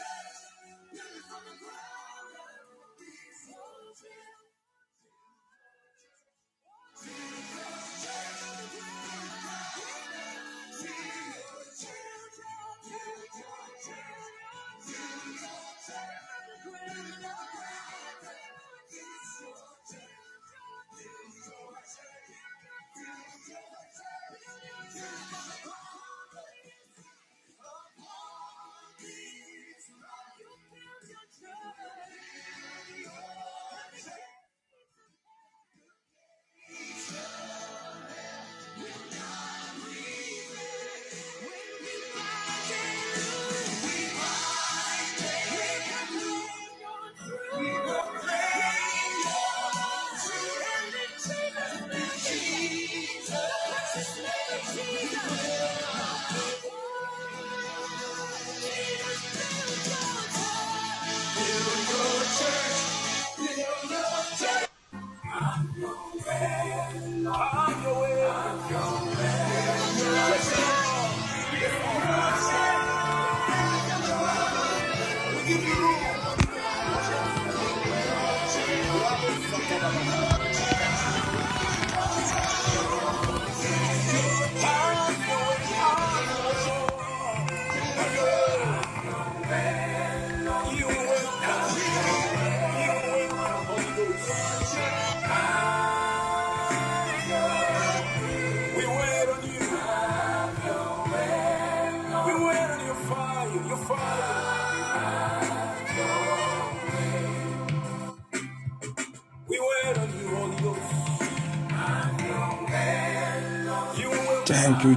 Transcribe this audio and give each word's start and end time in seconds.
Yeah. 0.00 0.29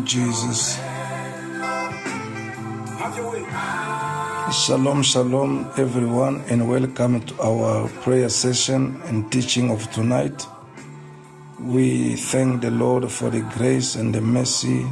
Jesus. 0.05 0.79
Shalom, 4.51 5.03
shalom, 5.03 5.71
everyone, 5.77 6.41
and 6.49 6.69
welcome 6.69 7.21
to 7.21 7.41
our 7.41 7.87
prayer 8.01 8.29
session 8.29 9.01
and 9.05 9.31
teaching 9.31 9.71
of 9.71 9.91
tonight. 9.91 10.45
We 11.59 12.15
thank 12.15 12.61
the 12.61 12.71
Lord 12.71 13.11
for 13.11 13.29
the 13.29 13.41
grace 13.57 13.95
and 13.95 14.13
the 14.13 14.21
mercy. 14.21 14.85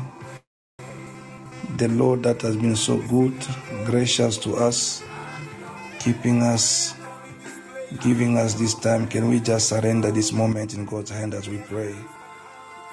The 1.77 1.89
Lord 1.89 2.23
that 2.23 2.41
has 2.43 2.57
been 2.57 2.75
so 2.75 2.97
good, 3.09 3.33
gracious 3.85 4.37
to 4.39 4.55
us, 4.55 5.03
keeping 5.99 6.41
us, 6.43 6.95
giving 8.01 8.37
us 8.37 8.55
this 8.55 8.73
time. 8.75 9.07
Can 9.07 9.29
we 9.29 9.39
just 9.39 9.69
surrender 9.69 10.11
this 10.11 10.31
moment 10.33 10.73
in 10.73 10.85
God's 10.85 11.11
hand 11.11 11.33
as 11.33 11.49
we 11.49 11.57
pray? 11.59 11.95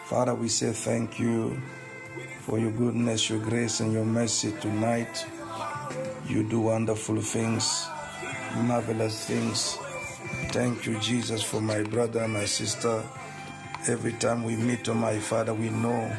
Father, 0.07 0.35
we 0.35 0.49
say 0.49 0.73
thank 0.73 1.19
you 1.19 1.61
for 2.49 2.59
your 2.59 2.71
goodness, 2.71 3.29
your 3.29 3.41
grace, 3.41 3.81
and 3.81 3.93
your 3.93 4.07
mercy 4.07 4.55
tonight. 4.63 5.27
You 6.27 6.43
do 6.43 6.61
wonderful 6.61 7.21
things, 7.21 7.87
marvelous 8.63 9.27
things. 9.27 9.77
Thank 10.51 10.87
you, 10.87 10.99
Jesus, 10.99 11.43
for 11.43 11.61
my 11.61 11.83
brother 11.83 12.21
and 12.21 12.33
my 12.33 12.47
sister. 12.47 13.05
Every 13.87 14.15
time 14.15 14.45
we 14.45 14.57
meet, 14.57 14.89
oh 14.89 14.95
my 14.95 15.19
Father, 15.19 15.53
we 15.53 15.69
know 15.69 16.11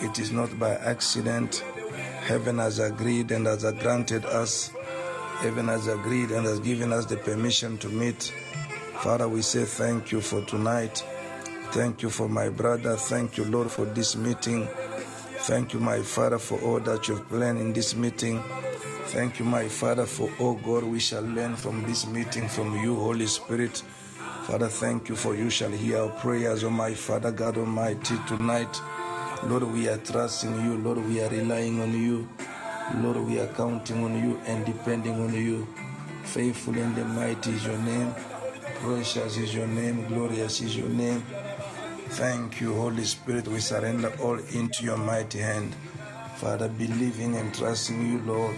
it 0.00 0.20
is 0.20 0.30
not 0.30 0.56
by 0.60 0.76
accident. 0.76 1.64
Heaven 2.20 2.58
has 2.58 2.78
agreed 2.78 3.32
and 3.32 3.46
has 3.46 3.64
granted 3.80 4.24
us. 4.24 4.70
Heaven 5.38 5.66
has 5.66 5.88
agreed 5.88 6.30
and 6.30 6.46
has 6.46 6.60
given 6.60 6.92
us 6.92 7.06
the 7.06 7.16
permission 7.16 7.78
to 7.78 7.88
meet. 7.88 8.32
Father, 9.00 9.26
we 9.26 9.42
say 9.42 9.64
thank 9.64 10.12
you 10.12 10.20
for 10.20 10.40
tonight. 10.42 11.04
Thank 11.72 12.02
you 12.02 12.10
for 12.10 12.28
my 12.28 12.48
brother. 12.48 12.96
Thank 12.96 13.38
you, 13.38 13.44
Lord, 13.46 13.72
for 13.72 13.86
this 13.86 14.14
meeting. 14.14 14.68
Thank 15.42 15.72
you, 15.74 15.80
my 15.80 16.00
Father, 16.02 16.38
for 16.38 16.60
all 16.60 16.78
that 16.80 17.08
you've 17.08 17.28
planned 17.28 17.58
in 17.58 17.72
this 17.72 17.96
meeting. 17.96 18.40
Thank 19.06 19.40
you, 19.40 19.44
my 19.44 19.66
Father, 19.66 20.06
for 20.06 20.30
all 20.38 20.54
God 20.54 20.84
we 20.84 21.00
shall 21.00 21.22
learn 21.22 21.56
from 21.56 21.82
this 21.82 22.06
meeting 22.06 22.46
from 22.48 22.78
you, 22.78 22.94
Holy 22.94 23.26
Spirit. 23.26 23.82
Father, 24.44 24.68
thank 24.68 25.08
you 25.08 25.16
for 25.16 25.34
you 25.34 25.50
shall 25.50 25.72
hear 25.72 25.98
our 25.98 26.10
prayers, 26.10 26.62
oh 26.62 26.70
my 26.70 26.94
Father 26.94 27.32
God 27.32 27.58
Almighty, 27.58 28.14
tonight. 28.28 28.80
Lord, 29.44 29.64
we 29.64 29.88
are 29.88 29.98
trusting 29.98 30.64
you. 30.64 30.78
Lord, 30.78 30.98
we 31.06 31.20
are 31.20 31.28
relying 31.28 31.80
on 31.80 31.92
you. 31.92 32.28
Lord, 32.98 33.16
we 33.26 33.40
are 33.40 33.48
counting 33.48 34.04
on 34.04 34.14
you 34.22 34.40
and 34.46 34.64
depending 34.64 35.20
on 35.20 35.34
you. 35.34 35.66
Faithful 36.22 36.78
and 36.78 36.96
mighty 37.16 37.50
is 37.50 37.66
your 37.66 37.78
name. 37.78 38.14
Precious 38.80 39.36
is 39.38 39.52
your 39.52 39.66
name. 39.66 40.06
Glorious 40.06 40.60
is 40.60 40.76
your 40.76 40.88
name. 40.88 41.24
Thank 42.12 42.60
you, 42.60 42.74
Holy 42.74 43.04
Spirit. 43.04 43.48
We 43.48 43.58
surrender 43.60 44.12
all 44.20 44.38
into 44.38 44.84
your 44.84 44.98
mighty 44.98 45.38
hand. 45.38 45.74
Father, 46.36 46.68
believing 46.68 47.36
and 47.36 47.54
trusting 47.54 48.06
you, 48.06 48.18
Lord. 48.20 48.56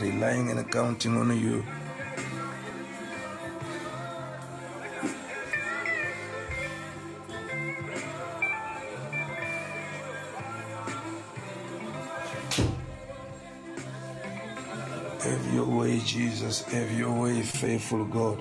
Relying 0.00 0.50
and 0.50 0.70
counting 0.70 1.16
on 1.16 1.36
you. 1.36 1.64
Have 15.20 15.54
your 15.54 15.64
way, 15.66 15.98
Jesus. 16.06 16.62
Have 16.62 16.92
your 16.92 17.12
way, 17.20 17.42
faithful 17.42 18.04
God. 18.04 18.40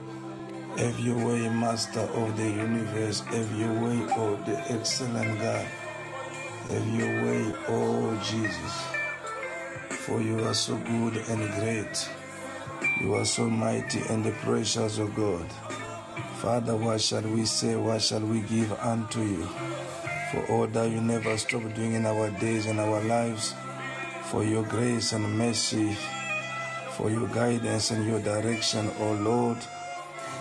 Have 0.78 1.00
way, 1.00 1.50
Master 1.50 2.02
of 2.02 2.38
the 2.38 2.44
universe. 2.44 3.22
Have 3.22 3.52
way, 3.82 4.06
oh 4.16 4.40
the 4.46 4.58
excellent 4.70 5.40
God. 5.40 5.68
Have 6.70 6.94
way, 6.94 7.54
oh 7.68 8.16
Jesus. 8.24 8.98
For 10.06 10.22
you 10.22 10.44
are 10.46 10.54
so 10.54 10.78
good 10.78 11.18
and 11.18 11.52
great. 11.60 12.10
You 13.02 13.16
are 13.16 13.26
so 13.26 13.50
mighty 13.50 14.02
and 14.10 14.24
the 14.24 14.32
precious, 14.44 15.00
O 15.00 15.08
God. 15.08 15.52
Father, 16.42 16.76
what 16.76 17.02
shall 17.02 17.24
we 17.24 17.46
say? 17.46 17.76
What 17.76 18.02
shall 18.02 18.22
we 18.22 18.42
give 18.42 18.72
unto 18.74 19.22
you? 19.22 19.48
For 20.32 20.46
all 20.50 20.68
that 20.68 20.92
you 20.92 21.02
never 21.02 21.38
stop 21.38 21.62
doing 21.74 21.94
in 21.94 22.06
our 22.06 22.30
days 22.40 22.68
and 22.68 22.80
our 22.80 23.02
lives, 23.02 23.56
for 24.26 24.44
your 24.44 24.64
grace 24.64 25.14
and 25.14 25.38
mercy, 25.38 25.98
for 26.92 27.10
your 27.10 27.28
guidance 27.30 27.92
and 27.92 28.06
your 28.06 28.20
direction, 28.20 28.92
O 29.00 29.14
Lord, 29.14 29.58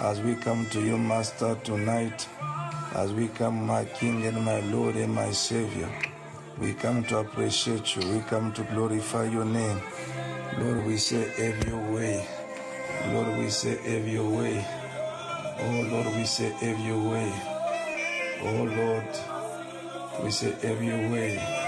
as 0.00 0.20
we 0.20 0.34
come 0.34 0.66
to 0.70 0.80
you, 0.80 0.98
Master, 0.98 1.56
tonight, 1.64 2.28
as 2.94 3.12
we 3.12 3.28
come, 3.28 3.66
my 3.66 3.84
King 3.84 4.26
and 4.26 4.44
my 4.44 4.60
Lord 4.60 4.94
and 4.96 5.14
my 5.14 5.30
Savior, 5.30 5.88
we 6.58 6.74
come 6.74 7.04
to 7.04 7.18
appreciate 7.18 7.96
you. 7.96 8.02
We 8.12 8.20
come 8.20 8.52
to 8.54 8.62
glorify 8.64 9.24
your 9.24 9.44
name. 9.44 9.80
Lord, 10.58 10.86
we 10.86 10.96
say, 10.96 11.28
have 11.42 11.68
your 11.68 11.80
way. 11.92 12.26
Lord, 13.12 13.38
we 13.38 13.48
say, 13.50 13.76
have 13.76 14.08
your 14.08 14.28
way. 14.28 14.66
Oh, 15.60 15.88
Lord, 15.90 16.16
we 16.16 16.24
say, 16.24 16.50
have 16.50 16.80
your 16.80 17.10
way. 17.10 17.32
Oh, 18.42 18.64
Lord, 18.64 19.04
we 20.24 20.30
say, 20.30 20.52
have 20.66 20.82
your 20.82 21.10
way. 21.10 21.62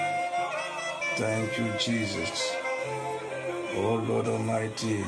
Thank 1.17 1.59
you, 1.59 1.73
Jesus. 1.79 2.55
Oh, 3.77 4.05
Lord 4.07 4.27
Almighty. 4.29 5.05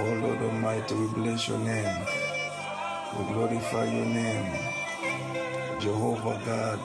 Oh, 0.00 0.14
Lord 0.22 0.40
Almighty, 0.42 0.94
we 0.94 1.06
bless 1.08 1.48
your 1.48 1.58
name. 1.58 2.06
We 3.18 3.24
glorify 3.32 3.84
your 3.84 4.06
name. 4.06 4.52
Jehovah 5.80 6.40
God, 6.46 6.80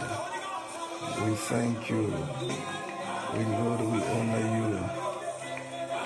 we 1.25 1.36
thank 1.36 1.89
you. 1.89 2.13
We, 3.38 3.44
Lord, 3.45 3.81
we 3.81 4.04
honor 4.04 4.45
you. 4.57 4.80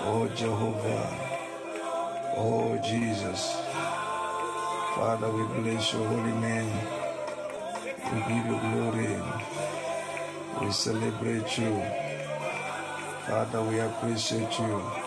Oh 0.09 0.27
Jehovah, 0.35 1.09
oh 2.37 2.77
Jesus. 2.83 3.55
Father, 4.95 5.29
we 5.29 5.43
bless 5.61 5.93
your 5.93 6.07
holy 6.07 6.31
name. 6.39 6.71
We 8.11 8.19
give 8.27 8.45
you 8.51 8.59
glory. 8.67 9.15
We 10.61 10.71
celebrate 10.71 11.57
you. 11.57 11.83
Father, 13.27 13.61
we 13.63 13.79
appreciate 13.79 14.59
you. 14.59 15.06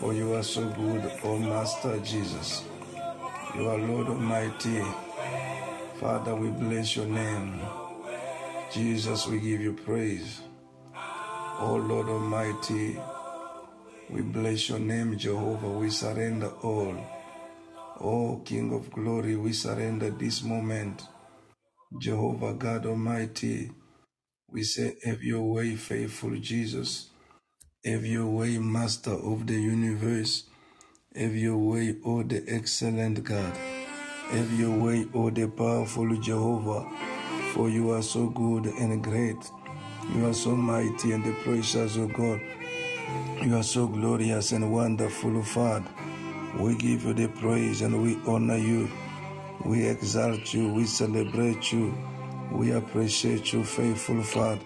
For 0.00 0.14
you 0.14 0.34
are 0.34 0.44
so 0.44 0.64
good, 0.70 1.10
oh 1.24 1.38
Master 1.38 1.98
Jesus. 2.00 2.64
You 3.56 3.68
are 3.68 3.78
Lord 3.78 4.08
Almighty. 4.08 4.82
Father, 6.00 6.34
we 6.36 6.50
bless 6.50 6.96
your 6.96 7.06
name. 7.06 7.60
Jesus, 8.72 9.26
we 9.28 9.40
give 9.40 9.60
you 9.60 9.74
praise. 9.74 10.42
Oh 11.44 11.76
Lord 11.76 12.08
Almighty, 12.08 12.98
we 14.10 14.22
bless 14.22 14.68
your 14.70 14.80
name, 14.80 15.18
Jehovah. 15.18 15.70
We 15.70 15.90
surrender 15.90 16.50
all. 16.62 16.96
Oh 18.00 18.42
King 18.44 18.74
of 18.74 18.90
glory, 18.92 19.36
we 19.36 19.52
surrender 19.52 20.10
this 20.10 20.42
moment. 20.42 21.02
Jehovah 22.00 22.54
God 22.54 22.86
Almighty, 22.86 23.70
we 24.50 24.62
say, 24.64 24.96
Have 25.04 25.22
your 25.22 25.42
way, 25.42 25.76
faithful 25.76 26.36
Jesus. 26.38 27.07
Have 27.88 28.04
your 28.04 28.26
way, 28.26 28.58
Master 28.58 29.12
of 29.12 29.46
the 29.46 29.54
universe. 29.54 30.44
Have 31.16 31.34
your 31.34 31.56
way, 31.56 31.96
O 32.04 32.22
the 32.22 32.44
excellent 32.46 33.24
God. 33.24 33.56
Have 34.28 34.52
your 34.60 34.78
way, 34.78 35.06
O 35.14 35.30
the 35.30 35.48
powerful 35.48 36.14
Jehovah. 36.20 36.86
For 37.54 37.70
you 37.70 37.92
are 37.92 38.02
so 38.02 38.26
good 38.26 38.66
and 38.66 39.02
great. 39.02 39.38
You 40.14 40.26
are 40.26 40.34
so 40.34 40.54
mighty 40.54 41.12
and 41.12 41.24
the 41.24 41.32
precious, 41.42 41.96
O 41.96 42.06
God. 42.08 42.42
You 43.42 43.56
are 43.56 43.62
so 43.62 43.86
glorious 43.86 44.52
and 44.52 44.70
wonderful, 44.70 45.42
Father. 45.42 45.88
We 46.58 46.76
give 46.76 47.04
you 47.04 47.14
the 47.14 47.28
praise 47.28 47.80
and 47.80 48.02
we 48.02 48.18
honor 48.26 48.58
you. 48.58 48.90
We 49.64 49.88
exalt 49.88 50.52
you. 50.52 50.74
We 50.74 50.84
celebrate 50.84 51.72
you. 51.72 51.96
We 52.52 52.72
appreciate 52.72 53.54
you, 53.54 53.64
faithful 53.64 54.22
Father. 54.22 54.60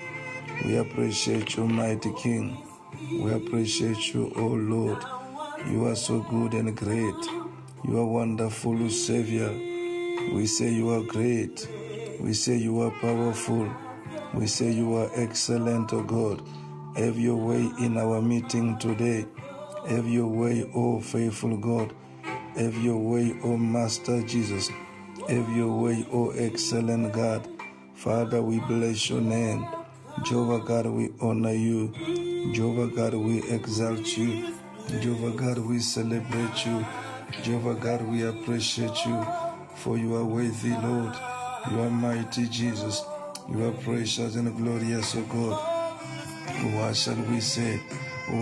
We 0.65 0.79
appreciate 0.79 1.57
you, 1.57 1.69
mighty 1.69 2.13
King. 2.15 2.72
We 3.11 3.33
appreciate 3.33 4.15
you, 4.15 4.33
O 4.37 4.47
Lord. 4.47 5.03
You 5.69 5.87
are 5.87 5.97
so 5.97 6.21
good 6.21 6.55
and 6.55 6.77
great. 6.77 7.15
You 7.85 7.99
are 7.99 8.07
wonderful, 8.07 8.89
Savior. 8.91 9.51
We 10.33 10.47
say 10.47 10.73
you 10.73 10.91
are 10.91 11.03
great. 11.03 11.69
We 12.21 12.33
say 12.33 12.57
you 12.57 12.81
are 12.83 12.91
powerful. 12.91 13.69
We 14.35 14.47
say 14.47 14.71
you 14.71 14.95
are 14.97 15.11
excellent, 15.15 15.93
O 15.93 16.03
God. 16.03 16.43
Have 16.97 17.19
your 17.19 17.37
way 17.37 17.71
in 17.81 17.97
our 17.99 18.23
meeting 18.23 18.79
today. 18.79 19.27
Have 19.89 20.07
your 20.09 20.29
way, 20.29 20.71
O 20.75 21.01
faithful 21.01 21.57
God. 21.57 21.93
Have 22.57 22.77
your 22.83 22.99
way, 22.99 23.35
O 23.43 23.57
Master 23.57 24.23
Jesus. 24.23 24.69
Have 25.29 25.57
your 25.57 25.77
way, 25.77 26.07
O 26.13 26.31
excellent 26.31 27.13
God. 27.13 27.49
Father, 27.95 28.43
we 28.43 28.61
bless 28.61 29.11
your 29.11 29.21
name. 29.21 29.67
Jehovah 30.25 30.61
God, 30.65 30.87
we 30.87 31.11
honor 31.21 31.53
you. 31.53 31.93
Jehovah 32.51 32.89
God, 32.89 33.15
we 33.15 33.43
exalt 33.49 34.17
you. 34.19 34.53
Jehovah 35.01 35.31
God, 35.31 35.59
we 35.59 35.79
celebrate 35.79 36.67
you. 36.67 36.85
Jehovah 37.43 37.75
God, 37.75 38.03
we 38.03 38.27
appreciate 38.27 39.07
you. 39.07 39.25
For 39.77 39.97
you 39.97 40.17
are 40.17 40.25
worthy, 40.25 40.71
Lord. 40.71 41.15
You 41.71 41.81
are 41.81 41.91
mighty, 41.91 42.47
Jesus. 42.49 43.05
You 43.49 43.69
are 43.69 43.73
precious 43.73 44.35
and 44.35 44.55
glorious, 44.57 45.15
O 45.15 45.23
God. 45.23 45.57
What 46.75 46.97
shall 46.97 47.23
we 47.31 47.41
say? 47.41 47.81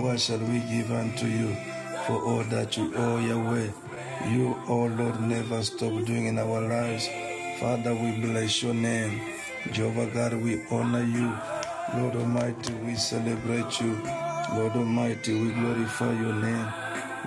What 0.01 0.19
shall 0.19 0.39
we 0.39 0.59
give 0.61 0.91
unto 0.91 1.27
you 1.27 1.55
for 2.07 2.21
all 2.23 2.43
that 2.45 2.75
you 2.77 2.91
owe 2.95 3.19
Yahweh? 3.19 3.69
You, 4.33 4.57
O 4.67 4.85
Lord, 4.85 5.21
never 5.21 5.61
stop 5.63 6.05
doing 6.05 6.25
in 6.25 6.39
our 6.39 6.61
lives. 6.61 7.07
Father, 7.59 7.93
we 7.93 8.19
bless 8.19 8.63
your 8.63 8.73
name. 8.73 9.21
Jehovah 9.71 10.07
God, 10.07 10.33
we 10.41 10.65
honor 10.71 11.03
you. 11.03 11.60
Lord 11.93 12.15
Almighty, 12.15 12.73
we 12.85 12.95
celebrate 12.95 13.81
you. 13.81 14.01
Lord 14.53 14.71
Almighty, 14.77 15.33
we 15.33 15.51
glorify 15.51 16.13
your 16.13 16.33
name. 16.33 16.67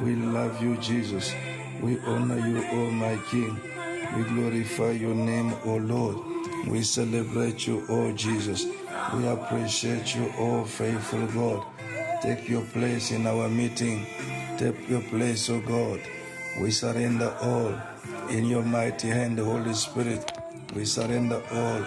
We 0.02 0.16
love 0.16 0.62
you, 0.62 0.76
Jesus. 0.78 1.34
We 1.82 1.99
honor 2.00 2.38
you, 2.49 2.64
O 2.72 2.90
my 2.90 3.19
King. 3.31 3.61
We 4.16 4.22
glorify 4.25 4.93
your 4.93 5.14
name, 5.14 5.52
O 5.66 5.76
Lord. 5.76 6.16
We 6.66 6.82
celebrate 6.82 7.66
you, 7.66 7.84
O 7.90 8.12
Jesus. 8.12 8.64
We 9.14 9.26
appreciate 9.28 10.14
you, 10.16 10.32
O 10.38 10.64
faithful 10.64 11.26
God. 11.26 11.62
Take 12.22 12.49
your 12.49 12.62
place 12.62 13.11
in 13.11 13.26
our 13.26 13.50
meeting. 13.50 14.06
Take 14.56 14.88
your 14.88 15.02
place, 15.02 15.50
O 15.50 15.61
God. 15.61 16.00
We 16.58 16.70
surrender 16.70 17.37
all 17.43 17.75
in 18.31 18.46
your 18.46 18.62
mighty 18.62 19.08
hand, 19.08 19.38
Holy 19.38 19.75
Spirit. 19.75 20.32
We 20.75 20.87
surrender 20.87 21.43
all, 21.52 21.82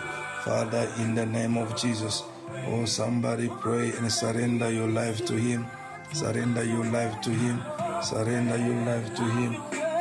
Father, 0.46 0.88
in 1.00 1.16
the 1.16 1.26
name 1.26 1.58
of 1.58 1.76
Jesus. 1.76 2.22
Oh, 2.66 2.86
somebody 2.86 3.50
pray 3.62 3.92
and 3.92 4.12
surrender 4.12 4.72
your 4.72 4.88
life 4.88 5.26
to 5.26 5.34
Him. 5.34 5.66
Surrender 6.14 6.64
your 6.64 6.86
life 6.86 7.22
to 7.22 7.30
Him. 7.30 7.62
Surrender 8.02 8.58
your 8.58 8.86
life 8.86 9.16
to 9.16 9.24
Him. 9.24 9.54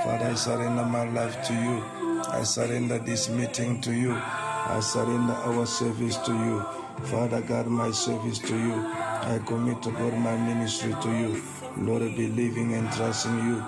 Father, 0.05 0.27
I 0.27 0.35
surrender 0.35 0.85
my 0.85 1.09
life 1.11 1.45
to 1.47 1.53
you. 1.53 1.83
I 2.29 2.43
surrender 2.45 2.99
this 2.99 3.29
meeting 3.29 3.81
to 3.83 3.93
you. 3.93 4.13
I 4.15 4.81
surrender 4.81 5.35
our 5.35 5.67
service 5.67 6.17
to 6.19 6.33
you. 6.33 6.65
Father 7.07 7.43
God, 7.43 7.67
my 7.67 7.91
service 7.91 8.39
to 8.39 8.57
you. 8.57 8.75
I 8.75 9.41
commit 9.45 9.83
to 9.83 9.91
God 9.91 10.15
my 10.19 10.37
ministry 10.37 10.95
to 11.03 11.11
you. 11.11 11.43
Lord, 11.77 12.03
believing 12.17 12.75
and 12.75 12.91
trusting 12.93 13.39
you. 13.39 13.63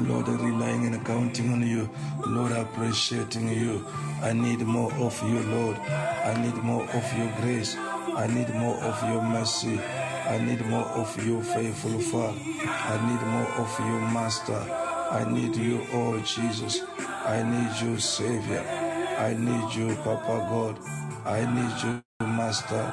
Lord, 0.00 0.28
relying 0.28 0.86
and 0.86 1.04
counting 1.06 1.52
on 1.52 1.66
you. 1.66 1.88
Lord, 2.26 2.52
appreciating 2.52 3.48
you. 3.48 3.86
I 4.22 4.32
need 4.34 4.60
more 4.60 4.92
of 4.94 5.20
you, 5.24 5.40
Lord. 5.44 5.76
I 5.78 6.34
need 6.42 6.56
more 6.62 6.84
of 6.84 7.18
your 7.18 7.32
grace. 7.42 7.76
I 7.76 8.26
need 8.28 8.50
more 8.54 8.76
of 8.84 9.02
your 9.08 9.22
mercy. 9.22 9.80
I 10.26 10.38
need 10.44 10.64
more 10.66 10.86
of 11.02 11.26
your 11.26 11.42
faithful 11.42 11.98
Father. 12.00 12.38
I 12.66 12.96
need 13.08 13.22
more 13.28 13.50
of 13.64 13.80
your 13.80 14.00
Master. 14.12 14.62
I 15.12 15.24
need 15.32 15.56
you, 15.56 15.86
oh 15.92 16.18
Jesus. 16.20 16.82
I 17.26 17.42
need 17.42 17.82
you, 17.88 17.98
Savior. 17.98 18.64
I 19.18 19.34
need 19.34 19.74
you, 19.74 19.96
Papa 20.04 20.46
God. 20.50 20.78
I 21.26 21.40
need 21.46 21.84
you, 21.84 22.26
Master. 22.26 22.84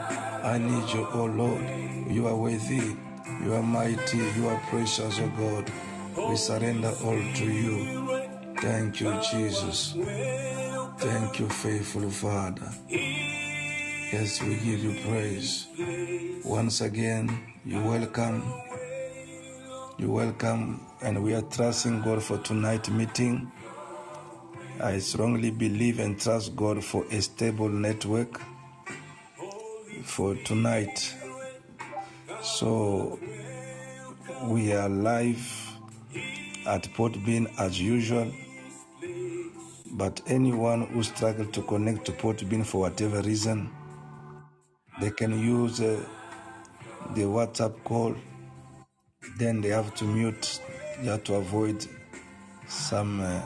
I 0.43 0.57
need 0.59 0.89
you, 0.93 1.07
oh 1.13 1.25
Lord. 1.25 1.63
You 2.11 2.27
are 2.27 2.35
worthy. 2.35 2.95
You 3.43 3.55
are 3.55 3.63
mighty. 3.63 4.19
You 4.37 4.49
are 4.49 4.61
precious, 4.69 5.19
oh 5.19 5.31
God. 5.37 5.71
We 6.17 6.35
surrender 6.37 6.93
all 7.03 7.21
to 7.35 7.45
you. 7.45 8.55
Thank 8.59 9.01
you, 9.01 9.19
Jesus. 9.31 9.93
Thank 10.97 11.39
you, 11.39 11.49
faithful 11.49 12.09
Father. 12.09 12.71
Yes, 12.87 14.41
we 14.41 14.55
give 14.55 14.83
you 14.83 14.95
praise. 15.07 15.67
Once 16.45 16.81
again, 16.81 17.53
you 17.65 17.81
welcome. 17.81 18.43
You 19.97 20.11
welcome, 20.11 20.85
and 21.01 21.21
we 21.23 21.33
are 21.33 21.41
trusting 21.41 22.01
God 22.01 22.23
for 22.23 22.37
tonight 22.39 22.89
meeting. 22.89 23.51
I 24.79 24.99
strongly 24.99 25.51
believe 25.51 25.99
and 25.99 26.19
trust 26.19 26.55
God 26.55 26.83
for 26.83 27.05
a 27.11 27.21
stable 27.21 27.69
network 27.69 28.41
for 30.03 30.35
tonight. 30.35 31.13
So 32.41 33.19
we 34.43 34.73
are 34.73 34.89
live 34.89 35.64
at 36.65 36.91
Port 36.93 37.13
Bean 37.25 37.47
as 37.57 37.79
usual. 37.79 38.31
But 39.91 40.21
anyone 40.27 40.87
who 40.87 41.03
struggle 41.03 41.45
to 41.45 41.61
connect 41.61 42.05
to 42.05 42.11
Podbean 42.11 42.65
for 42.65 42.81
whatever 42.81 43.21
reason, 43.21 43.69
they 44.99 45.11
can 45.11 45.39
use 45.39 45.79
uh, 45.79 46.03
the 47.13 47.21
WhatsApp 47.21 47.81
call. 47.83 48.15
Then 49.37 49.61
they 49.61 49.69
have 49.69 49.95
to 49.95 50.05
mute, 50.05 50.59
have 51.03 51.23
to 51.25 51.35
avoid 51.35 51.85
some 52.67 53.21
uh, 53.21 53.41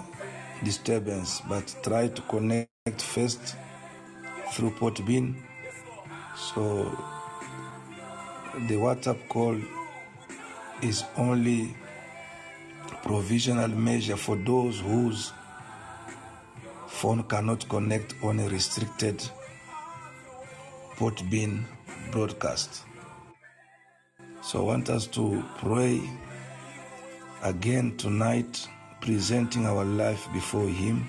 disturbance. 0.63 1.41
But 1.47 1.75
try 1.83 2.07
to 2.07 2.21
connect 2.23 3.01
first 3.01 3.55
through 4.53 4.71
Podbean. 4.71 5.35
So 6.35 6.85
the 8.67 8.75
WhatsApp 8.75 9.27
call 9.27 9.57
is 10.81 11.03
only 11.17 11.75
provisional 13.03 13.69
measure 13.69 14.17
for 14.17 14.35
those 14.35 14.79
whose 14.79 15.33
phone 16.87 17.23
cannot 17.23 17.67
connect 17.69 18.15
on 18.23 18.39
a 18.39 18.49
restricted 18.49 19.23
Podbean 20.97 21.63
broadcast. 22.11 22.83
So 24.41 24.59
I 24.59 24.63
want 24.63 24.89
us 24.89 25.07
to 25.07 25.43
pray 25.59 26.01
again 27.43 27.95
tonight, 27.97 28.67
presenting 28.99 29.65
our 29.65 29.85
life 29.85 30.27
before 30.33 30.67
Him. 30.67 31.07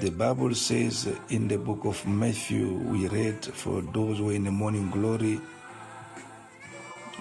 The 0.00 0.10
Bible 0.10 0.54
says 0.54 1.08
in 1.30 1.48
the 1.48 1.58
book 1.58 1.84
of 1.84 2.06
Matthew, 2.06 2.74
we 2.74 3.08
read 3.08 3.44
for 3.44 3.80
those 3.80 4.18
who 4.18 4.30
are 4.30 4.34
in 4.34 4.44
the 4.44 4.50
morning 4.50 4.90
glory, 4.90 5.40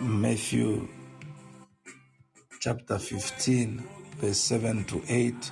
Matthew 0.02 0.88
chapter 2.68 3.00
15, 3.00 3.82
verse 4.18 4.40
7 4.40 4.84
to 4.84 5.02
8. 5.08 5.52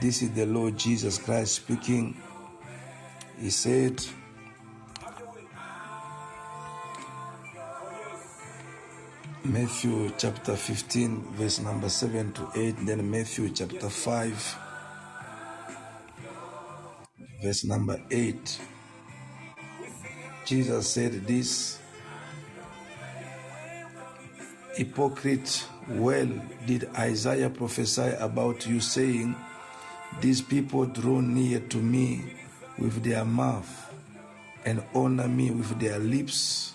This 0.00 0.22
is 0.22 0.30
the 0.30 0.46
Lord 0.46 0.78
Jesus 0.78 1.18
Christ 1.18 1.56
speaking. 1.56 2.16
He 3.38 3.50
said, 3.50 4.02
Matthew 9.44 10.10
chapter 10.16 10.56
15, 10.56 11.34
verse 11.34 11.60
number 11.60 11.90
7 11.90 12.32
to 12.32 12.48
8, 12.54 12.86
then 12.86 13.10
Matthew 13.10 13.50
chapter 13.50 13.90
5, 13.90 14.56
verse 17.42 17.62
number 17.66 18.00
8. 18.10 18.60
Jesus 20.46 20.88
said 20.88 21.26
this 21.26 21.78
Hypocrite, 24.76 25.66
well 25.88 26.28
did 26.66 26.90
Isaiah 26.94 27.48
prophesy 27.48 28.12
about 28.18 28.66
you, 28.66 28.78
saying, 28.80 29.34
These 30.20 30.42
people 30.42 30.84
draw 30.84 31.20
near 31.20 31.60
to 31.60 31.78
me 31.78 32.22
with 32.78 33.02
their 33.02 33.24
mouth 33.24 33.94
and 34.66 34.82
honor 34.94 35.28
me 35.28 35.50
with 35.50 35.80
their 35.80 35.98
lips, 35.98 36.74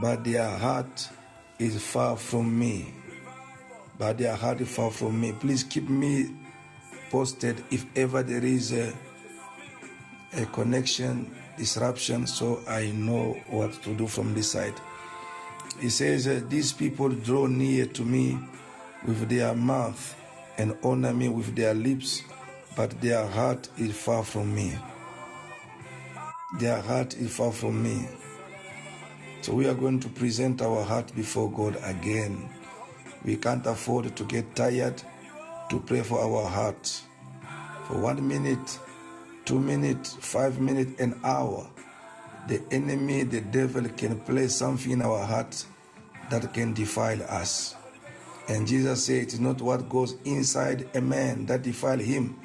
but 0.00 0.24
their 0.24 0.48
heart 0.48 1.08
is 1.60 1.80
far 1.80 2.16
from 2.16 2.58
me. 2.58 2.92
But 3.96 4.18
their 4.18 4.34
heart 4.34 4.60
is 4.60 4.74
far 4.74 4.90
from 4.90 5.20
me. 5.20 5.32
Please 5.38 5.62
keep 5.62 5.88
me 5.88 6.34
posted 7.10 7.62
if 7.70 7.86
ever 7.96 8.24
there 8.24 8.44
is 8.44 8.72
a, 8.72 8.92
a 10.32 10.46
connection 10.46 11.32
disruption 11.56 12.26
so 12.26 12.60
I 12.68 12.90
know 12.92 13.36
what 13.48 13.72
to 13.84 13.94
do 13.94 14.08
from 14.08 14.34
this 14.34 14.52
side. 14.52 14.74
He 15.80 15.90
says, 15.90 16.26
uh, 16.26 16.40
These 16.48 16.72
people 16.72 17.08
draw 17.08 17.46
near 17.46 17.86
to 17.86 18.02
me 18.02 18.38
with 19.06 19.28
their 19.28 19.54
mouth 19.54 20.16
and 20.58 20.76
honor 20.82 21.14
me 21.14 21.28
with 21.28 21.54
their 21.54 21.72
lips, 21.74 22.22
but 22.76 23.00
their 23.00 23.26
heart 23.26 23.68
is 23.78 23.96
far 23.96 24.24
from 24.24 24.54
me. 24.54 24.76
Their 26.58 26.80
heart 26.80 27.14
is 27.16 27.34
far 27.34 27.52
from 27.52 27.82
me. 27.82 28.08
So 29.42 29.54
we 29.54 29.68
are 29.68 29.74
going 29.74 30.00
to 30.00 30.08
present 30.08 30.62
our 30.62 30.82
heart 30.82 31.14
before 31.14 31.50
God 31.50 31.78
again. 31.84 32.48
We 33.24 33.36
can't 33.36 33.66
afford 33.66 34.16
to 34.16 34.24
get 34.24 34.56
tired 34.56 35.00
to 35.70 35.78
pray 35.80 36.02
for 36.02 36.20
our 36.20 36.48
heart. 36.48 37.02
For 37.86 37.98
one 38.00 38.26
minute, 38.26 38.78
two 39.44 39.60
minutes, 39.60 40.14
five 40.20 40.60
minutes, 40.60 41.00
an 41.00 41.20
hour, 41.22 41.68
the 42.46 42.62
enemy, 42.70 43.24
the 43.24 43.40
devil 43.40 43.88
can 43.88 44.20
place 44.20 44.54
something 44.54 44.92
in 44.92 45.02
our 45.02 45.24
heart 45.24 45.64
that 46.30 46.52
can 46.54 46.72
defile 46.72 47.22
us. 47.24 47.74
And 48.48 48.66
Jesus 48.66 49.04
said, 49.04 49.22
It's 49.24 49.38
not 49.38 49.60
what 49.60 49.88
goes 49.88 50.16
inside 50.24 50.88
a 50.94 51.00
man 51.00 51.46
that 51.46 51.62
defile 51.62 51.98
him, 51.98 52.38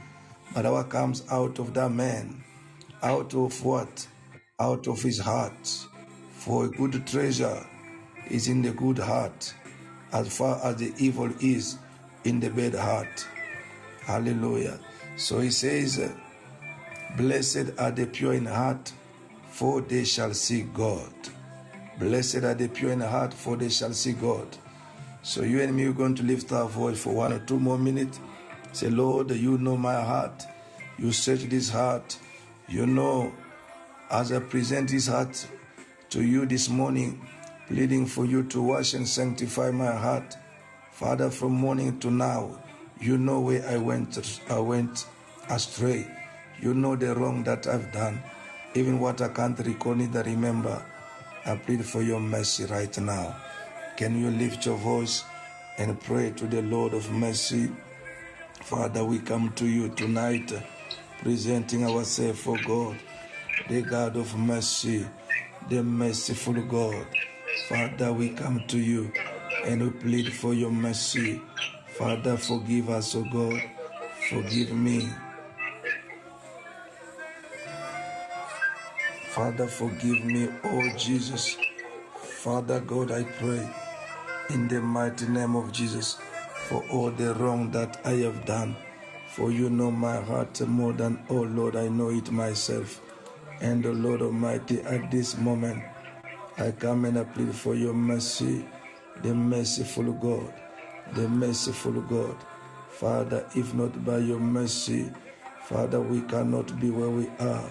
but 0.54 0.66
what 0.66 0.90
comes 0.90 1.24
out 1.32 1.60
of 1.60 1.74
that 1.74 1.92
man. 1.92 2.44
Out 3.02 3.34
of 3.34 3.64
what? 3.64 4.08
Out 4.60 4.88
of 4.88 5.02
his 5.02 5.20
heart. 5.20 5.68
For 6.34 6.66
a 6.66 6.70
good 6.70 7.08
treasure 7.08 7.66
is 8.30 8.48
in 8.48 8.62
the 8.62 8.72
good 8.72 8.98
heart, 8.98 9.54
as 10.12 10.36
far 10.36 10.60
as 10.66 10.76
the 10.78 10.94
evil 10.98 11.32
is 11.40 11.78
in 12.26 12.40
the 12.40 12.50
bad 12.50 12.76
heart. 12.76 13.28
Hallelujah. 14.02 14.80
So 15.16 15.40
he 15.40 15.52
says, 15.52 16.12
Blessed 17.18 17.72
are 17.78 17.92
the 17.92 18.08
pure 18.08 18.34
in 18.34 18.46
heart, 18.46 18.92
for 19.64 19.80
they 19.80 20.04
shall 20.04 20.34
see 20.34 20.64
God. 20.74 21.14
Blessed 21.98 22.44
are 22.44 22.54
the 22.54 22.68
pure 22.68 22.92
in 22.92 23.00
heart, 23.00 23.34
for 23.34 23.56
they 23.56 23.70
shall 23.70 23.94
see 23.94 24.12
God. 24.12 24.46
So 25.22 25.44
you 25.44 25.62
and 25.62 25.74
me 25.74 25.86
are 25.86 25.94
going 25.94 26.16
to 26.16 26.24
lift 26.24 26.52
our 26.52 26.68
voice 26.68 27.02
for 27.02 27.14
one 27.14 27.32
or 27.32 27.40
two 27.40 27.58
more 27.58 27.78
minutes. 27.78 28.20
Say, 28.74 28.90
Lord, 28.90 29.32
you 29.32 29.58
know 29.58 29.78
my 29.78 30.02
heart. 30.02 30.44
You 30.98 31.14
search 31.14 31.44
this 31.44 31.70
heart. 31.70 32.20
You 32.68 32.86
know, 32.86 33.32
as 34.12 34.34
I 34.34 34.40
present 34.40 34.90
this 34.90 35.08
heart 35.08 35.48
to 36.10 36.22
you 36.22 36.46
this 36.46 36.68
morning, 36.68 37.26
pleading 37.68 38.06
for 38.06 38.26
you 38.26 38.44
to 38.44 38.62
wash 38.62 38.96
and 38.96 39.08
sanctify 39.08 39.72
my 39.72 39.96
heart. 39.96 40.36
Father, 40.92 41.30
from 41.30 41.54
morning 41.54 42.02
to 42.02 42.12
now, 42.12 42.62
you 43.00 43.18
know 43.18 43.40
where 43.40 43.66
I 43.70 43.78
went, 43.78 44.42
I 44.50 44.60
went 44.60 45.06
astray. 45.50 46.06
You 46.60 46.74
know 46.74 46.98
the 46.98 47.16
wrong 47.16 47.46
that 47.46 47.66
I've 47.66 47.94
done, 47.94 48.22
even 48.76 49.00
what 49.00 49.22
I 49.22 49.30
can't 49.30 49.58
recall, 49.60 49.96
neither 49.96 50.24
remember. 50.24 50.84
I 51.46 51.56
plead 51.56 51.86
for 51.86 52.02
your 52.02 52.20
mercy 52.20 52.66
right 52.66 52.98
now. 53.00 53.36
Can 53.98 54.20
you 54.20 54.32
lift 54.32 54.66
your 54.66 54.78
voice 54.78 55.24
and 55.78 56.00
pray 56.02 56.32
to 56.32 56.48
the 56.48 56.62
Lord 56.62 56.94
of 56.94 57.12
mercy? 57.12 57.70
Father, 58.62 59.04
we 59.04 59.20
come 59.20 59.52
to 59.56 59.68
you 59.68 59.90
tonight, 59.90 60.52
presenting 61.22 61.86
ourselves 61.86 62.40
for 62.40 62.58
God, 62.66 62.98
the 63.70 63.82
God 63.82 64.16
of 64.16 64.36
mercy, 64.38 65.06
the 65.70 65.84
merciful 65.84 66.54
God. 66.64 67.06
Father, 67.68 68.12
we 68.12 68.30
come 68.30 68.64
to 68.68 68.80
you 68.80 69.12
and 69.66 69.82
we 69.82 69.90
plead 69.92 70.34
for 70.34 70.54
your 70.54 70.72
mercy. 70.72 71.42
Father, 71.98 72.38
forgive 72.38 72.90
us, 72.90 73.16
O 73.16 73.24
God. 73.32 73.62
Forgive 74.30 74.74
me. 74.74 75.10
Father, 79.34 79.66
forgive 79.66 80.24
me, 80.26 80.48
oh 80.64 80.90
Jesus. 80.96 81.58
Father 82.14 82.80
God, 82.82 83.12
I 83.12 83.24
pray 83.24 83.68
in 84.52 84.68
the 84.68 84.80
mighty 84.80 85.28
name 85.28 85.56
of 85.56 85.72
Jesus 85.72 86.20
for 86.68 86.84
all 86.92 87.10
the 87.10 87.34
wrong 87.34 87.72
that 87.72 88.00
I 88.06 88.12
have 88.28 88.46
done. 88.46 88.76
For 89.30 89.52
you 89.52 89.72
know 89.72 89.90
my 89.90 90.22
heart 90.22 90.62
more 90.62 90.94
than, 90.94 91.18
oh 91.32 91.42
Lord, 91.42 91.76
I 91.76 91.88
know 91.88 92.10
it 92.10 92.32
myself. 92.32 93.02
And, 93.60 93.84
oh 93.88 93.92
Lord 93.94 94.22
Almighty, 94.22 94.82
at 94.82 95.10
this 95.10 95.36
moment, 95.36 95.82
I 96.60 96.70
come 96.70 97.06
and 97.06 97.18
I 97.18 97.24
plead 97.24 97.56
for 97.56 97.74
your 97.74 97.96
mercy, 97.96 98.64
the 99.24 99.34
merciful 99.34 100.14
God, 100.14 100.54
the 101.16 101.28
merciful 101.28 102.02
God. 102.02 102.38
Father, 102.92 103.48
if 103.56 103.74
not 103.74 104.06
by 104.06 104.20
your 104.20 104.40
mercy, 104.40 105.12
Father, 105.64 106.00
we 106.00 106.22
cannot 106.22 106.80
be 106.80 106.92
where 106.92 107.10
we 107.10 107.28
are. 107.40 107.68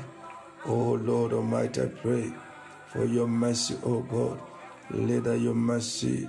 Oh 0.66 0.92
Lord 0.94 1.32
Almighty, 1.32 1.82
I 1.82 1.86
pray 1.86 2.32
for 2.88 3.04
your 3.06 3.26
mercy, 3.26 3.76
oh 3.84 4.00
God. 4.02 4.40
Let 4.92 5.26
your 5.40 5.54
mercy, 5.56 6.28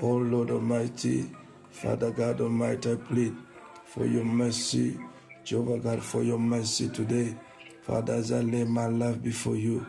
oh 0.00 0.14
Lord 0.16 0.50
Almighty, 0.50 1.30
Father 1.72 2.10
God 2.12 2.40
Almighty, 2.40 2.92
I 2.92 2.96
plead 2.96 3.36
for 3.84 4.06
your 4.06 4.24
mercy, 4.24 4.98
Jehovah 5.44 5.78
God, 5.80 6.02
for 6.02 6.22
your 6.22 6.38
mercy 6.38 6.88
today. 6.88 7.36
Father, 7.82 8.14
as 8.14 8.32
I 8.32 8.40
lay 8.40 8.64
my 8.64 8.86
life 8.86 9.22
before 9.22 9.56
you, 9.56 9.86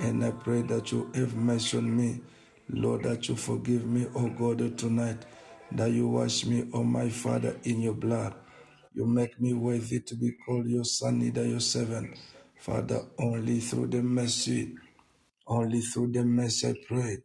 and 0.00 0.24
I 0.24 0.32
pray 0.32 0.62
that 0.64 0.92
you 0.92 1.10
have 1.14 1.34
mercy 1.36 1.78
on 1.78 1.96
me. 1.96 2.20
Lord, 2.68 3.04
that 3.04 3.28
you 3.30 3.36
forgive 3.36 3.86
me, 3.86 4.08
oh 4.14 4.28
God, 4.28 4.76
tonight, 4.78 5.24
that 5.72 5.90
you 5.92 6.08
wash 6.08 6.46
me, 6.46 6.66
oh 6.74 6.84
my 6.84 7.08
Father, 7.08 7.56
in 7.64 7.80
your 7.80 7.94
blood. 7.94 8.34
You 8.94 9.06
make 9.06 9.40
me 9.40 9.54
worthy 9.54 10.00
to 10.00 10.16
be 10.16 10.32
called 10.46 10.66
your 10.68 10.84
son, 10.84 11.20
neither 11.20 11.46
your 11.46 11.60
servant. 11.60 12.18
Father, 12.62 13.02
only 13.18 13.60
through 13.60 13.88
the 13.88 14.02
mercy, 14.02 14.74
only 15.48 15.80
through 15.80 16.12
the 16.12 16.24
mercy 16.24 16.68
I 16.70 16.74
pray. 16.86 17.18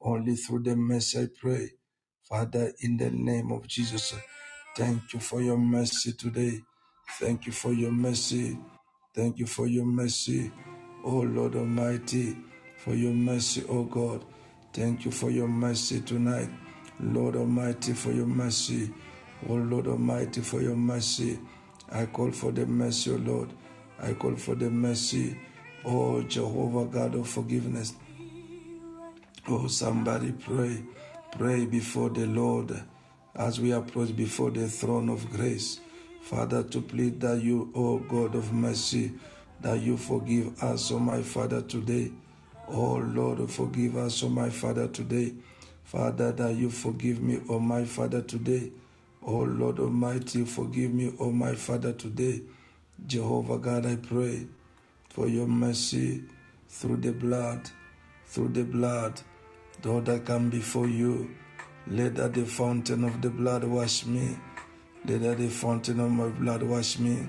Only 0.00 0.36
through 0.36 0.62
the 0.62 0.76
mercy 0.76 1.22
I 1.22 1.28
pray. 1.40 1.70
Father, 2.28 2.72
in 2.82 2.96
the 2.98 3.10
name 3.10 3.52
of 3.52 3.66
Jesus, 3.66 4.14
thank 4.76 5.12
you 5.14 5.20
for 5.20 5.42
your 5.42 5.58
mercy 5.58 6.12
today. 6.12 6.60
Thank 7.20 7.46
you 7.46 7.52
for 7.52 7.72
your 7.72 7.92
mercy. 7.92 8.58
Thank 9.14 9.38
you 9.40 9.46
for 9.46 9.66
your 9.66 9.86
mercy, 9.86 10.52
oh 11.04 11.22
Lord 11.22 11.56
Almighty, 11.56 12.36
for 12.78 12.94
your 12.94 13.14
mercy, 13.14 13.64
oh 13.68 13.84
God. 13.84 14.24
Thank 14.72 15.06
you 15.06 15.10
for 15.10 15.30
your 15.32 15.48
mercy 15.48 16.02
tonight, 16.02 16.50
Lord 17.00 17.36
Almighty, 17.36 17.94
for 17.94 18.12
your 18.12 18.26
mercy, 18.28 18.94
oh 19.48 19.54
Lord 19.54 19.88
Almighty, 19.88 20.42
for 20.42 20.62
your 20.62 20.76
mercy. 20.76 21.40
I 21.90 22.06
call 22.06 22.30
for 22.30 22.52
the 22.52 22.66
mercy, 22.66 23.10
oh 23.12 23.16
Lord. 23.16 23.52
I 24.00 24.14
call 24.14 24.36
for 24.36 24.54
the 24.54 24.70
mercy, 24.70 25.38
oh 25.84 26.22
Jehovah 26.22 26.84
God 26.86 27.14
of 27.14 27.28
forgiveness. 27.28 27.94
Oh, 29.48 29.66
somebody 29.66 30.32
pray. 30.32 30.82
Pray 31.32 31.64
before 31.66 32.10
the 32.10 32.26
Lord 32.26 32.82
as 33.34 33.60
we 33.60 33.72
approach 33.72 34.14
before 34.14 34.50
the 34.50 34.68
throne 34.68 35.08
of 35.08 35.30
grace. 35.30 35.80
Father, 36.22 36.62
to 36.64 36.80
plead 36.80 37.20
that 37.20 37.40
you, 37.42 37.72
oh 37.74 37.98
God 37.98 38.34
of 38.34 38.52
mercy, 38.52 39.12
that 39.60 39.80
you 39.80 39.96
forgive 39.96 40.62
us, 40.62 40.92
oh 40.92 40.98
my 40.98 41.22
Father, 41.22 41.62
today. 41.62 42.12
Oh 42.68 42.96
Lord, 42.96 43.50
forgive 43.50 43.96
us, 43.96 44.22
oh 44.22 44.28
my 44.28 44.50
Father, 44.50 44.88
today. 44.88 45.32
Father, 45.84 46.32
that 46.32 46.54
you 46.54 46.68
forgive 46.70 47.22
me, 47.22 47.40
oh 47.48 47.58
my 47.58 47.84
Father, 47.84 48.20
today. 48.20 48.70
Oh 49.22 49.38
Lord 49.38 49.78
Almighty, 49.78 50.44
forgive 50.44 50.92
me, 50.92 51.14
oh 51.18 51.32
my 51.32 51.54
Father, 51.54 51.92
today. 51.94 52.42
Jehovah 53.06 53.58
God, 53.58 53.86
I 53.86 53.96
pray 53.96 54.46
for 55.08 55.28
your 55.28 55.46
mercy 55.46 56.24
through 56.68 56.98
the 56.98 57.12
blood, 57.12 57.70
through 58.26 58.48
the 58.48 58.64
blood, 58.64 59.20
Lord, 59.84 60.08
I 60.08 60.18
come 60.18 60.50
before 60.50 60.88
you. 60.88 61.30
Let 61.86 62.16
that 62.16 62.34
the 62.34 62.44
fountain 62.44 63.04
of 63.04 63.22
the 63.22 63.30
blood 63.30 63.62
wash 63.62 64.04
me. 64.04 64.36
Let 65.06 65.22
that 65.22 65.38
the 65.38 65.48
fountain 65.48 66.00
of 66.00 66.10
my 66.10 66.28
blood 66.28 66.62
wash 66.64 66.98
me. 66.98 67.28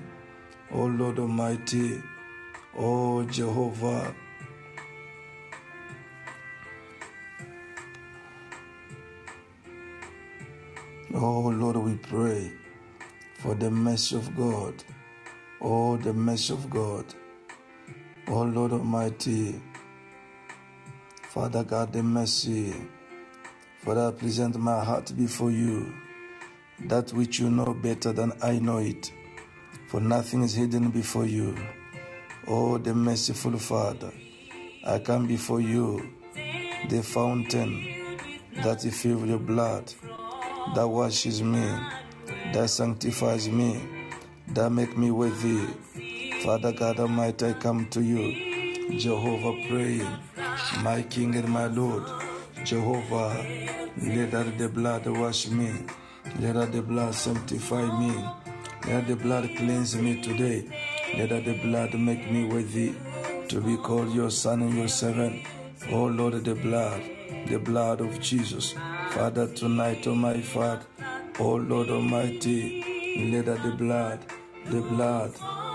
O 0.72 0.86
Lord 0.86 1.18
Almighty, 1.20 2.02
O 2.76 3.24
Jehovah, 3.24 4.14
Oh 11.14 11.40
Lord, 11.48 11.76
we 11.76 11.96
pray 11.96 12.52
for 13.38 13.54
the 13.54 13.70
mercy 13.70 14.16
of 14.16 14.36
God. 14.36 14.74
Oh, 15.62 15.98
the 15.98 16.14
mercy 16.14 16.54
of 16.54 16.70
God. 16.70 17.04
Oh 18.28 18.44
Lord 18.44 18.72
Almighty, 18.72 19.60
Father 21.28 21.64
God, 21.64 21.92
the 21.92 22.02
mercy. 22.02 22.72
Father, 23.80 24.08
I 24.08 24.10
present 24.12 24.56
my 24.56 24.82
heart 24.82 25.12
before 25.18 25.50
you, 25.50 25.92
that 26.86 27.12
which 27.12 27.40
you 27.40 27.50
know 27.50 27.74
better 27.74 28.10
than 28.12 28.32
I 28.42 28.58
know 28.58 28.78
it, 28.78 29.12
for 29.88 30.00
nothing 30.00 30.42
is 30.44 30.54
hidden 30.54 30.88
before 30.90 31.26
you. 31.26 31.54
Oh, 32.46 32.78
the 32.78 32.94
merciful 32.94 33.58
Father, 33.58 34.12
I 34.86 34.98
come 34.98 35.26
before 35.26 35.60
you, 35.60 36.08
the 36.88 37.02
fountain 37.02 38.16
that 38.62 38.82
is 38.86 38.98
filled 38.98 39.28
with 39.28 39.46
blood, 39.46 39.92
that 40.74 40.88
washes 40.88 41.42
me, 41.42 41.68
that 42.54 42.70
sanctifies 42.70 43.46
me, 43.48 43.99
that 44.54 44.70
make 44.70 44.96
me 44.96 45.10
worthy. 45.10 45.66
Father 46.44 46.72
God 46.72 46.98
Almighty, 47.00 47.46
I 47.46 47.52
come 47.52 47.86
to 47.90 48.00
you, 48.02 48.98
Jehovah, 48.98 49.52
praying, 49.68 50.08
my 50.82 51.02
King 51.02 51.34
and 51.36 51.48
my 51.48 51.66
Lord, 51.66 52.04
Jehovah, 52.64 53.44
let 54.02 54.58
the 54.58 54.68
blood 54.68 55.06
wash 55.06 55.48
me, 55.48 55.72
let 56.40 56.72
the 56.72 56.82
blood 56.82 57.14
sanctify 57.14 57.84
me, 58.00 58.12
let 58.86 59.06
the 59.06 59.16
blood 59.16 59.50
cleanse 59.56 59.96
me 59.96 60.20
today, 60.22 60.68
let 61.16 61.28
the 61.44 61.58
blood 61.62 61.94
make 61.94 62.30
me 62.30 62.44
worthy 62.44 62.94
to 63.48 63.60
be 63.60 63.76
called 63.76 64.14
your 64.14 64.30
son 64.30 64.62
and 64.62 64.74
your 64.74 64.88
servant. 64.88 65.44
Oh 65.90 66.06
Lord, 66.06 66.44
the 66.44 66.54
blood, 66.54 67.02
the 67.46 67.58
blood 67.58 68.00
of 68.00 68.20
Jesus. 68.20 68.74
Father, 69.10 69.46
tonight, 69.48 70.06
oh 70.06 70.14
my 70.14 70.40
Father, 70.40 70.82
oh 71.38 71.54
Lord 71.56 71.88
Almighty, 71.90 72.84
let 73.32 73.46
the 73.46 73.72
blood, 73.76 74.20
the 74.66 74.80
blood, 74.80 75.32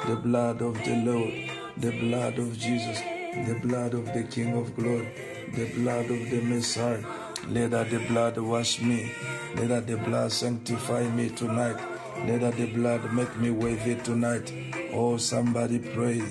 the 0.08 0.16
blood 0.16 0.62
of 0.62 0.84
the 0.84 0.96
Lord, 0.98 1.34
the 1.78 1.92
blood 2.00 2.38
of 2.38 2.58
Jesus, 2.58 3.00
the 3.48 3.60
blood 3.62 3.94
of 3.94 4.06
the 4.14 4.24
King 4.24 4.54
of 4.56 4.76
glory, 4.76 5.10
the 5.54 5.66
blood 5.76 6.06
of 6.06 6.30
the 6.30 6.42
Messiah. 6.42 7.04
Let 7.50 7.72
that 7.72 7.90
the 7.92 8.00
blood 8.00 8.38
wash 8.38 8.82
me. 8.82 9.12
Let 9.56 9.70
that 9.70 9.88
the 9.88 9.98
blood 9.98 10.32
sanctify 10.32 11.10
me 11.10 11.30
tonight. 11.30 11.78
Let 12.26 12.42
that 12.42 12.58
the 12.58 12.74
blood 12.74 13.14
make 13.14 13.38
me 13.38 13.52
worthy 13.52 13.96
tonight. 13.96 14.52
Oh, 14.94 15.18
somebody 15.18 15.80
pray. 15.80 16.24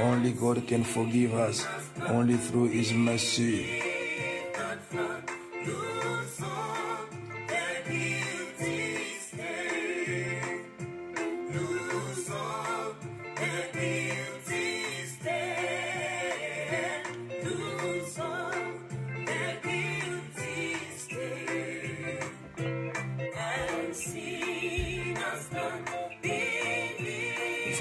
Only 0.00 0.32
God 0.32 0.66
can 0.66 0.84
forgive 0.84 1.34
us. 1.34 1.66
Only 2.08 2.36
through 2.36 2.68
His 2.68 2.92
mercy. 2.92 3.83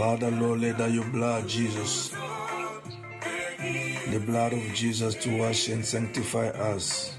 Father, 0.03 0.31
Lord, 0.31 0.59
let 0.59 0.79
that 0.79 0.91
your 0.91 1.05
blood, 1.05 1.47
Jesus, 1.47 2.09
the 4.11 4.21
blood 4.25 4.51
of 4.51 4.73
Jesus 4.73 5.15
to 5.15 5.37
wash 5.37 5.69
and 5.69 5.85
sanctify 5.85 6.47
us, 6.47 7.15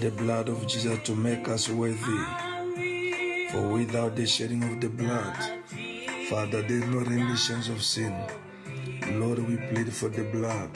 the 0.00 0.10
blood 0.16 0.48
of 0.48 0.66
Jesus 0.66 0.98
to 1.02 1.14
make 1.14 1.46
us 1.46 1.68
worthy. 1.68 2.24
For 3.50 3.68
without 3.68 4.16
the 4.16 4.26
shedding 4.26 4.64
of 4.64 4.80
the 4.80 4.88
blood, 4.88 5.36
Father, 6.30 6.62
there 6.62 6.78
is 6.78 6.86
no 6.86 7.00
remission 7.00 7.58
of 7.70 7.82
sin. 7.82 8.16
Lord, 9.20 9.40
we 9.40 9.58
plead 9.58 9.92
for 9.92 10.08
the 10.08 10.24
blood. 10.24 10.70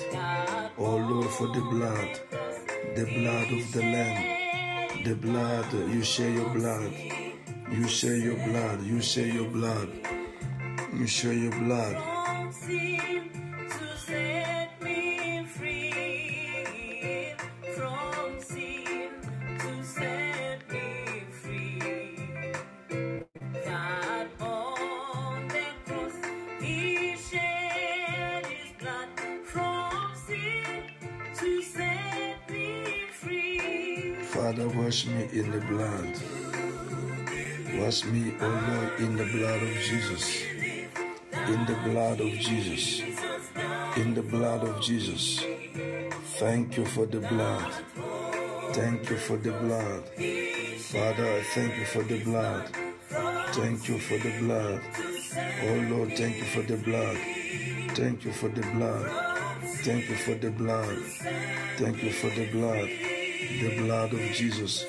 Oh 0.77 0.97
Lord, 0.99 1.31
for 1.31 1.47
the 1.47 1.63
blood, 1.73 2.21
the 2.97 3.07
blood 3.17 3.51
of 3.51 3.73
the 3.73 3.81
Lamb, 3.81 5.05
the 5.05 5.15
blood, 5.15 5.73
you 5.73 6.03
share 6.05 6.29
your 6.29 6.51
blood, 6.51 6.93
you 7.73 7.89
share 7.89 8.17
your 8.17 8.37
blood, 8.47 8.83
you 8.83 9.01
share 9.01 9.27
your 9.27 9.49
blood, 9.49 9.89
you 10.99 11.07
share 11.07 11.33
your 11.33 11.53
blood. 11.53 11.97
Me 12.69 12.89
me 14.83 15.47
me. 15.61 16.59
Father, 34.25 34.69
wash 34.69 35.07
me 35.07 35.29
in 35.33 35.51
the 35.51 35.61
blood. 35.61 36.15
Wash 37.81 38.05
me, 38.07 38.35
O 38.41 38.49
Lord, 38.49 39.01
in 39.01 39.17
the 39.17 39.25
blood 39.27 39.63
of 39.63 39.75
Jesus. 39.75 40.58
In 41.49 41.65
the 41.65 41.79
blood 41.85 42.21
of 42.21 42.31
Jesus. 42.33 43.01
In 43.97 44.15
the 44.15 44.23
blood 44.23 44.65
of 44.65 44.83
Jesus. 44.83 45.43
Thank 46.39 46.77
you 46.77 46.85
for 46.85 47.07
the 47.07 47.21
blood. 47.21 47.73
Thank 48.73 49.09
you 49.09 49.17
for 49.17 49.39
the 49.39 49.53
blood. 49.53 50.05
Father, 50.93 51.27
I 51.27 51.43
thank 51.55 51.79
you 51.79 51.85
for 51.87 52.03
the 52.03 52.23
blood. 52.23 52.69
Thank 53.53 53.89
you 53.89 53.99
for 53.99 54.19
the 54.19 54.39
blood. 54.41 54.83
Oh 55.63 55.87
Lord, 55.91 56.17
thank 56.17 56.37
you 56.37 56.45
for 56.45 56.63
the 56.63 56.77
blood. 56.77 57.17
Thank 57.97 58.25
you 58.27 58.33
for 58.33 58.49
the 58.51 58.63
blood. 58.77 59.11
Thank 59.83 60.09
you 60.11 60.17
for 60.17 60.35
the 60.35 60.51
blood. 60.51 60.99
Thank 61.79 62.03
you 62.03 62.13
for 62.13 62.29
the 62.29 62.47
blood. 62.53 62.89
The 63.61 63.77
blood 63.79 64.13
of 64.13 64.21
Jesus. 64.33 64.85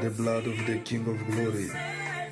The 0.00 0.10
blood 0.16 0.46
of 0.46 0.66
the 0.66 0.78
King 0.78 1.06
of 1.06 1.18
glory. 1.30 1.68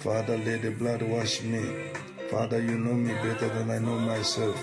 Father, 0.00 0.38
let 0.38 0.62
the 0.62 0.70
blood 0.70 1.02
wash 1.02 1.42
me. 1.42 1.92
Father, 2.30 2.60
you 2.60 2.76
know 2.76 2.94
me 2.94 3.12
better 3.14 3.48
than 3.48 3.70
I 3.70 3.78
know 3.78 3.98
myself. 4.00 4.60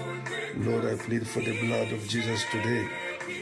Lord, 0.57 0.85
I 0.85 0.95
plead 0.95 1.25
for 1.25 1.39
the 1.39 1.57
blood 1.65 1.93
of 1.93 2.05
Jesus 2.09 2.43
today. 2.51 2.89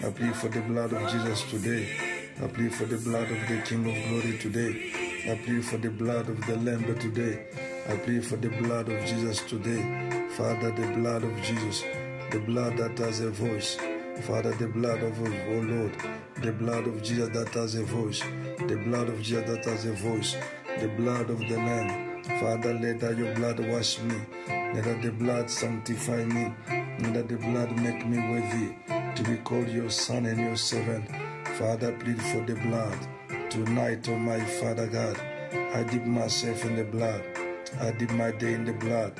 I 0.05 0.11
plead 0.11 0.35
for 0.35 0.47
the 0.47 0.61
blood 0.61 0.93
of 0.93 1.11
Jesus 1.11 1.41
today. 1.49 1.89
I 2.41 2.45
plead 2.47 2.71
for 2.71 2.85
the 2.85 2.97
blood 2.97 3.31
of 3.31 3.47
the 3.47 3.61
King 3.65 3.89
of 3.89 4.09
glory 4.09 4.37
today. 4.37 5.31
I 5.31 5.35
plead 5.43 5.65
for 5.65 5.77
the 5.77 5.89
blood 5.89 6.29
of 6.29 6.45
the 6.45 6.55
Lamb 6.57 6.83
today. 6.99 7.47
I 7.89 7.95
plead 7.97 8.23
for 8.23 8.35
the 8.35 8.49
blood 8.49 8.89
of 8.89 9.03
Jesus 9.05 9.41
today. 9.41 10.27
Father, 10.37 10.69
the 10.69 10.87
blood 10.97 11.23
of 11.23 11.41
Jesus, 11.41 11.83
the 12.29 12.39
blood 12.39 12.77
that 12.77 12.99
has 12.99 13.21
a 13.21 13.31
voice. 13.31 13.77
Father, 14.21 14.51
the 14.51 14.67
blood 14.67 15.01
of 15.01 15.19
oh 15.19 15.61
Lord, 15.61 15.97
the 16.43 16.51
blood 16.51 16.85
of 16.85 17.01
Jesus 17.01 17.29
that 17.29 17.49
has 17.55 17.73
a 17.73 17.83
voice. 17.83 18.21
The 18.67 18.79
blood 18.85 19.09
of 19.09 19.19
Jesus 19.23 19.49
that 19.49 19.65
has 19.65 19.85
a 19.85 19.93
voice. 19.93 20.35
The 20.79 20.89
blood 20.89 21.31
of 21.31 21.39
the 21.39 21.57
Lamb. 21.57 22.10
Father, 22.39 22.73
let 22.73 22.99
that 23.01 23.17
your 23.17 23.33
blood 23.35 23.59
wash 23.59 23.99
me. 23.99 24.15
Let 24.47 24.83
that 24.83 25.01
the 25.01 25.11
blood 25.11 25.49
sanctify 25.49 26.25
me. 26.25 26.53
Let 27.13 27.27
the 27.27 27.37
blood 27.37 27.75
make 27.77 28.05
me 28.05 28.17
worthy 28.17 28.75
to 29.15 29.23
be 29.23 29.37
called 29.37 29.69
your 29.69 29.89
son 29.89 30.25
and 30.25 30.39
your 30.39 30.55
servant. 30.55 31.09
Father, 31.57 31.91
plead 31.99 32.21
for 32.21 32.41
the 32.45 32.55
blood. 32.55 32.97
Tonight, 33.49 34.07
oh 34.09 34.17
my 34.17 34.39
Father 34.39 34.87
God, 34.87 35.19
I 35.75 35.83
dip 35.83 36.05
myself 36.05 36.63
in 36.65 36.75
the 36.75 36.83
blood. 36.83 37.23
I 37.79 37.91
dip 37.91 38.11
my 38.11 38.31
day 38.31 38.53
in 38.53 38.65
the 38.65 38.73
blood. 38.73 39.13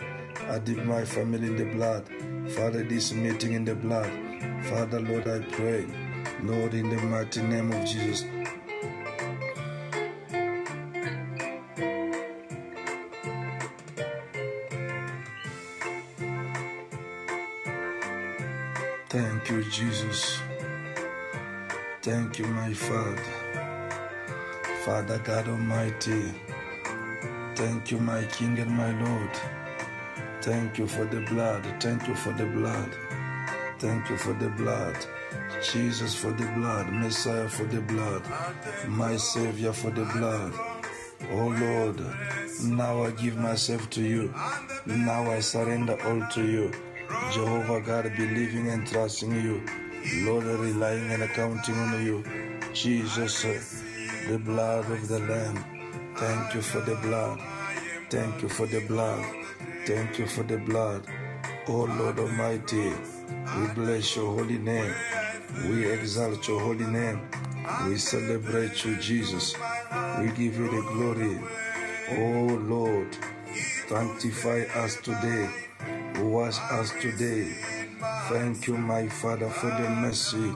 I 0.50 0.60
dip 0.60 0.84
my 0.86 1.06
family 1.06 1.48
in 1.48 1.58
the 1.58 1.66
blood. 1.66 2.08
Father, 2.54 2.84
this 2.84 3.14
meeting 3.14 3.54
in 3.54 3.66
the 3.66 3.76
blood. 3.76 4.12
Father, 4.64 5.00
Lord, 5.00 5.28
I 5.28 5.40
pray. 5.52 5.86
Lord, 6.44 6.74
in 6.74 6.90
the 6.90 7.02
mighty 7.04 7.42
name 7.42 7.72
of 7.72 7.86
Jesus. 7.86 8.26
You, 19.52 19.64
Jesus. 19.66 20.40
Thank 22.02 22.40
you, 22.40 22.46
my 22.46 22.74
Father. 22.74 23.24
Father 24.86 25.20
God 25.20 25.48
Almighty. 25.50 26.24
Thank 27.56 27.92
you, 27.92 28.00
my 28.00 28.24
King 28.26 28.58
and 28.60 28.72
my 28.72 28.92
Lord. 29.04 29.30
Thank 30.42 30.80
you 30.80 30.88
for 30.88 31.06
the 31.06 31.22
blood. 31.22 31.64
Thank 31.80 32.08
you 32.08 32.16
for 32.16 32.34
the 32.34 32.46
blood. 32.46 32.90
Thank 33.80 34.10
you 34.10 34.18
for 34.18 34.34
the 34.34 34.50
blood. 34.50 34.98
Jesus 35.62 36.16
for 36.16 36.32
the 36.32 36.48
blood, 36.58 36.92
Messiah 36.92 37.48
for 37.48 37.66
the 37.66 37.82
blood, 37.82 38.24
my 38.88 39.16
Savior 39.16 39.72
for 39.72 39.92
the 39.92 40.06
blood. 40.06 40.54
Oh 41.32 41.48
Lord, 41.48 42.02
now 42.64 43.04
I 43.04 43.12
give 43.12 43.38
myself 43.38 43.90
to 43.92 44.02
you. 44.02 44.34
Now 44.88 45.30
I 45.30 45.40
surrender 45.40 45.98
all 46.04 46.28
to 46.32 46.44
you. 46.44 46.72
Jehovah 47.32 47.82
God, 47.82 48.12
believing 48.18 48.70
and 48.70 48.88
trusting 48.88 49.32
you. 49.32 49.62
Lord, 50.26 50.46
relying 50.46 51.12
and 51.12 51.24
accounting 51.24 51.76
on 51.76 52.06
you. 52.06 52.24
Jesus, 52.74 53.44
the 54.28 54.38
blood 54.38 54.90
of 54.90 55.08
the 55.08 55.20
Lamb. 55.20 55.64
Thank 56.16 56.56
you 56.56 56.62
for 56.62 56.82
the 56.82 56.96
blood. 56.96 57.40
Thank 58.10 58.42
you 58.42 58.50
for 58.50 58.66
the 58.66 58.82
blood. 58.88 59.26
Thank 59.86 60.20
you 60.20 60.28
for 60.28 60.44
the 60.44 60.58
blood. 60.58 61.06
Oh 61.68 61.84
Lord 62.00 62.20
Almighty, 62.20 62.92
we 63.58 63.68
bless 63.76 64.16
your 64.16 64.34
holy 64.34 64.58
name. 64.58 64.94
We 65.68 65.90
exalt 65.92 66.48
your 66.48 66.60
holy 66.60 66.86
name. 66.88 67.22
We 67.88 67.98
celebrate 67.98 68.84
you, 68.86 68.96
Jesus. 68.98 69.56
We 70.20 70.28
give 70.28 70.58
you 70.58 70.70
the 70.70 70.82
glory. 70.94 71.40
Oh 72.12 72.56
Lord, 72.56 73.16
sanctify 73.88 74.64
us 74.76 74.98
today. 74.98 75.50
Wash 76.22 76.60
us 76.72 76.92
today. 77.02 77.56
Thank 78.30 78.68
you, 78.68 78.78
my 78.78 79.08
Father, 79.08 79.50
for 79.50 79.68
the 79.68 79.90
mercy. 79.90 80.54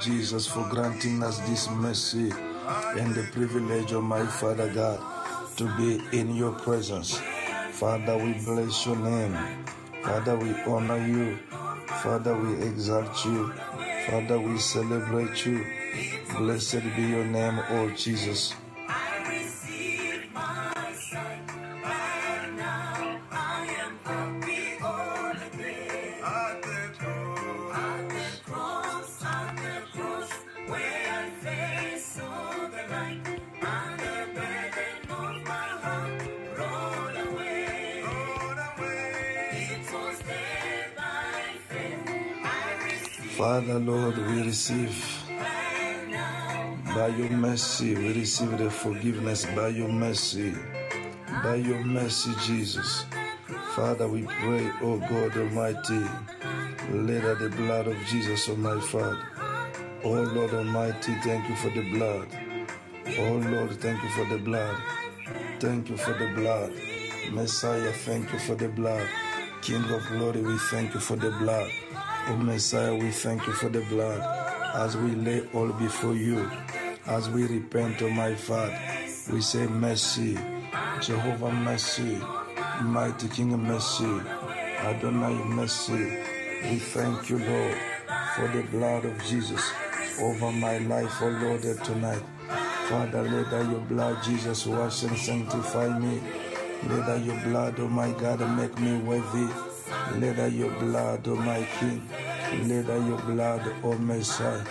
Jesus, 0.00 0.46
for 0.46 0.66
granting 0.68 1.22
us 1.22 1.38
this 1.48 1.70
mercy 1.70 2.30
and 2.98 3.14
the 3.14 3.26
privilege 3.32 3.92
of 3.92 4.04
my 4.04 4.26
Father 4.26 4.72
God 4.72 5.00
to 5.56 5.64
be 5.76 6.00
in 6.18 6.34
your 6.34 6.52
presence. 6.52 7.18
Father, 7.72 8.16
we 8.16 8.34
bless 8.44 8.86
your 8.86 8.96
name. 8.96 9.36
Father, 10.02 10.36
we 10.36 10.52
honor 10.62 11.06
you. 11.06 11.38
Father, 12.02 12.36
we 12.36 12.54
exalt 12.62 13.24
you. 13.24 13.52
Father, 14.08 14.38
we 14.38 14.58
celebrate 14.58 15.46
you. 15.46 15.64
Blessed 16.36 16.82
be 16.96 17.02
your 17.02 17.24
name, 17.24 17.58
O 17.70 17.90
Jesus. 17.90 18.54
Father, 43.40 43.78
Lord, 43.78 44.18
we 44.18 44.42
receive 44.42 45.24
by 46.94 47.06
your 47.08 47.30
mercy, 47.30 47.94
we 47.94 48.12
receive 48.12 48.58
the 48.58 48.70
forgiveness 48.70 49.46
by 49.56 49.68
your 49.68 49.88
mercy. 49.88 50.52
By 51.42 51.54
your 51.54 51.82
mercy, 51.82 52.32
Jesus. 52.44 53.06
Father, 53.74 54.08
we 54.08 54.24
pray, 54.24 54.70
O 54.82 54.98
God 54.98 55.34
Almighty, 55.38 56.04
let 56.92 57.38
the 57.38 57.48
blood 57.56 57.86
of 57.86 57.96
Jesus, 58.10 58.46
O 58.50 58.56
my 58.56 58.78
Father. 58.78 59.26
Oh 60.04 60.20
Lord 60.20 60.52
Almighty, 60.52 61.14
thank 61.24 61.48
you 61.48 61.56
for 61.56 61.70
the 61.70 61.90
blood. 61.92 62.28
Oh 63.20 63.40
Lord, 63.50 63.72
thank 63.80 64.02
you 64.02 64.10
for 64.10 64.26
the 64.26 64.38
blood. 64.38 64.76
Thank 65.60 65.88
you 65.88 65.96
for 65.96 66.12
the 66.12 66.28
blood. 66.34 66.74
Messiah, 67.32 67.90
thank 68.04 68.30
you 68.34 68.38
for 68.38 68.54
the 68.54 68.68
blood. 68.68 69.08
King 69.62 69.84
of 69.84 70.06
glory, 70.08 70.42
we 70.42 70.58
thank 70.70 70.92
you 70.92 71.00
for 71.00 71.16
the 71.16 71.30
blood. 71.30 71.70
Oh 72.30 72.36
Messiah, 72.36 72.94
we 72.94 73.10
thank 73.10 73.44
you 73.48 73.52
for 73.52 73.68
the 73.68 73.80
blood. 73.86 74.20
As 74.76 74.96
we 74.96 75.16
lay 75.16 75.42
all 75.52 75.72
before 75.72 76.14
you, 76.14 76.48
as 77.06 77.28
we 77.28 77.44
repent, 77.44 78.00
oh 78.02 78.10
my 78.10 78.36
Father, 78.36 78.78
we 79.32 79.40
say 79.40 79.66
mercy. 79.66 80.38
Jehovah 81.00 81.50
mercy. 81.50 82.20
Mighty 82.82 83.26
King 83.30 83.58
mercy. 83.58 84.20
Adonai 84.78 85.42
mercy. 85.42 86.22
We 86.70 86.78
thank 86.78 87.30
you, 87.30 87.38
Lord, 87.38 87.76
for 88.36 88.46
the 88.46 88.62
blood 88.70 89.06
of 89.06 89.20
Jesus 89.24 89.72
over 90.20 90.52
my 90.52 90.78
life, 90.78 91.12
oh 91.22 91.30
Lord, 91.30 91.62
tonight. 91.82 92.22
Father, 92.88 93.22
let 93.22 93.50
that 93.50 93.68
your 93.68 93.80
blood, 93.80 94.22
Jesus, 94.22 94.66
wash 94.66 95.02
and 95.02 95.18
sanctify 95.18 95.98
me. 95.98 96.20
Let 96.90 97.06
that 97.06 97.24
your 97.24 97.40
blood, 97.40 97.74
oh 97.80 97.88
my 97.88 98.12
God, 98.12 98.38
make 98.56 98.78
me 98.78 98.98
worthy. 98.98 99.52
Let 100.18 100.36
that 100.36 100.52
your 100.52 100.70
blood, 100.78 101.26
oh 101.26 101.34
my 101.34 101.66
King. 101.80 102.00
Let 102.52 102.86
your 103.06 103.18
blood, 103.18 103.62
oh 103.84 103.96
Messiah. 103.98 104.64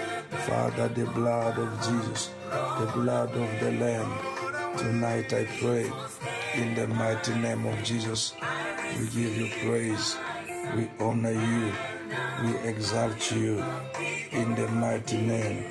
Father, 0.47 0.89
the 0.89 1.05
blood 1.05 1.57
of 1.57 1.71
Jesus, 1.81 2.31
the 2.51 2.91
blood 2.93 3.31
of 3.31 3.59
the 3.61 3.71
Lamb. 3.71 4.11
Tonight 4.77 5.31
I 5.33 5.45
pray 5.61 5.89
in 6.55 6.75
the 6.75 6.87
mighty 6.87 7.33
name 7.35 7.65
of 7.65 7.81
Jesus. 7.83 8.33
We 8.99 9.05
give 9.07 9.37
you 9.37 9.49
praise. 9.65 10.17
We 10.75 10.89
honor 10.99 11.31
you. 11.31 11.71
We 12.43 12.69
exalt 12.69 13.31
you 13.31 13.63
in 14.31 14.55
the 14.55 14.67
mighty 14.67 15.17
name 15.17 15.63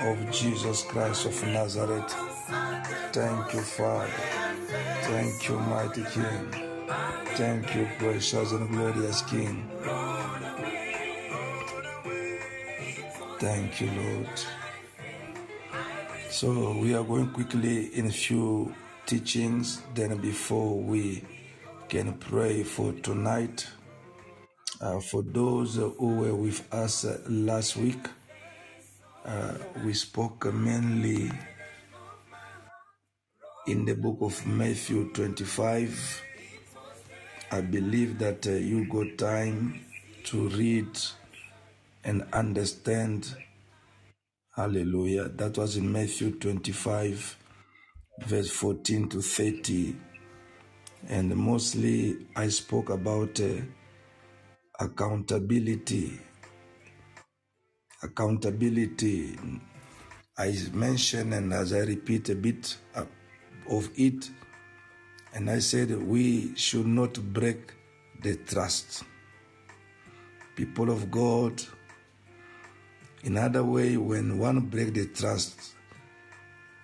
of 0.00 0.30
Jesus 0.32 0.82
Christ 0.82 1.26
of 1.26 1.40
Nazareth. 1.46 2.12
Thank 3.12 3.54
you, 3.54 3.60
Father. 3.60 4.10
Thank 5.02 5.48
you, 5.48 5.58
mighty 5.60 6.02
King. 6.04 6.50
Thank 7.36 7.74
you, 7.76 7.88
precious 7.98 8.52
and 8.52 8.68
glorious 8.70 9.22
King. 9.22 9.70
Thank 13.44 13.82
you, 13.82 13.90
Lord. 13.90 14.40
So 16.30 16.78
we 16.78 16.94
are 16.94 17.04
going 17.04 17.28
quickly 17.28 17.94
in 17.94 18.06
a 18.06 18.10
few 18.10 18.74
teachings. 19.04 19.82
Then 19.94 20.16
before 20.16 20.78
we 20.78 21.22
can 21.90 22.14
pray 22.14 22.62
for 22.62 22.94
tonight, 22.94 23.66
uh, 24.80 24.98
for 24.98 25.22
those 25.22 25.74
who 25.74 26.16
were 26.20 26.34
with 26.34 26.72
us 26.72 27.04
last 27.28 27.76
week, 27.76 28.08
uh, 29.26 29.52
we 29.84 29.92
spoke 29.92 30.50
mainly 30.54 31.30
in 33.66 33.84
the 33.84 33.94
book 33.94 34.22
of 34.22 34.46
Matthew 34.46 35.12
25. 35.12 36.22
I 37.50 37.60
believe 37.60 38.18
that 38.20 38.46
uh, 38.46 38.52
you 38.52 38.86
got 38.86 39.18
time 39.18 39.84
to 40.24 40.48
read 40.48 40.88
and 42.04 42.26
understand. 42.32 43.34
Hallelujah. 44.54 45.28
That 45.28 45.58
was 45.58 45.76
in 45.76 45.90
Matthew 45.90 46.32
25, 46.38 47.36
verse 48.26 48.50
14 48.50 49.08
to 49.08 49.20
30. 49.20 49.96
And 51.08 51.34
mostly 51.36 52.16
I 52.36 52.48
spoke 52.48 52.90
about 52.90 53.40
uh, 53.40 53.62
accountability. 54.78 56.18
Accountability. 58.02 59.36
I 60.36 60.56
mentioned 60.72 61.34
and 61.34 61.52
as 61.52 61.72
I 61.72 61.80
repeat 61.80 62.28
a 62.28 62.34
bit 62.34 62.76
uh, 62.94 63.04
of 63.70 63.88
it, 63.96 64.30
and 65.32 65.50
I 65.50 65.58
said 65.60 65.90
we 66.06 66.56
should 66.56 66.86
not 66.86 67.14
break 67.32 67.72
the 68.22 68.36
trust. 68.36 69.04
People 70.56 70.90
of 70.90 71.10
God, 71.10 71.62
in 73.24 73.38
other 73.38 73.64
way, 73.64 73.96
when 73.96 74.38
one 74.38 74.60
break 74.60 74.92
the 74.92 75.06
trust, 75.06 75.74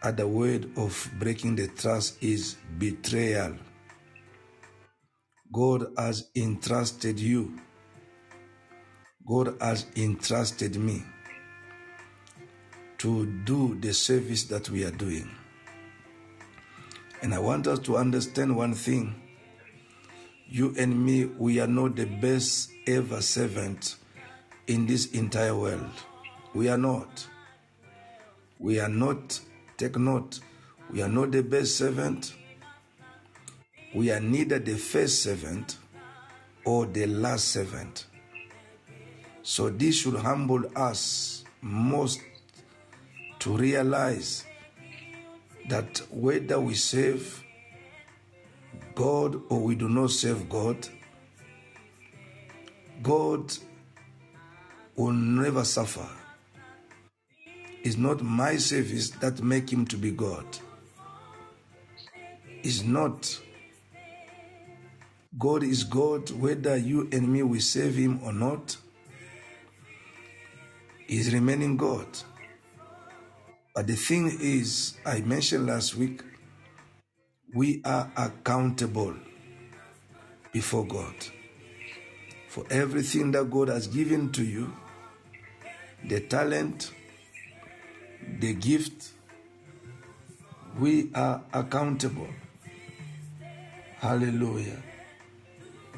other 0.02 0.26
word 0.26 0.70
of 0.78 1.10
breaking 1.18 1.56
the 1.56 1.68
trust 1.68 2.22
is 2.22 2.56
betrayal. 2.78 3.54
God 5.52 5.92
has 5.98 6.30
entrusted 6.34 7.20
you. 7.20 7.58
God 9.26 9.54
has 9.60 9.84
entrusted 9.96 10.76
me 10.76 11.02
to 12.96 13.26
do 13.44 13.78
the 13.80 13.92
service 13.92 14.44
that 14.44 14.70
we 14.70 14.84
are 14.84 14.90
doing. 14.90 15.30
And 17.20 17.34
I 17.34 17.38
want 17.38 17.66
us 17.66 17.80
to 17.80 17.98
understand 17.98 18.56
one 18.56 18.72
thing. 18.72 19.14
You 20.48 20.74
and 20.78 21.04
me, 21.04 21.26
we 21.26 21.60
are 21.60 21.66
not 21.66 21.96
the 21.96 22.06
best 22.06 22.70
ever 22.86 23.20
servant 23.20 23.96
in 24.66 24.86
this 24.86 25.10
entire 25.12 25.54
world. 25.54 25.90
We 26.54 26.68
are 26.68 26.78
not. 26.78 27.26
We 28.58 28.80
are 28.80 28.88
not, 28.88 29.40
take 29.76 29.96
note, 29.96 30.40
we 30.90 31.00
are 31.02 31.08
not 31.08 31.30
the 31.30 31.42
best 31.42 31.76
servant. 31.76 32.34
We 33.94 34.10
are 34.10 34.20
neither 34.20 34.58
the 34.58 34.76
first 34.76 35.22
servant 35.22 35.76
or 36.64 36.86
the 36.86 37.06
last 37.06 37.48
servant. 37.48 38.06
So 39.42 39.70
this 39.70 40.00
should 40.00 40.16
humble 40.16 40.64
us 40.76 41.44
most 41.62 42.20
to 43.38 43.56
realize 43.56 44.44
that 45.68 46.02
whether 46.10 46.60
we 46.60 46.74
serve 46.74 47.42
God 48.94 49.40
or 49.48 49.60
we 49.60 49.76
do 49.76 49.88
not 49.88 50.10
serve 50.10 50.48
God, 50.48 50.88
God 53.02 53.52
will 54.96 55.12
never 55.12 55.64
suffer 55.64 56.06
It's 57.82 57.96
not 57.96 58.22
my 58.22 58.56
service 58.56 59.10
that 59.10 59.42
make 59.42 59.72
him 59.72 59.86
to 59.86 59.96
be 59.96 60.10
God. 60.10 60.44
It's 62.62 62.82
not. 62.82 63.40
God 65.38 65.62
is 65.62 65.84
God 65.84 66.30
whether 66.30 66.76
you 66.76 67.08
and 67.12 67.32
me 67.32 67.42
will 67.42 67.60
save 67.60 67.94
him 67.94 68.20
or 68.22 68.32
not. 68.32 68.76
He's 71.06 71.32
remaining 71.32 71.76
God. 71.76 72.06
But 73.74 73.86
the 73.86 73.96
thing 73.96 74.36
is, 74.40 74.96
I 75.06 75.20
mentioned 75.20 75.66
last 75.66 75.94
week, 75.94 76.22
we 77.54 77.80
are 77.84 78.12
accountable 78.16 79.14
before 80.52 80.86
God 80.86 81.14
for 82.48 82.64
everything 82.70 83.30
that 83.30 83.48
God 83.50 83.68
has 83.68 83.86
given 83.86 84.32
to 84.32 84.44
you 84.44 84.72
the 86.08 86.20
talent, 86.20 86.92
the 88.38 88.54
gift. 88.54 89.12
We 90.78 91.10
are 91.14 91.42
accountable. 91.52 92.28
Hallelujah. 93.98 94.82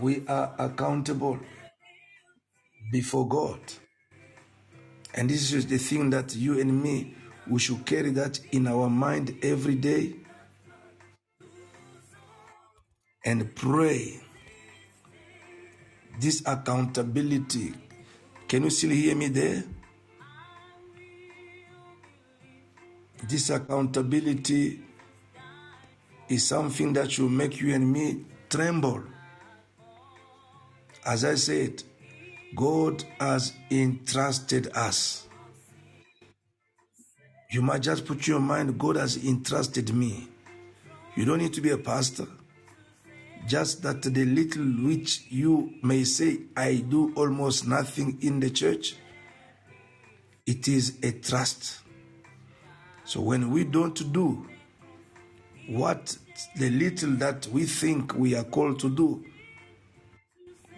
We 0.01 0.27
are 0.27 0.55
accountable 0.59 1.39
before 2.91 3.29
God. 3.29 3.61
And 5.15 5.29
this 5.29 5.53
is 5.53 5.67
the 5.67 5.79
thing 5.79 6.11
that 6.11 6.35
you 6.35 6.59
and 6.61 6.83
me, 6.83 7.15
we 7.47 7.59
should 7.61 7.85
carry 7.85 8.11
that 8.11 8.41
in 8.51 8.67
our 8.67 8.89
mind 8.89 9.37
every 9.43 9.75
day 9.75 10.15
and 13.25 13.55
pray. 13.55 14.21
This 16.19 16.43
accountability. 16.47 17.75
Can 18.49 18.65
you 18.65 18.71
still 18.71 18.91
hear 18.91 19.15
me 19.15 19.29
there? 19.29 19.65
This 23.29 23.51
accountability 23.51 24.81
is 26.29 26.47
something 26.47 26.93
that 26.95 27.13
should 27.13 27.31
make 27.31 27.61
you 27.61 27.75
and 27.75 27.93
me 27.93 28.25
tremble. 28.49 29.03
As 31.05 31.25
I 31.25 31.35
said, 31.35 31.83
God 32.55 33.05
has 33.19 33.53
entrusted 33.71 34.69
us. 34.75 35.29
You 37.51 37.63
might 37.63 37.83
just 37.83 38.07
put 38.07 38.27
your 38.27 38.41
mind, 38.41 38.79
God 38.79 38.97
has 38.97 39.23
entrusted 39.25 39.95
me. 39.95 40.29
You 41.17 41.25
don't 41.25 41.39
need 41.39 41.53
to 41.55 41.61
be 41.61 41.71
a 41.71 41.79
pastor. 41.79 42.27
Just 43.47 43.83
that 43.83 44.03
the 44.03 44.25
little 44.25 44.65
which 44.65 45.27
you 45.29 45.75
may 45.83 46.05
say, 46.05 46.41
I 46.57 46.77
do 46.77 47.13
almost 47.15 47.67
nothing 47.67 48.19
in 48.23 48.41
the 48.41 48.51
church, 48.51 48.97
it 50.47 50.67
is 50.69 50.99
a 51.03 51.13
trust. 51.13 51.82
So 53.05 53.21
when 53.21 53.51
we 53.51 53.65
don't 53.65 54.13
do 54.13 54.47
what 55.69 56.17
the 56.57 56.71
little 56.71 57.11
that 57.17 57.47
we 57.49 57.65
think 57.65 58.15
we 58.15 58.35
are 58.35 58.45
called 58.45 58.79
to 58.81 58.91
do, 58.91 59.25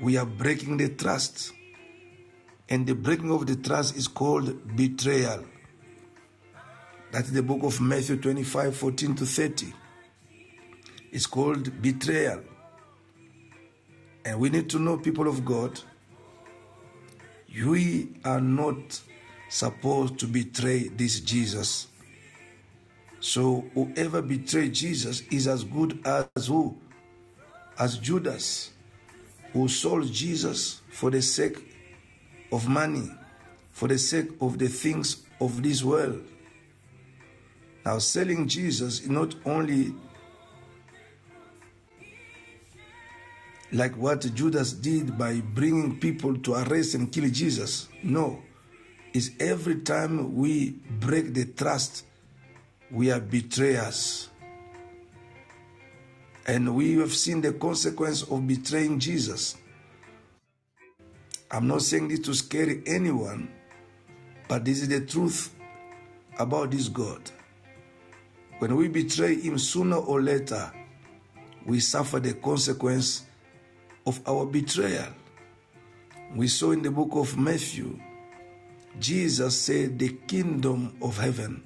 we 0.01 0.17
are 0.17 0.27
breaking 0.27 0.77
the 0.79 0.89
trust. 0.91 1.53
And 2.69 2.87
the 2.87 2.95
breaking 2.95 3.31
of 3.31 3.47
the 3.47 3.57
trust 3.57 3.97
is 3.97 4.09
called 4.09 4.77
betrayal. 4.77 5.45
That's 7.13 7.31
the 7.31 7.43
book 7.43 7.63
of 7.63 7.81
Matthew 7.81 8.17
25 8.17 8.77
14 8.77 9.15
to 9.17 9.27
30. 9.27 9.73
It's 11.13 11.27
called 11.27 11.81
betrayal. 11.81 12.41
And 14.25 14.41
we 14.41 14.49
need 14.49 14.71
to 14.71 14.79
know, 14.79 14.97
people 14.97 15.29
of 15.29 15.45
God, 15.45 15.79
we 17.55 18.09
are 18.25 18.41
not 18.41 19.01
supposed 19.49 20.19
to 20.19 20.27
betray 20.27 20.89
this 20.89 21.21
Jesus. 21.21 21.89
So 23.25 23.65
whoever 23.73 24.21
betrayed 24.21 24.75
Jesus 24.75 25.23
is 25.31 25.49
as 25.49 25.65
good 25.65 25.99
as 26.05 26.47
who? 26.47 26.77
As 27.79 27.97
Judas, 27.97 28.73
who 29.55 29.67
sold 29.67 30.13
Jesus 30.13 30.83
for 30.91 31.11
the 31.11 31.23
sake 31.23 31.57
of 32.53 32.69
money, 32.69 33.11
for 33.71 33.89
the 33.89 33.97
sake 33.97 34.29
of 34.43 34.59
the 34.59 34.69
things 34.69 35.23
of 35.41 35.63
this 35.63 35.83
world. 35.83 36.23
Now, 37.87 37.97
selling 37.97 38.47
Jesus 38.47 39.01
is 39.01 39.09
not 39.09 39.35
only 39.47 39.95
like 43.73 43.97
what 43.97 44.21
Judas 44.35 44.75
did 44.75 45.17
by 45.17 45.41
bringing 45.41 45.99
people 45.99 46.37
to 46.41 46.57
arrest 46.57 46.95
and 46.95 47.11
kill 47.11 47.31
Jesus. 47.31 47.89
No, 48.03 48.43
is 49.15 49.31
every 49.41 49.77
time 49.77 50.37
we 50.37 50.73
break 51.01 51.33
the 51.33 51.47
trust, 51.47 52.05
we 52.95 53.11
are 53.11 53.21
betrayers. 53.21 54.29
And 56.47 56.77
we 56.77 56.95
have 56.99 57.13
seen 57.13 57.41
the 57.41 57.53
consequence 57.53 58.23
of 58.23 58.47
betraying 58.47 59.01
Jesus. 59.01 59.57
I'm 61.51 61.67
not 61.67 61.83
saying 61.83 62.09
this 62.09 62.21
to 62.21 62.35
scare 62.35 62.77
anyone, 62.87 63.51
but 64.49 64.65
this 64.65 64.81
is 64.81 64.89
the 64.89 65.01
truth 65.01 65.55
about 66.39 66.71
this 66.71 66.89
God. 66.89 67.31
When 68.61 68.77
we 68.77 68.89
betray 68.89 69.41
Him 69.41 69.59
sooner 69.59 69.97
or 69.97 70.23
later, 70.23 70.73
we 71.67 71.81
suffer 71.81 72.21
the 72.21 72.35
consequence 72.35 73.25
of 74.07 74.21
our 74.29 74.47
betrayal. 74.47 75.09
We 76.37 76.47
saw 76.47 76.71
in 76.71 76.83
the 76.83 76.91
book 76.91 77.11
of 77.13 77.37
Matthew, 77.37 77.99
Jesus 79.01 79.59
said, 79.61 79.99
The 79.99 80.11
kingdom 80.27 80.97
of 81.03 81.19
heaven. 81.19 81.65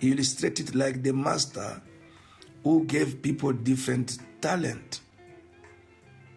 Illustrated 0.00 0.74
like 0.74 1.02
the 1.02 1.12
master 1.12 1.82
who 2.64 2.84
gave 2.84 3.22
people 3.22 3.52
different 3.52 4.18
talent. 4.40 5.00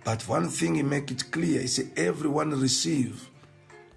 But 0.03 0.27
one 0.27 0.49
thing 0.49 0.75
he 0.75 0.83
make 0.83 1.11
it 1.11 1.31
clear, 1.31 1.61
he 1.61 1.67
said, 1.67 1.91
everyone 1.95 2.59
receive 2.59 3.29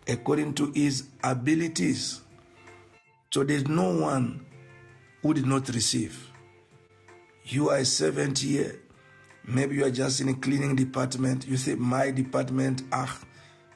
according 0.07 0.55
to 0.55 0.70
his 0.72 1.09
abilities. 1.22 2.20
So 3.33 3.42
there's 3.42 3.66
no 3.66 3.92
one 3.96 4.46
who 5.22 5.35
did 5.35 5.46
not 5.46 5.68
receive. 5.68 6.31
You 7.44 7.70
are 7.70 7.79
a 7.79 7.85
servant 7.85 8.38
here. 8.38 8.81
Maybe 9.44 9.76
you 9.76 9.85
are 9.85 9.90
just 9.90 10.20
in 10.20 10.29
a 10.29 10.35
cleaning 10.35 10.76
department. 10.76 11.46
You 11.46 11.57
say, 11.57 11.74
my 11.74 12.11
department, 12.11 12.83
ah, 12.92 13.18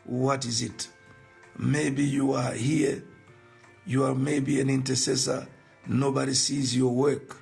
what 0.04 0.44
is 0.44 0.62
it? 0.62 0.88
Maybe 1.58 2.04
you 2.04 2.32
are 2.32 2.52
here. 2.52 3.04
You 3.86 4.04
are 4.04 4.14
maybe 4.14 4.60
an 4.60 4.70
intercessor. 4.70 5.46
Nobody 5.86 6.34
sees 6.34 6.76
your 6.76 6.92
work. 6.92 7.36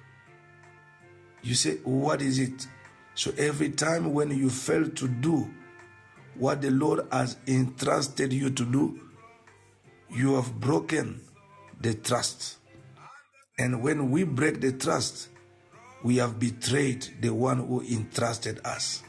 You 1.42 1.55
say, 1.55 1.77
what 1.85 2.22
is 2.22 2.38
it? 2.38 2.66
So 3.14 3.33
every 3.37 3.70
time 3.70 4.12
when 4.12 4.31
you 4.31 4.48
fail 4.51 4.88
to 4.88 5.09
do 5.09 5.51
what 6.35 6.62
the 6.62 6.70
Lord 6.70 7.07
has 7.11 7.37
entrusted 7.46 8.33
you 8.33 8.51
to 8.51 8.64
do, 8.64 9.01
you 10.11 10.37
have 10.37 10.59
broken 10.61 11.20
the 11.81 11.94
trust. 11.94 12.59
And 13.59 13.83
when 13.83 14.11
we 14.11 14.24
break 14.24 14.61
the 14.61 14.72
trust, 14.72 15.29
we 16.03 16.16
have 16.16 16.38
betrayed 16.38 17.09
the 17.20 17.31
one 17.31 17.59
who 17.59 17.83
entrusted 17.83 18.61
us. 18.64 19.03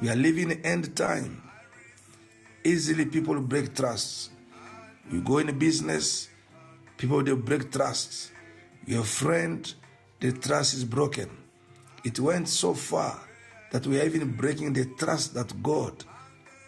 We 0.00 0.10
are 0.10 0.16
living 0.16 0.52
end 0.64 0.94
time. 0.96 1.42
Easily 2.64 3.06
people 3.06 3.40
break 3.40 3.74
trust. 3.74 4.30
You 5.10 5.22
go 5.22 5.38
in 5.38 5.58
business, 5.58 6.28
people 7.02 7.20
they 7.20 7.34
break 7.34 7.72
trust. 7.72 8.30
Your 8.86 9.02
friend, 9.02 9.74
the 10.20 10.30
trust 10.30 10.74
is 10.74 10.84
broken. 10.84 11.28
It 12.04 12.20
went 12.20 12.48
so 12.48 12.74
far 12.74 13.18
that 13.72 13.84
we 13.88 14.00
are 14.00 14.04
even 14.04 14.30
breaking 14.36 14.72
the 14.72 14.84
trust 14.84 15.34
that 15.34 15.60
God 15.64 16.04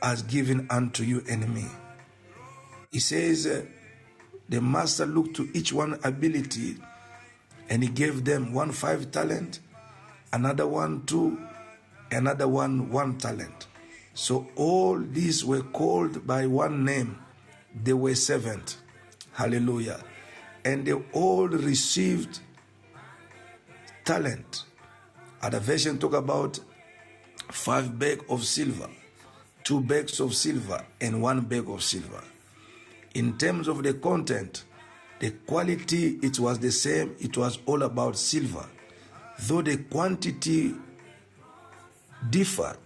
has 0.03 0.23
given 0.23 0.67
unto 0.71 1.05
you 1.05 1.23
and 1.31 1.55
me. 1.55 1.67
He 2.91 2.99
says, 2.99 3.47
uh, 3.47 3.65
the 4.49 4.61
master 4.61 5.07
looked 5.07 5.37
to 5.37 5.49
each 5.55 5.73
one 5.73 6.01
ability 6.03 6.79
and 7.69 7.85
he 7.85 7.89
gave 7.89 8.25
them 8.25 8.53
one 8.53 8.73
five 8.73 9.13
talent, 9.13 9.61
another 10.33 10.67
one 10.67 11.07
two, 11.07 11.39
another 12.11 12.49
one 12.49 12.91
one 12.91 13.19
talent. 13.19 13.69
So 14.15 14.49
all 14.57 14.99
these 14.99 15.45
were 15.45 15.63
called 15.63 16.27
by 16.27 16.49
one 16.49 16.85
name. 16.85 17.21
They 17.73 17.93
were 17.93 18.17
servant. 18.17 18.79
Hallelujah. 19.33 20.03
And 20.65 20.87
they 20.87 20.93
all 21.13 21.49
received 21.49 22.41
talent. 24.05 24.65
Other 25.43 25.61
version 25.61 25.99
talk 25.99 26.15
about 26.15 26.59
five 27.51 27.99
bag 27.99 28.25
of 28.29 28.45
silver, 28.45 28.89
two 29.63 29.81
bags 29.81 30.21
of 30.21 30.35
silver, 30.35 30.83
and 31.01 31.21
one 31.21 31.43
bag 31.43 31.69
of 31.69 31.83
silver. 31.83 32.23
In 33.15 33.37
terms 33.37 33.69
of 33.69 33.83
the 33.83 33.95
content, 33.95 34.65
the 35.21 35.31
quality 35.31 36.19
it 36.23 36.39
was 36.39 36.59
the 36.59 36.73
same. 36.73 37.15
It 37.21 37.37
was 37.37 37.59
all 37.67 37.83
about 37.83 38.17
silver, 38.17 38.67
though 39.41 39.63
the 39.63 39.77
quantity 39.77 40.75
differed. 42.31 42.79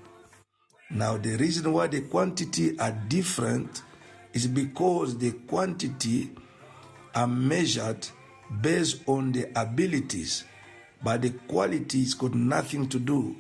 Now 0.91 1.17
the 1.17 1.37
reason 1.37 1.73
why 1.73 1.87
the 1.87 2.03
quantity 2.03 2.79
are 2.79 2.93
different 3.09 3.83
is 4.33 4.47
because 4.47 5.17
the 5.17 5.33
quantity 5.33 6.31
are 7.19 7.27
measured 7.27 8.07
based 8.61 9.03
on 9.09 9.33
the 9.33 9.51
abilities, 9.61 10.45
but 11.03 11.23
the 11.23 11.31
qualities 11.49 12.15
got 12.15 12.33
nothing 12.33 12.89
to 12.89 13.01
do 13.01 13.37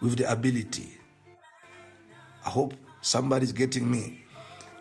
with 0.00 0.16
the 0.16 0.32
ability. 0.32 0.88
I 2.44 2.48
hope 2.48 2.72
somebody's 3.02 3.52
getting 3.52 3.88
me. 3.88 4.24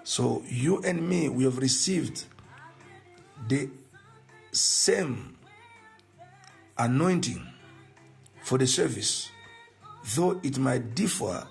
So 0.03 0.43
you 0.47 0.81
and 0.83 1.07
me, 1.07 1.27
we 1.27 1.43
have 1.43 1.57
received 1.57 2.23
the 3.49 3.69
same 4.53 5.37
anointing 6.77 7.45
for 8.43 8.57
the 8.57 8.65
service, 8.65 9.29
though 10.15 10.39
it 10.41 10.57
might 10.57 10.95
differ 10.95 11.45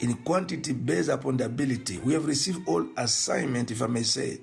in 0.00 0.14
quantity 0.14 0.72
based 0.72 1.10
upon 1.10 1.36
the 1.36 1.44
ability. 1.44 1.98
We 1.98 2.14
have 2.14 2.26
received 2.26 2.66
all 2.66 2.86
assignment, 2.96 3.70
if 3.70 3.82
I 3.82 3.86
may 3.86 4.02
say, 4.02 4.40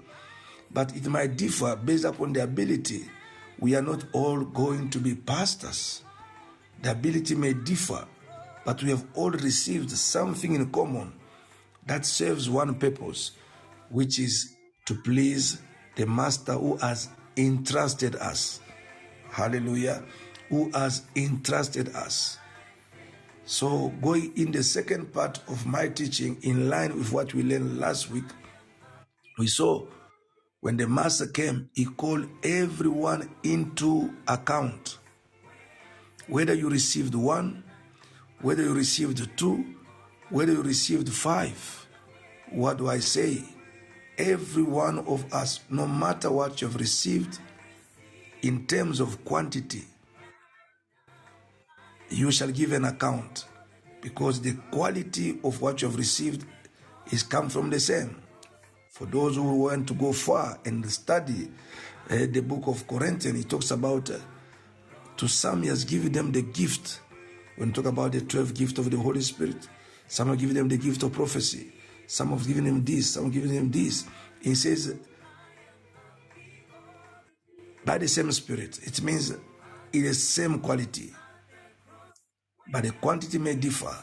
but 0.75 0.93
it 0.93 1.07
might 1.07 1.37
differ 1.37 1.77
based 1.77 2.03
upon 2.03 2.33
the 2.33 2.43
ability. 2.43 3.09
We 3.59 3.75
are 3.75 3.81
not 3.81 4.03
all 4.11 4.41
going 4.41 4.89
to 4.89 4.99
be 4.99 5.15
pastors. 5.15 6.03
The 6.81 6.91
ability 6.91 7.33
may 7.35 7.53
differ, 7.53 8.05
but 8.65 8.83
we 8.83 8.89
have 8.89 9.05
all 9.13 9.31
received 9.31 9.89
something 9.89 10.53
in 10.53 10.69
common 10.71 11.13
that 11.85 12.05
serves 12.05 12.49
one 12.49 12.75
purpose, 12.75 13.31
which 13.89 14.19
is 14.19 14.57
to 14.83 14.95
please 14.95 15.61
the 15.95 16.05
Master 16.05 16.53
who 16.53 16.75
has 16.77 17.07
entrusted 17.37 18.17
us. 18.17 18.59
Hallelujah. 19.31 20.03
Who 20.49 20.71
has 20.71 21.03
entrusted 21.15 21.95
us. 21.95 22.37
So, 23.45 23.93
going 24.01 24.33
in 24.35 24.51
the 24.51 24.63
second 24.63 25.13
part 25.13 25.39
of 25.47 25.65
my 25.65 25.87
teaching, 25.87 26.37
in 26.41 26.69
line 26.69 26.97
with 26.97 27.13
what 27.13 27.33
we 27.33 27.43
learned 27.43 27.79
last 27.79 28.09
week, 28.09 28.25
we 29.37 29.47
saw 29.47 29.85
when 30.65 30.77
the 30.77 30.87
Master 30.87 31.27
came, 31.27 31.69
he 31.75 31.85
called 31.85 32.27
everyone 32.41 33.29
into 33.43 34.11
account. 34.27 34.97
Whether 36.25 36.55
you 36.55 36.71
received 36.71 37.13
one, 37.13 37.63
whether 38.41 38.63
you 38.63 38.73
received 38.73 39.37
two, 39.37 39.63
whether 40.31 40.53
you 40.53 40.63
received 40.63 41.07
five, 41.07 41.85
what 42.49 42.79
do 42.79 42.89
I 42.89 42.97
say? 42.97 43.43
Every 44.17 44.63
one 44.63 44.97
of 45.05 45.31
us, 45.31 45.59
no 45.69 45.85
matter 45.85 46.31
what 46.31 46.59
you've 46.63 46.77
received 46.77 47.37
in 48.41 48.65
terms 48.65 48.99
of 48.99 49.23
quantity, 49.23 49.83
you 52.09 52.31
shall 52.31 52.49
give 52.49 52.71
an 52.71 52.85
account 52.85 53.45
because 54.01 54.41
the 54.41 54.53
quality 54.71 55.37
of 55.43 55.61
what 55.61 55.83
you 55.83 55.89
have 55.89 55.97
received 55.97 56.43
is 57.11 57.21
come 57.21 57.49
from 57.49 57.69
the 57.69 57.79
same. 57.79 58.19
For 58.95 59.05
those 59.05 59.35
who 59.35 59.63
want 59.63 59.89
to 59.89 59.93
go 59.93 60.13
far 60.13 60.57
and 60.63 60.89
study 60.89 61.51
uh, 62.09 62.15
the 62.31 62.39
book 62.39 62.67
of 62.67 62.87
Corinthians, 62.87 63.37
he 63.37 63.43
talks 63.43 63.71
about 63.71 64.09
uh, 64.09 64.17
to 65.17 65.27
some 65.27 65.63
he 65.63 65.67
has 65.67 65.83
given 65.83 66.13
them 66.13 66.31
the 66.31 66.41
gift. 66.41 67.01
When 67.57 67.73
talk 67.73 67.85
about 67.85 68.13
the 68.13 68.21
12 68.21 68.53
gift 68.53 68.77
of 68.77 68.89
the 68.89 68.95
Holy 68.97 69.19
Spirit, 69.19 69.67
some 70.07 70.29
have 70.29 70.39
given 70.39 70.55
them 70.55 70.69
the 70.69 70.77
gift 70.77 71.03
of 71.03 71.11
prophecy, 71.11 71.73
some 72.07 72.29
have 72.29 72.47
given 72.47 72.63
them 72.63 72.85
this, 72.85 73.11
some 73.11 73.25
have 73.25 73.33
given 73.33 73.53
them 73.53 73.69
this. 73.69 74.05
He 74.41 74.55
says, 74.55 74.95
by 77.83 77.97
the 77.97 78.07
same 78.07 78.31
spirit, 78.31 78.79
it 78.81 79.01
means 79.01 79.31
it 79.31 79.39
is 79.91 80.25
same 80.25 80.59
quality 80.59 81.13
but 82.71 82.83
the 82.83 82.91
quantity 82.91 83.37
may 83.37 83.55
differ. 83.55 83.95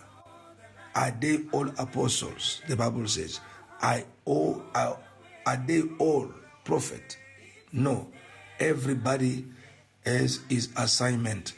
Are 0.94 1.10
they 1.10 1.40
all 1.52 1.68
apostles? 1.78 2.60
The 2.68 2.76
Bible 2.76 3.06
says. 3.08 3.40
I 3.82 4.04
all 4.24 4.62
are, 4.74 4.98
are 5.46 5.56
they 5.66 5.82
all 5.98 6.30
prophet? 6.64 7.18
No. 7.72 8.08
Everybody 8.60 9.46
has 10.06 10.40
his 10.48 10.68
assignment, 10.76 11.54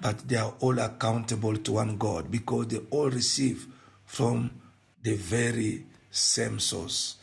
but 0.00 0.26
they 0.28 0.36
are 0.36 0.54
all 0.60 0.78
accountable 0.78 1.56
to 1.56 1.72
one 1.72 1.98
God 1.98 2.30
because 2.30 2.68
they 2.68 2.78
all 2.90 3.10
receive 3.10 3.66
from 4.06 4.50
the 5.02 5.14
very 5.16 5.84
same 6.10 6.58
source. 6.58 7.16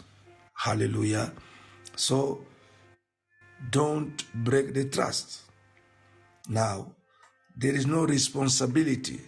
Hallelujah. 0.54 1.32
So 1.96 2.46
don't 3.72 4.24
break 4.44 4.74
the 4.74 4.86
trust. 4.86 5.42
Now, 6.50 6.94
there 7.56 7.74
is 7.74 7.88
no 7.88 8.06
responsibility 8.06 9.20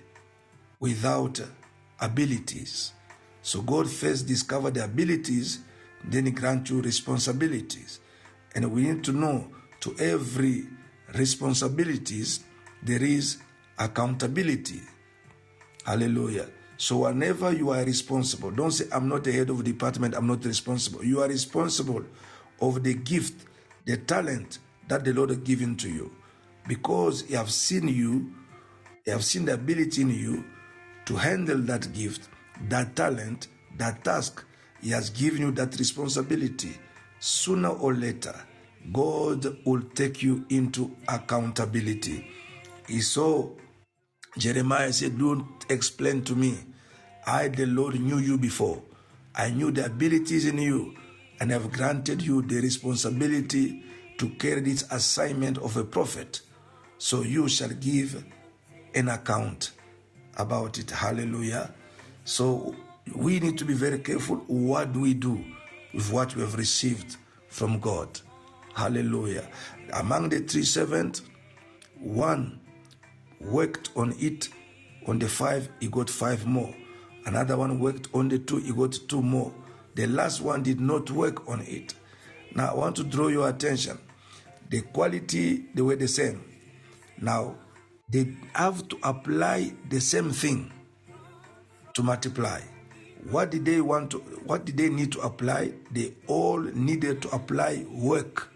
without 0.79 1.41
abilities. 1.99 2.93
So 3.41 3.61
God 3.61 3.89
first 3.89 4.27
discovered 4.27 4.75
the 4.75 4.83
abilities, 4.83 5.59
then 6.03 6.25
He 6.25 6.31
grant 6.31 6.69
you 6.69 6.81
responsibilities. 6.81 7.99
And 8.55 8.71
we 8.71 8.83
need 8.83 9.03
to 9.05 9.11
know 9.11 9.49
to 9.81 9.95
every 9.99 10.65
responsibilities 11.13 12.43
there 12.83 13.03
is 13.03 13.37
accountability. 13.77 14.81
Hallelujah. 15.85 16.47
So 16.77 16.99
whenever 16.99 17.51
you 17.51 17.71
are 17.71 17.83
responsible, 17.83 18.51
don't 18.51 18.71
say, 18.71 18.85
I'm 18.91 19.09
not 19.09 19.23
the 19.23 19.31
head 19.31 19.49
of 19.49 19.57
the 19.57 19.63
department, 19.63 20.15
I'm 20.15 20.27
not 20.27 20.45
responsible. 20.45 21.03
You 21.03 21.21
are 21.21 21.27
responsible 21.27 22.05
of 22.61 22.83
the 22.83 22.93
gift, 22.93 23.45
the 23.85 23.97
talent 23.97 24.59
that 24.87 25.03
the 25.03 25.13
Lord 25.13 25.29
has 25.29 25.39
given 25.39 25.75
to 25.77 25.89
you 25.89 26.11
because 26.67 27.23
He 27.23 27.33
have 27.33 27.51
seen 27.51 27.87
you, 27.87 28.31
He 29.03 29.11
have 29.11 29.25
seen 29.25 29.45
the 29.45 29.55
ability 29.55 30.03
in 30.03 30.09
you 30.09 30.45
to 31.05 31.15
handle 31.15 31.57
that 31.63 31.91
gift, 31.93 32.28
that 32.67 32.95
talent, 32.95 33.47
that 33.77 34.03
task. 34.03 34.43
He 34.81 34.91
has 34.91 35.09
given 35.09 35.41
you 35.41 35.51
that 35.51 35.77
responsibility. 35.77 36.77
Sooner 37.19 37.69
or 37.69 37.93
later, 37.93 38.35
God 38.93 39.57
will 39.65 39.81
take 39.93 40.23
you 40.23 40.45
into 40.49 40.95
accountability. 41.07 42.27
He 42.87 43.01
saw 43.01 43.49
Jeremiah 44.37 44.93
said, 44.93 45.17
Don't 45.17 45.65
explain 45.69 46.23
to 46.23 46.35
me. 46.35 46.57
I, 47.25 47.47
the 47.49 47.65
Lord, 47.65 47.99
knew 47.99 48.17
you 48.19 48.37
before. 48.37 48.81
I 49.35 49.49
knew 49.51 49.71
the 49.71 49.85
abilities 49.85 50.45
in 50.45 50.57
you 50.57 50.95
and 51.39 51.51
have 51.51 51.71
granted 51.71 52.21
you 52.21 52.41
the 52.41 52.61
responsibility 52.61 53.83
to 54.17 54.29
carry 54.31 54.61
this 54.61 54.85
assignment 54.91 55.57
of 55.59 55.77
a 55.77 55.83
prophet. 55.83 56.41
So 56.97 57.21
you 57.21 57.47
shall 57.47 57.69
give 57.69 58.23
an 58.95 59.09
account 59.09 59.71
about 60.37 60.77
it. 60.79 60.91
Hallelujah. 60.91 61.73
So 62.29 62.75
we 63.15 63.39
need 63.39 63.57
to 63.57 63.65
be 63.65 63.73
very 63.73 63.97
careful. 63.97 64.35
What 64.45 64.93
do 64.93 64.99
we 64.99 65.15
do 65.15 65.43
with 65.95 66.11
what 66.11 66.35
we 66.35 66.43
have 66.43 66.53
received 66.59 67.17
from 67.47 67.79
God? 67.79 68.21
Hallelujah. 68.75 69.49
Among 69.93 70.29
the 70.29 70.41
three 70.41 70.61
servants, 70.61 71.23
one 71.97 72.61
worked 73.41 73.89
on 73.95 74.13
it. 74.19 74.49
On 75.07 75.17
the 75.17 75.27
five, 75.27 75.69
he 75.79 75.87
got 75.87 76.07
five 76.07 76.45
more. 76.45 76.71
Another 77.25 77.57
one 77.57 77.79
worked 77.79 78.09
on 78.13 78.29
the 78.29 78.37
two, 78.37 78.57
he 78.57 78.73
got 78.73 78.95
two 79.07 79.23
more. 79.23 79.51
The 79.95 80.05
last 80.05 80.41
one 80.41 80.61
did 80.61 80.79
not 80.79 81.09
work 81.09 81.49
on 81.49 81.61
it. 81.61 81.95
Now, 82.53 82.67
I 82.69 82.73
want 82.75 82.95
to 82.97 83.03
draw 83.03 83.29
your 83.29 83.49
attention. 83.49 83.97
The 84.69 84.81
quality, 84.81 85.65
they 85.73 85.81
were 85.81 85.95
the 85.95 86.07
same. 86.07 86.43
Now, 87.19 87.55
they 88.07 88.37
have 88.53 88.87
to 88.89 88.99
apply 89.01 89.73
the 89.89 89.99
same 89.99 90.29
thing 90.29 90.71
to 91.99 92.03
multiply. 92.03 92.61
What 93.29 93.51
did 93.51 93.65
they 93.65 93.81
want 93.81 94.11
to, 94.11 94.19
what 94.45 94.63
did 94.63 94.77
they 94.77 94.87
need 94.87 95.11
to 95.11 95.19
apply? 95.19 95.73
They 95.91 96.13
all 96.27 96.57
needed 96.59 97.21
to 97.23 97.29
apply 97.35 97.85
work. 97.91 98.53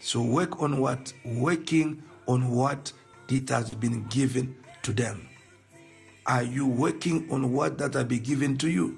So 0.00 0.22
work 0.22 0.62
on 0.62 0.80
what? 0.80 1.12
Working 1.26 2.02
on 2.26 2.48
what 2.50 2.90
it 3.28 3.50
has 3.50 3.68
been 3.72 4.06
given 4.06 4.56
to 4.84 4.94
them. 4.94 5.28
Are 6.24 6.42
you 6.42 6.66
working 6.66 7.30
on 7.30 7.52
what 7.52 7.76
that 7.76 7.92
has 7.92 8.04
been 8.04 8.22
given 8.22 8.56
to 8.56 8.70
you? 8.70 8.96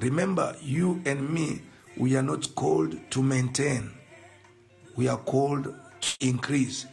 Remember, 0.00 0.56
you 0.60 1.00
and 1.06 1.30
me, 1.30 1.62
we 1.96 2.16
are 2.16 2.22
not 2.22 2.52
called 2.56 2.98
to 3.12 3.22
maintain. 3.22 3.92
We 4.96 5.06
are 5.06 5.18
called 5.18 5.72
to 6.00 6.26
increase, 6.26 6.86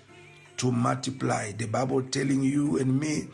to 0.57 0.71
multiply. 0.71 1.51
The 1.53 1.65
Bible 1.65 2.03
telling 2.03 2.43
you 2.43 2.77
and 2.77 2.99
me, 2.99 3.29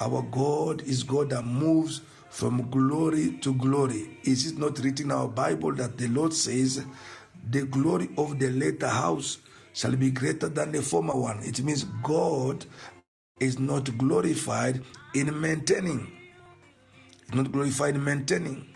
our 0.00 0.22
God 0.22 0.82
is 0.82 1.02
God 1.02 1.30
that 1.30 1.44
moves 1.44 2.02
from 2.28 2.68
glory 2.70 3.38
to 3.40 3.54
glory. 3.54 4.18
Is 4.24 4.52
it 4.52 4.58
not 4.58 4.78
written 4.80 5.06
in 5.06 5.12
our 5.12 5.28
Bible 5.28 5.72
that 5.72 5.96
the 5.96 6.08
Lord 6.08 6.34
says, 6.34 6.84
the 7.50 7.62
glory 7.64 8.10
of 8.18 8.38
the 8.38 8.50
later 8.50 8.88
house 8.88 9.38
shall 9.72 9.96
be 9.96 10.10
greater 10.10 10.48
than 10.48 10.72
the 10.72 10.82
former 10.82 11.14
one? 11.14 11.40
It 11.42 11.62
means 11.62 11.84
God 12.02 12.66
is 13.40 13.58
not 13.58 13.96
glorified 13.96 14.82
in 15.14 15.40
maintaining. 15.40 16.12
Not 17.32 17.52
glorified 17.52 17.94
in 17.94 18.04
maintaining. 18.04 18.66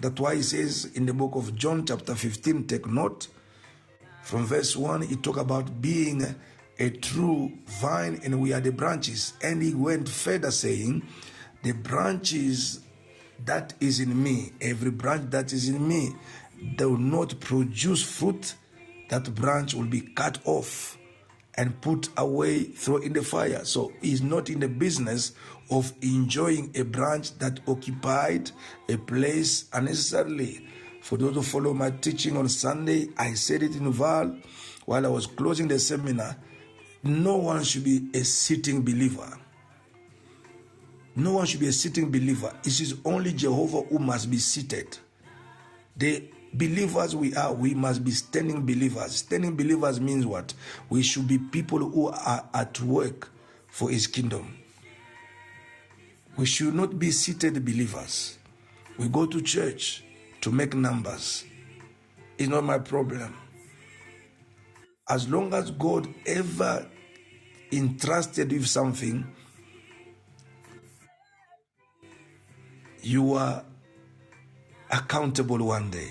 That's 0.00 0.20
why 0.20 0.36
he 0.36 0.42
says 0.42 0.86
in 0.94 1.06
the 1.06 1.14
book 1.14 1.34
of 1.34 1.54
John, 1.54 1.84
chapter 1.86 2.14
15, 2.14 2.66
take 2.66 2.86
note. 2.86 3.28
From 4.22 4.46
verse 4.46 4.76
1, 4.76 5.02
he 5.02 5.16
talk 5.16 5.36
about 5.36 5.82
being 5.82 6.34
a 6.78 6.90
true 6.90 7.52
vine 7.66 8.20
and 8.24 8.40
we 8.40 8.52
are 8.52 8.60
the 8.60 8.72
branches. 8.72 9.34
And 9.42 9.62
he 9.62 9.74
went 9.74 10.08
further 10.08 10.50
saying, 10.50 11.06
The 11.62 11.72
branches 11.72 12.80
that 13.44 13.74
is 13.80 14.00
in 14.00 14.22
me, 14.22 14.52
every 14.60 14.90
branch 14.90 15.30
that 15.30 15.52
is 15.52 15.68
in 15.68 15.86
me, 15.86 16.14
do 16.76 16.96
not 16.96 17.38
produce 17.40 18.02
fruit, 18.02 18.54
that 19.08 19.34
branch 19.34 19.74
will 19.74 19.86
be 19.86 20.00
cut 20.00 20.38
off 20.44 20.98
and 21.54 21.78
put 21.80 22.08
away, 22.16 22.64
throw 22.64 22.96
in 22.96 23.12
the 23.12 23.22
fire. 23.22 23.64
So 23.64 23.92
he's 24.00 24.22
not 24.22 24.48
in 24.48 24.60
the 24.60 24.68
business 24.68 25.32
of 25.70 25.92
enjoying 26.00 26.70
a 26.74 26.82
branch 26.82 27.36
that 27.38 27.60
occupied 27.66 28.50
a 28.88 28.96
place 28.96 29.68
unnecessarily. 29.72 30.66
For 31.02 31.18
those 31.18 31.34
who 31.34 31.42
follow 31.42 31.74
my 31.74 31.90
teaching 31.90 32.36
on 32.36 32.48
Sunday, 32.48 33.08
I 33.18 33.34
said 33.34 33.62
it 33.62 33.76
in 33.76 33.90
Val 33.92 34.36
while 34.86 35.04
I 35.04 35.08
was 35.08 35.26
closing 35.26 35.68
the 35.68 35.78
seminar. 35.78 36.36
No 37.02 37.36
one 37.36 37.64
should 37.64 37.84
be 37.84 38.08
a 38.14 38.24
sitting 38.24 38.82
believer. 38.82 39.38
No 41.16 41.32
one 41.34 41.46
should 41.46 41.60
be 41.60 41.66
a 41.68 41.72
sitting 41.72 42.10
believer. 42.10 42.54
It 42.64 42.80
is 42.80 42.96
only 43.04 43.32
Jehovah 43.32 43.82
who 43.82 43.98
must 43.98 44.30
be 44.30 44.38
seated. 44.38 44.98
The 45.96 46.30
believers 46.54 47.14
we 47.14 47.34
are, 47.34 47.52
we 47.52 47.74
must 47.74 48.04
be 48.04 48.12
standing 48.12 48.64
believers. 48.64 49.16
Standing 49.16 49.56
believers 49.56 50.00
means 50.00 50.24
what? 50.24 50.54
We 50.88 51.02
should 51.02 51.28
be 51.28 51.38
people 51.38 51.78
who 51.78 52.08
are 52.08 52.48
at 52.54 52.80
work 52.80 53.30
for 53.68 53.90
his 53.90 54.06
kingdom. 54.06 54.58
We 56.36 56.46
should 56.46 56.74
not 56.74 56.98
be 56.98 57.10
seated 57.10 57.62
believers. 57.64 58.38
We 58.98 59.08
go 59.08 59.26
to 59.26 59.42
church 59.42 60.04
to 60.40 60.50
make 60.50 60.72
numbers. 60.74 61.44
It's 62.38 62.48
not 62.48 62.64
my 62.64 62.78
problem. 62.78 63.36
As 65.08 65.28
long 65.28 65.52
as 65.52 65.70
God 65.72 66.08
ever 66.26 66.86
entrusted 67.72 68.52
with 68.52 68.66
something, 68.66 69.26
you 73.02 73.34
are 73.34 73.64
accountable 74.90 75.58
one 75.58 75.90
day. 75.90 76.10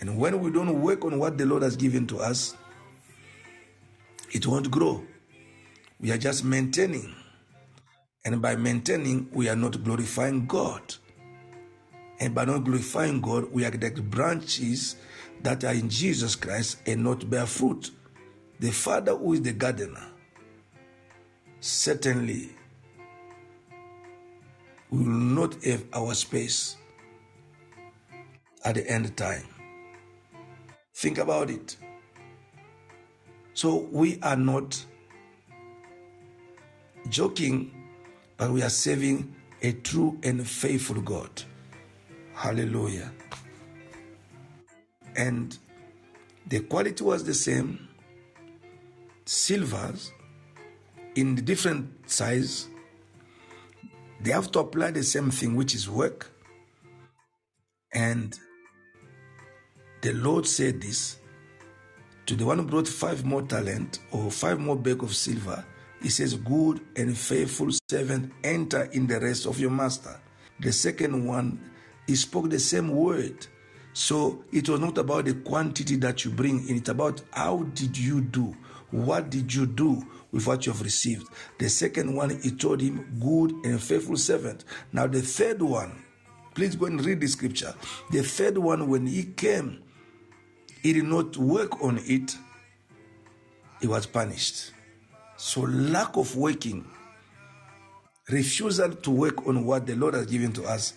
And 0.00 0.16
when 0.16 0.40
we 0.40 0.52
don't 0.52 0.80
work 0.80 1.04
on 1.04 1.18
what 1.18 1.38
the 1.38 1.46
Lord 1.46 1.62
has 1.62 1.76
given 1.76 2.06
to 2.08 2.18
us, 2.18 2.54
it 4.30 4.46
won't 4.46 4.70
grow. 4.70 5.02
We 5.98 6.12
are 6.12 6.18
just 6.18 6.44
maintaining. 6.44 7.14
And 8.24 8.40
by 8.40 8.54
maintaining, 8.54 9.28
we 9.32 9.48
are 9.48 9.56
not 9.56 9.82
glorifying 9.82 10.46
God. 10.46 10.94
And 12.20 12.34
by 12.34 12.44
not 12.44 12.64
glorifying 12.64 13.20
God, 13.20 13.50
we 13.50 13.64
are 13.64 13.70
like 13.70 13.96
branches 14.10 14.96
that 15.42 15.64
are 15.64 15.72
in 15.72 15.88
Jesus 15.88 16.36
Christ 16.36 16.78
and 16.86 17.02
not 17.02 17.28
bear 17.28 17.46
fruit. 17.46 17.90
The 18.60 18.70
Father, 18.72 19.14
who 19.14 19.34
is 19.34 19.42
the 19.42 19.52
gardener, 19.52 20.06
certainly 21.60 22.50
will 24.90 25.04
not 25.04 25.62
have 25.64 25.84
our 25.92 26.14
space 26.14 26.76
at 28.64 28.74
the 28.74 28.90
end 28.90 29.16
time. 29.16 29.44
Think 30.94 31.18
about 31.18 31.50
it. 31.50 31.76
So 33.54 33.88
we 33.92 34.18
are 34.22 34.36
not 34.36 34.84
joking, 37.08 37.72
but 38.36 38.50
we 38.50 38.62
are 38.62 38.70
serving 38.70 39.34
a 39.62 39.72
true 39.72 40.18
and 40.22 40.46
faithful 40.46 41.00
God. 41.00 41.42
Hallelujah. 42.34 43.10
And 45.16 45.56
the 46.46 46.60
quality 46.60 47.02
was 47.02 47.24
the 47.24 47.34
same 47.34 47.87
silvers 49.28 50.10
in 51.14 51.34
different 51.34 51.86
size 52.08 52.68
they 54.22 54.30
have 54.30 54.50
to 54.50 54.60
apply 54.60 54.90
the 54.90 55.02
same 55.02 55.30
thing 55.30 55.54
which 55.54 55.74
is 55.74 55.88
work. 55.88 56.32
And 57.92 58.36
the 60.00 60.14
lord 60.14 60.46
said 60.46 60.80
this 60.80 61.18
to 62.24 62.36
the 62.36 62.46
one 62.46 62.58
who 62.58 62.64
brought 62.64 62.88
five 62.88 63.24
more 63.26 63.42
talent 63.42 63.98
or 64.12 64.30
five 64.30 64.58
more 64.58 64.76
bag 64.76 65.02
of 65.02 65.14
silver 65.14 65.62
he 66.00 66.08
says 66.08 66.34
good 66.34 66.80
and 66.96 67.16
faithful 67.16 67.68
servant 67.90 68.32
enter 68.44 68.84
in 68.92 69.06
the 69.06 69.20
rest 69.20 69.44
of 69.44 69.60
your 69.60 69.70
master 69.70 70.18
the 70.60 70.72
second 70.72 71.26
one 71.26 71.60
he 72.06 72.16
spoke 72.16 72.48
the 72.48 72.58
same 72.58 72.88
word. 72.96 73.46
So 73.92 74.42
it 74.52 74.70
was 74.70 74.80
not 74.80 74.96
about 74.96 75.26
the 75.26 75.34
quantity 75.34 75.96
that 75.96 76.24
you 76.24 76.30
bring 76.30 76.66
in 76.66 76.76
it's 76.76 76.88
about 76.88 77.20
how 77.32 77.64
did 77.74 77.98
you 77.98 78.22
do 78.22 78.56
what 78.90 79.30
did 79.30 79.52
you 79.52 79.66
do 79.66 80.02
with 80.32 80.46
what 80.46 80.66
you 80.66 80.72
have 80.72 80.82
received? 80.82 81.28
The 81.58 81.68
second 81.68 82.14
one 82.14 82.30
he 82.40 82.50
told 82.50 82.80
him 82.80 83.18
good 83.20 83.52
and 83.64 83.82
faithful 83.82 84.16
servant. 84.16 84.64
Now 84.92 85.06
the 85.06 85.22
third 85.22 85.60
one 85.62 86.04
please 86.54 86.74
go 86.74 86.86
and 86.86 87.04
read 87.04 87.20
the 87.20 87.28
scripture. 87.28 87.74
The 88.10 88.22
third 88.22 88.58
one 88.58 88.88
when 88.88 89.06
he 89.06 89.24
came 89.24 89.82
he 90.82 90.92
did 90.92 91.04
not 91.04 91.36
work 91.36 91.82
on 91.82 91.98
it. 92.04 92.36
He 93.80 93.86
was 93.86 94.06
punished. 94.06 94.72
So 95.36 95.60
lack 95.62 96.16
of 96.16 96.34
working 96.36 96.84
refusal 98.28 98.90
to 98.92 99.10
work 99.10 99.46
on 99.46 99.64
what 99.64 99.86
the 99.86 99.94
lord 99.94 100.12
has 100.14 100.26
given 100.26 100.52
to 100.52 100.64
us 100.64 100.94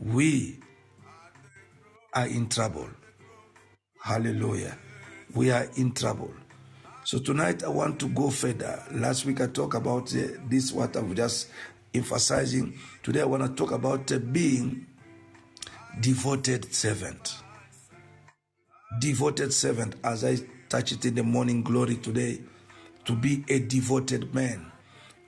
we 0.00 0.58
are 2.14 2.26
in 2.26 2.48
trouble. 2.48 2.88
Hallelujah. 4.02 4.78
We 5.34 5.50
are 5.50 5.68
in 5.76 5.92
trouble 5.92 6.32
so 7.04 7.18
tonight 7.18 7.64
I 7.64 7.68
want 7.68 7.98
to 8.00 8.08
go 8.08 8.30
further. 8.30 8.82
Last 8.92 9.24
week 9.24 9.40
I 9.40 9.46
talked 9.46 9.74
about 9.74 10.14
uh, 10.14 10.28
this, 10.48 10.70
what 10.72 10.94
I'm 10.96 11.14
just 11.14 11.48
emphasizing. 11.94 12.78
Today 13.02 13.22
I 13.22 13.24
want 13.24 13.42
to 13.42 13.48
talk 13.48 13.72
about 13.72 14.12
uh, 14.12 14.18
being 14.18 14.86
devoted 16.00 16.72
servant. 16.74 17.36
Devoted 19.00 19.52
servant, 19.52 19.94
as 20.04 20.24
I 20.24 20.38
touch 20.68 20.92
it 20.92 21.04
in 21.06 21.14
the 21.14 21.22
morning 21.22 21.62
glory 21.62 21.96
today, 21.96 22.40
to 23.06 23.16
be 23.16 23.44
a 23.48 23.60
devoted 23.60 24.34
man, 24.34 24.70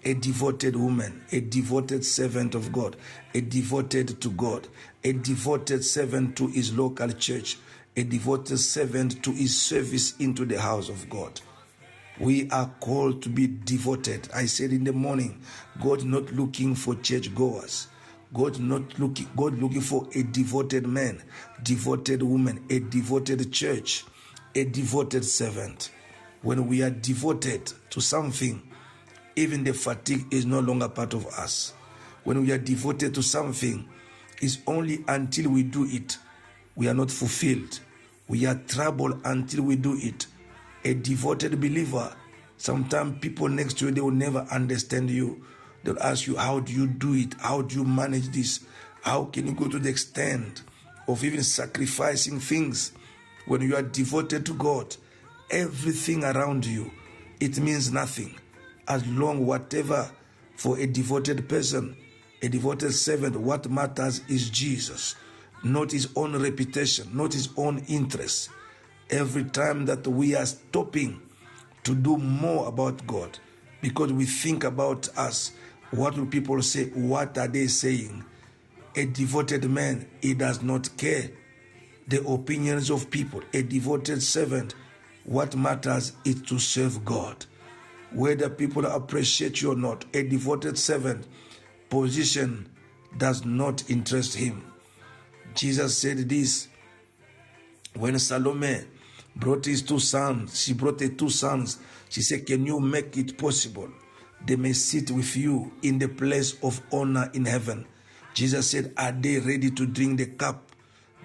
a 0.04 0.14
devoted 0.14 0.76
woman, 0.76 1.24
a 1.32 1.40
devoted 1.40 2.04
servant 2.04 2.54
of 2.54 2.70
God, 2.70 2.96
a 3.34 3.40
devoted 3.40 4.20
to 4.20 4.30
God, 4.30 4.68
a 5.02 5.12
devoted 5.12 5.84
servant 5.84 6.36
to 6.36 6.48
his 6.48 6.76
local 6.76 7.10
church, 7.12 7.56
a 7.96 8.02
devoted 8.02 8.58
servant 8.58 9.22
to 9.24 9.32
his 9.32 9.60
service 9.60 10.16
into 10.18 10.44
the 10.44 10.60
house 10.60 10.88
of 10.88 11.08
God. 11.08 11.40
We 12.20 12.48
are 12.50 12.70
called 12.80 13.22
to 13.22 13.28
be 13.28 13.46
devoted. 13.46 14.28
I 14.34 14.46
said 14.46 14.72
in 14.72 14.84
the 14.84 14.92
morning, 14.92 15.40
God 15.82 16.04
not 16.04 16.30
looking 16.32 16.74
for 16.74 16.94
church 16.96 17.34
goers. 17.34 17.88
God 18.34 18.60
not 18.60 18.98
looking 18.98 19.28
God 19.36 19.58
looking 19.58 19.80
for 19.80 20.08
a 20.14 20.22
devoted 20.22 20.86
man, 20.86 21.22
devoted 21.62 22.22
woman, 22.22 22.64
a 22.70 22.80
devoted 22.80 23.52
church, 23.52 24.04
a 24.54 24.64
devoted 24.64 25.24
servant. 25.24 25.90
When 26.42 26.66
we 26.66 26.82
are 26.82 26.90
devoted 26.90 27.72
to 27.90 28.00
something, 28.00 28.62
even 29.36 29.64
the 29.64 29.72
fatigue 29.74 30.26
is 30.32 30.46
no 30.46 30.60
longer 30.60 30.88
part 30.88 31.14
of 31.14 31.26
us. 31.26 31.74
When 32.24 32.40
we 32.42 32.52
are 32.52 32.58
devoted 32.58 33.14
to 33.14 33.22
something, 33.22 33.88
it's 34.40 34.58
only 34.66 35.04
until 35.08 35.50
we 35.50 35.62
do 35.62 35.86
it, 35.88 36.18
we 36.74 36.88
are 36.88 36.94
not 36.94 37.10
fulfilled. 37.10 37.80
We 38.28 38.46
are 38.46 38.54
troubled 38.66 39.20
until 39.24 39.64
we 39.64 39.76
do 39.76 39.96
it 39.98 40.26
a 40.84 40.94
devoted 40.94 41.60
believer, 41.60 42.14
sometimes 42.56 43.18
people 43.20 43.48
next 43.48 43.78
to 43.78 43.86
you 43.86 43.90
they 43.92 44.00
will 44.00 44.10
never 44.10 44.46
understand 44.50 45.10
you. 45.10 45.44
They'll 45.84 45.98
ask 46.00 46.26
you, 46.26 46.36
How 46.36 46.60
do 46.60 46.72
you 46.72 46.86
do 46.86 47.14
it? 47.14 47.34
How 47.40 47.62
do 47.62 47.76
you 47.76 47.84
manage 47.84 48.28
this? 48.28 48.60
How 49.02 49.24
can 49.24 49.46
you 49.46 49.54
go 49.54 49.68
to 49.68 49.78
the 49.78 49.88
extent 49.88 50.62
of 51.08 51.24
even 51.24 51.42
sacrificing 51.42 52.38
things 52.38 52.92
when 53.46 53.62
you 53.62 53.76
are 53.76 53.82
devoted 53.82 54.46
to 54.46 54.54
God? 54.54 54.96
Everything 55.50 56.24
around 56.24 56.64
you, 56.64 56.90
it 57.40 57.58
means 57.58 57.92
nothing. 57.92 58.34
As 58.88 59.06
long 59.06 59.44
whatever 59.44 60.10
for 60.56 60.78
a 60.78 60.86
devoted 60.86 61.48
person, 61.48 61.96
a 62.42 62.48
devoted 62.48 62.92
servant, 62.92 63.36
what 63.36 63.70
matters 63.70 64.22
is 64.28 64.50
Jesus, 64.50 65.16
not 65.64 65.92
his 65.92 66.08
own 66.16 66.40
reputation, 66.40 67.08
not 67.12 67.32
his 67.32 67.48
own 67.56 67.78
interest 67.88 68.50
every 69.12 69.44
time 69.44 69.84
that 69.86 70.06
we 70.08 70.34
are 70.34 70.46
stopping 70.46 71.20
to 71.84 71.94
do 71.94 72.16
more 72.16 72.66
about 72.66 73.06
God 73.06 73.38
because 73.82 74.12
we 74.12 74.24
think 74.24 74.64
about 74.64 75.08
us. 75.16 75.52
What 75.90 76.16
will 76.16 76.26
people 76.26 76.62
say? 76.62 76.86
What 76.86 77.36
are 77.36 77.48
they 77.48 77.66
saying? 77.66 78.24
A 78.96 79.04
devoted 79.04 79.68
man, 79.68 80.08
he 80.22 80.34
does 80.34 80.62
not 80.62 80.96
care 80.96 81.30
the 82.08 82.26
opinions 82.26 82.90
of 82.90 83.10
people. 83.10 83.42
A 83.52 83.62
devoted 83.62 84.22
servant, 84.22 84.74
what 85.24 85.54
matters 85.54 86.12
is 86.24 86.40
to 86.42 86.58
serve 86.58 87.04
God. 87.04 87.44
Whether 88.12 88.48
people 88.48 88.86
appreciate 88.86 89.60
you 89.62 89.72
or 89.72 89.76
not, 89.76 90.04
a 90.14 90.22
devoted 90.22 90.78
servant, 90.78 91.26
position 91.90 92.68
does 93.18 93.44
not 93.44 93.88
interest 93.90 94.34
him. 94.34 94.64
Jesus 95.54 95.98
said 95.98 96.28
this 96.28 96.68
when 97.94 98.18
Salome 98.18 98.84
brought 99.36 99.64
his 99.64 99.82
two 99.82 99.98
sons. 99.98 100.62
She 100.62 100.72
brought 100.72 100.98
the 100.98 101.10
two 101.10 101.30
sons. 101.30 101.78
She 102.08 102.22
said, 102.22 102.46
Can 102.46 102.66
you 102.66 102.80
make 102.80 103.16
it 103.16 103.38
possible? 103.38 103.90
They 104.44 104.56
may 104.56 104.72
sit 104.72 105.10
with 105.10 105.36
you 105.36 105.72
in 105.82 105.98
the 105.98 106.08
place 106.08 106.56
of 106.62 106.80
honor 106.92 107.30
in 107.34 107.44
heaven. 107.44 107.86
Jesus 108.34 108.70
said, 108.70 108.92
Are 108.96 109.12
they 109.12 109.38
ready 109.38 109.70
to 109.70 109.86
drink 109.86 110.18
the 110.18 110.26
cup 110.26 110.72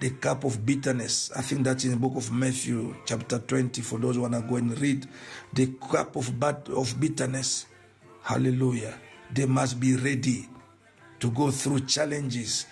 the 0.00 0.10
cup 0.10 0.44
of 0.44 0.64
bitterness. 0.64 1.30
I 1.34 1.42
think 1.42 1.64
that's 1.64 1.84
in 1.84 1.90
the 1.90 1.96
book 1.96 2.16
of 2.16 2.30
Matthew, 2.30 2.94
chapter 3.04 3.38
20, 3.38 3.82
for 3.82 3.98
those 3.98 4.14
who 4.16 4.22
want 4.22 4.34
to 4.34 4.40
go 4.42 4.56
and 4.56 4.78
read. 4.80 5.06
The 5.52 5.66
cup 5.90 6.16
of, 6.16 6.38
bat- 6.38 6.68
of 6.68 6.98
bitterness. 7.00 7.66
Hallelujah. 8.22 8.98
They 9.32 9.46
must 9.46 9.80
be 9.80 9.96
ready 9.96 10.48
to 11.20 11.30
go 11.30 11.50
through 11.50 11.80
challenges 11.80 12.66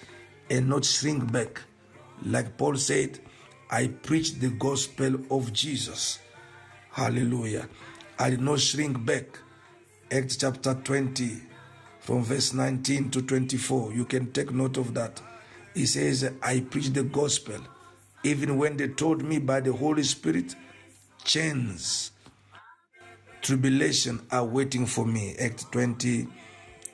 and 0.49 0.69
not 0.69 0.85
shrink 0.85 1.31
back. 1.33 1.61
Like 2.25 2.57
Paul 2.57 2.77
said, 2.77 3.19
I 3.71 3.89
preach 3.89 4.35
the 4.35 4.51
gospel 4.51 5.17
of 5.31 5.53
Jesus. 5.53 6.21
Hallelujah. 6.93 7.69
I 8.19 8.31
did 8.31 8.41
not 8.41 8.61
shrink 8.61 9.05
back. 9.05 9.39
Acts 10.11 10.37
chapter 10.37 10.75
20, 10.75 11.43
from 11.99 12.23
verse 12.23 12.55
19 12.55 13.11
to 13.11 13.23
24. 13.23 13.93
You 13.93 14.05
can 14.05 14.31
take 14.33 14.53
note 14.53 14.77
of 14.77 14.95
that. 14.95 15.21
He 15.75 15.85
says, 15.85 16.33
I 16.43 16.61
preach 16.61 16.91
the 16.91 17.03
gospel. 17.03 17.59
Even 18.23 18.57
when 18.57 18.77
they 18.77 18.89
told 18.89 19.23
me 19.23 19.39
by 19.39 19.61
the 19.61 19.73
Holy 19.73 20.05
Spirit, 20.05 20.55
chains, 21.25 22.13
tribulation 23.43 24.25
are 24.31 24.45
waiting 24.45 24.87
for 24.87 25.05
me. 25.05 25.35
Act 25.41 25.71
20, 25.73 26.29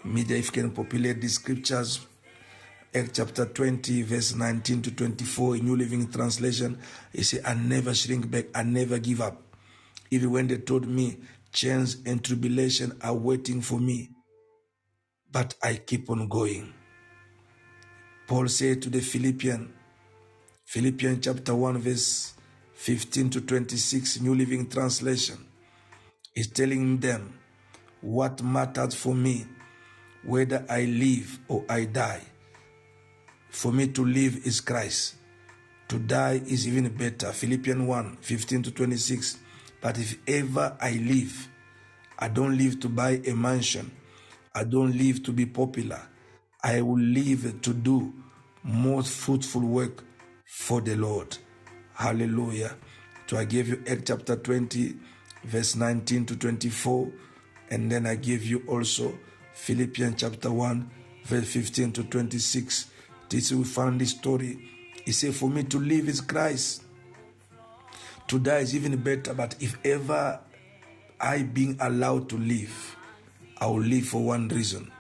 media, 0.05 0.39
if 0.39 0.47
you 0.47 0.53
can 0.53 0.71
populate 0.71 1.21
the 1.21 1.29
scriptures. 1.29 2.07
Act 2.95 3.15
chapter 3.15 3.47
20, 3.47 4.03
verse 4.03 4.35
19 4.35 4.83
to 4.83 4.91
24, 4.95 5.57
in 5.57 5.65
New 5.65 5.77
Living 5.77 6.11
Translation, 6.11 6.79
he 7.11 7.23
said, 7.23 7.41
I 7.47 7.55
never 7.55 7.95
shrink 7.95 8.31
back, 8.31 8.47
I 8.55 8.65
never 8.65 8.99
give 8.99 9.23
up. 9.23 9.41
Even 10.11 10.31
when 10.31 10.47
they 10.47 10.59
told 10.59 10.87
me 10.87 11.17
chains 11.53 12.03
and 12.05 12.23
tribulation 12.23 12.93
are 13.03 13.15
waiting 13.15 13.63
for 13.63 13.81
me, 13.81 14.11
but 15.31 15.55
I 15.63 15.77
keep 15.77 16.11
on 16.11 16.29
going. 16.29 16.75
Paul 18.27 18.49
said 18.49 18.83
to 18.83 18.91
the 18.91 19.01
Philippian, 19.01 19.73
Philippians 20.67 21.25
chapter 21.25 21.55
1, 21.55 21.79
verse 21.79 22.35
15 22.75 23.31
to 23.31 23.41
26, 23.41 24.21
New 24.21 24.35
Living 24.35 24.69
Translation, 24.69 25.39
is 26.35 26.49
telling 26.49 26.99
them 26.99 27.39
what 28.03 28.43
matters 28.43 28.95
for 28.95 29.15
me, 29.15 29.47
whether 30.25 30.67
I 30.69 30.85
live 30.85 31.41
or 31.49 31.65
I 31.71 31.87
die. 31.87 32.21
For 33.53 33.71
me 33.71 33.87
to 33.89 34.05
live 34.05 34.47
is 34.47 34.63
Christ. 34.63 35.17
To 35.89 35.99
die 35.99 36.41
is 36.47 36.67
even 36.67 36.89
better. 36.89 37.33
Philippians 37.33 37.87
1 37.87 38.17
15 38.23 38.63
to 38.65 38.71
26. 38.71 39.39
But 39.81 39.99
if 39.99 40.19
ever 40.27 40.75
I 40.81 40.93
live, 40.93 41.49
I 42.19 42.29
don't 42.29 42.57
live 42.57 42.81
to 42.81 42.89
buy 42.89 43.21
a 43.27 43.35
mansion. 43.35 43.93
I 44.55 44.65
don't 44.65 44.97
live 44.97 45.23
to 45.25 45.33
be 45.33 45.45
popular. 45.45 46.01
I 46.65 46.81
will 46.81 46.99
live 46.99 47.61
to 47.61 47.75
do 47.75 48.15
most 48.65 49.13
fruitful 49.13 49.61
work 49.61 50.03
for 50.47 50.81
the 50.81 50.97
Lord. 50.97 51.37
Hallelujah. 51.93 52.75
So 53.27 53.37
I 53.37 53.45
gave 53.45 53.69
you 53.69 53.85
Acts 53.87 54.05
chapter 54.07 54.37
20, 54.37 54.95
verse 55.45 55.77
19 55.77 56.25
to 56.27 56.37
24. 56.37 57.13
And 57.71 57.93
then 57.93 58.07
I 58.07 58.15
gave 58.15 58.45
you 58.45 58.63
also 58.67 59.19
Philippians 59.53 60.21
chapter 60.21 60.51
1, 60.51 60.91
verse 61.25 61.49
15 61.53 61.93
to 61.93 62.05
26. 62.05 62.92
This 63.33 63.51
we 63.51 63.65
found 63.65 63.99
this 63.99 64.11
story. 64.11 64.59
He 65.07 65.13
said, 65.13 65.35
For 65.35 65.49
me 65.49 65.63
to 65.63 65.79
live 65.79 66.07
is 66.07 66.21
Christ. 66.21 66.83
To 68.29 68.39
die 68.39 68.59
is 68.59 68.77
even 68.77 69.03
better, 69.03 69.33
but 69.33 69.57
if 69.59 69.79
ever 69.87 70.39
I 71.19 71.43
being 71.43 71.79
allowed 71.81 72.29
to 72.29 72.37
live, 72.37 72.95
I 73.59 73.69
will 73.69 73.81
live 73.81 74.05
for 74.05 74.23
one 74.23 74.49
reason 74.49 74.93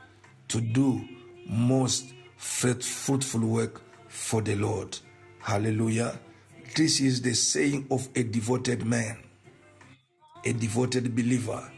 to 0.49 0.62
do 0.62 1.07
most 1.47 2.07
fruitful 2.39 3.41
work 3.41 3.83
for 4.09 4.41
the 4.41 4.57
Lord. 4.57 4.99
Hallelujah. 5.39 6.18
This 6.74 7.01
is 7.01 7.20
the 7.20 7.35
saying 7.35 7.87
of 7.91 8.09
a 8.16 8.22
devoted 8.22 8.87
man, 8.87 9.18
a 10.43 10.55
devoted 10.55 11.14
believer. 11.14 11.70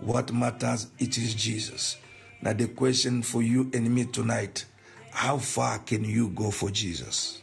What 0.00 0.30
matters, 0.30 0.88
it 0.98 1.16
is 1.16 1.34
Jesus. 1.34 1.96
Now, 2.42 2.52
the 2.52 2.68
question 2.68 3.22
for 3.22 3.40
you 3.40 3.70
and 3.72 3.94
me 3.94 4.04
tonight 4.04 4.66
how 5.12 5.36
far 5.38 5.78
can 5.78 6.04
you 6.04 6.30
go 6.30 6.50
for 6.50 6.70
Jesus? 6.70 7.42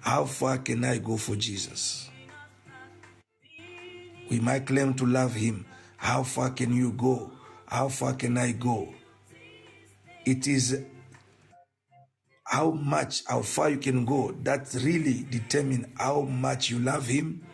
How 0.00 0.24
far 0.24 0.58
can 0.58 0.84
I 0.84 0.98
go 0.98 1.16
for 1.16 1.36
Jesus? 1.36 2.10
We 4.30 4.40
might 4.40 4.66
claim 4.66 4.94
to 4.94 5.06
love 5.06 5.34
Him. 5.34 5.66
How 5.96 6.22
far 6.22 6.50
can 6.50 6.74
you 6.74 6.92
go? 6.92 7.30
How 7.66 7.88
far 7.88 8.14
can 8.14 8.38
I 8.38 8.52
go? 8.52 8.92
It 10.24 10.48
is 10.48 10.82
how 12.44 12.70
much, 12.70 13.22
how 13.26 13.42
far 13.42 13.70
you 13.70 13.78
can 13.78 14.04
go 14.04 14.32
that 14.42 14.72
really 14.82 15.26
determine 15.30 15.92
how 15.96 16.22
much 16.22 16.70
you 16.70 16.78
love 16.78 17.06
Him. 17.06 17.44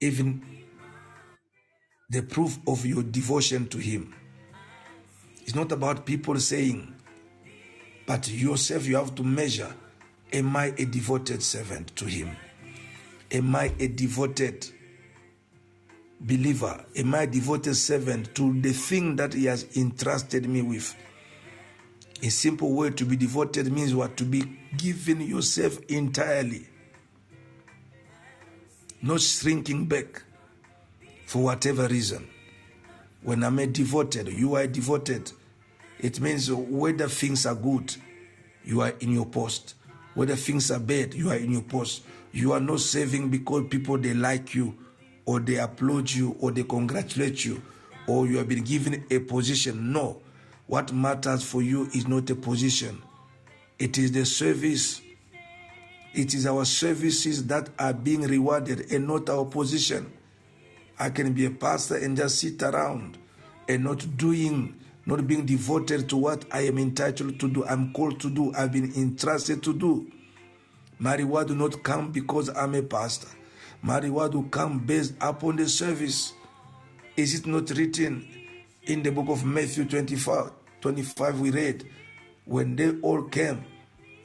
Even 0.00 0.42
the 2.10 2.22
proof 2.22 2.58
of 2.66 2.86
your 2.86 3.02
devotion 3.02 3.66
to 3.68 3.78
Him. 3.78 4.14
It's 5.42 5.54
not 5.54 5.72
about 5.72 6.06
people 6.06 6.38
saying, 6.38 6.94
but 8.06 8.28
yourself, 8.28 8.86
you 8.86 8.96
have 8.96 9.14
to 9.16 9.22
measure 9.22 9.74
Am 10.32 10.56
I 10.56 10.72
a 10.78 10.86
devoted 10.86 11.42
servant 11.42 11.94
to 11.96 12.06
Him? 12.06 12.34
Am 13.30 13.54
I 13.54 13.72
a 13.78 13.86
devoted 13.86 14.66
believer? 16.18 16.86
Am 16.96 17.14
I 17.14 17.22
a 17.22 17.26
devoted 17.26 17.74
servant 17.74 18.34
to 18.36 18.58
the 18.62 18.72
thing 18.72 19.16
that 19.16 19.34
He 19.34 19.44
has 19.44 19.66
entrusted 19.76 20.48
me 20.48 20.62
with? 20.62 20.96
A 22.22 22.30
simple 22.30 22.72
way 22.72 22.90
to 22.90 23.04
be 23.04 23.16
devoted 23.16 23.70
means 23.70 23.94
what? 23.94 24.16
To 24.18 24.24
be 24.24 24.58
given 24.78 25.20
yourself 25.20 25.78
entirely, 25.88 26.66
not 29.02 29.20
shrinking 29.20 29.84
back 29.84 30.22
for 31.26 31.42
whatever 31.42 31.88
reason. 31.88 32.28
When 33.22 33.44
I'm 33.44 33.58
a 33.58 33.66
devoted, 33.66 34.28
you 34.28 34.56
are 34.56 34.66
devoted. 34.66 35.30
It 36.00 36.20
means 36.20 36.50
whether 36.50 37.08
things 37.08 37.46
are 37.46 37.54
good, 37.54 37.94
you 38.64 38.80
are 38.80 38.92
in 39.00 39.12
your 39.12 39.26
post. 39.26 39.74
Whether 40.14 40.36
things 40.36 40.70
are 40.70 40.80
bad, 40.80 41.14
you 41.14 41.30
are 41.30 41.36
in 41.36 41.52
your 41.52 41.62
post. 41.62 42.02
You 42.32 42.52
are 42.52 42.60
not 42.60 42.80
saving 42.80 43.30
because 43.30 43.68
people 43.68 43.98
they 43.98 44.12
like 44.14 44.54
you, 44.54 44.76
or 45.24 45.40
they 45.40 45.58
applaud 45.58 46.10
you, 46.10 46.36
or 46.40 46.50
they 46.50 46.64
congratulate 46.64 47.44
you, 47.44 47.62
or 48.06 48.26
you 48.26 48.38
have 48.38 48.48
been 48.48 48.64
given 48.64 49.04
a 49.10 49.20
position. 49.20 49.92
No. 49.92 50.20
What 50.66 50.92
matters 50.92 51.44
for 51.44 51.62
you 51.62 51.88
is 51.94 52.08
not 52.08 52.28
a 52.30 52.34
position. 52.34 53.02
It 53.78 53.98
is 53.98 54.12
the 54.12 54.24
service. 54.26 55.00
It 56.14 56.34
is 56.34 56.46
our 56.46 56.64
services 56.64 57.46
that 57.46 57.68
are 57.78 57.92
being 57.92 58.22
rewarded 58.22 58.92
and 58.92 59.06
not 59.06 59.30
our 59.30 59.44
position. 59.44 60.12
I 61.02 61.10
can 61.10 61.32
be 61.32 61.46
a 61.46 61.50
pastor 61.50 61.96
and 61.96 62.16
just 62.16 62.38
sit 62.38 62.62
around 62.62 63.18
and 63.68 63.82
not 63.82 64.16
doing, 64.16 64.78
not 65.04 65.26
being 65.26 65.44
devoted 65.44 66.08
to 66.10 66.16
what 66.16 66.44
I 66.52 66.60
am 66.60 66.78
entitled 66.78 67.40
to 67.40 67.48
do, 67.48 67.64
I'm 67.64 67.92
called 67.92 68.20
to 68.20 68.30
do, 68.30 68.54
I've 68.54 68.70
been 68.70 68.92
entrusted 68.94 69.64
to 69.64 69.74
do. 69.74 70.06
My 71.00 71.16
reward 71.16 71.48
will 71.48 71.56
not 71.56 71.82
come 71.82 72.12
because 72.12 72.50
I'm 72.50 72.76
a 72.76 72.82
pastor. 72.82 73.26
My 73.82 73.98
reward 73.98 74.34
will 74.34 74.44
come 74.44 74.78
based 74.78 75.14
upon 75.20 75.56
the 75.56 75.68
service. 75.68 76.34
Is 77.16 77.34
it 77.34 77.48
not 77.48 77.70
written 77.70 78.28
in 78.84 79.02
the 79.02 79.10
book 79.10 79.28
of 79.28 79.44
Matthew 79.44 79.86
25, 79.86 80.52
25 80.80 81.40
we 81.40 81.50
read, 81.50 81.84
when 82.44 82.76
they 82.76 82.92
all 83.00 83.22
came, 83.24 83.64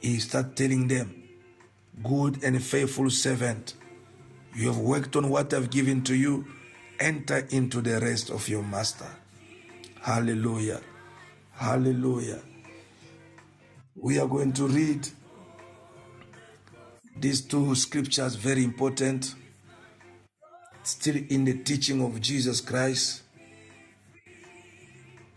he 0.00 0.20
started 0.20 0.54
telling 0.54 0.86
them, 0.86 1.24
Good 2.04 2.44
and 2.44 2.62
faithful 2.62 3.10
servant, 3.10 3.74
you 4.54 4.68
have 4.68 4.78
worked 4.78 5.16
on 5.16 5.28
what 5.28 5.52
I've 5.52 5.70
given 5.70 6.04
to 6.04 6.14
you, 6.14 6.46
enter 7.00 7.46
into 7.50 7.80
the 7.80 8.00
rest 8.00 8.30
of 8.30 8.48
your 8.48 8.62
master. 8.62 9.08
Hallelujah. 10.00 10.80
Hallelujah. 11.52 12.40
We 13.94 14.18
are 14.18 14.26
going 14.26 14.52
to 14.54 14.68
read 14.68 15.08
these 17.16 17.40
two 17.40 17.74
scriptures, 17.74 18.36
very 18.36 18.62
important, 18.62 19.34
still 20.82 21.16
in 21.28 21.44
the 21.44 21.54
teaching 21.62 22.02
of 22.04 22.20
Jesus 22.20 22.60
Christ. 22.60 23.22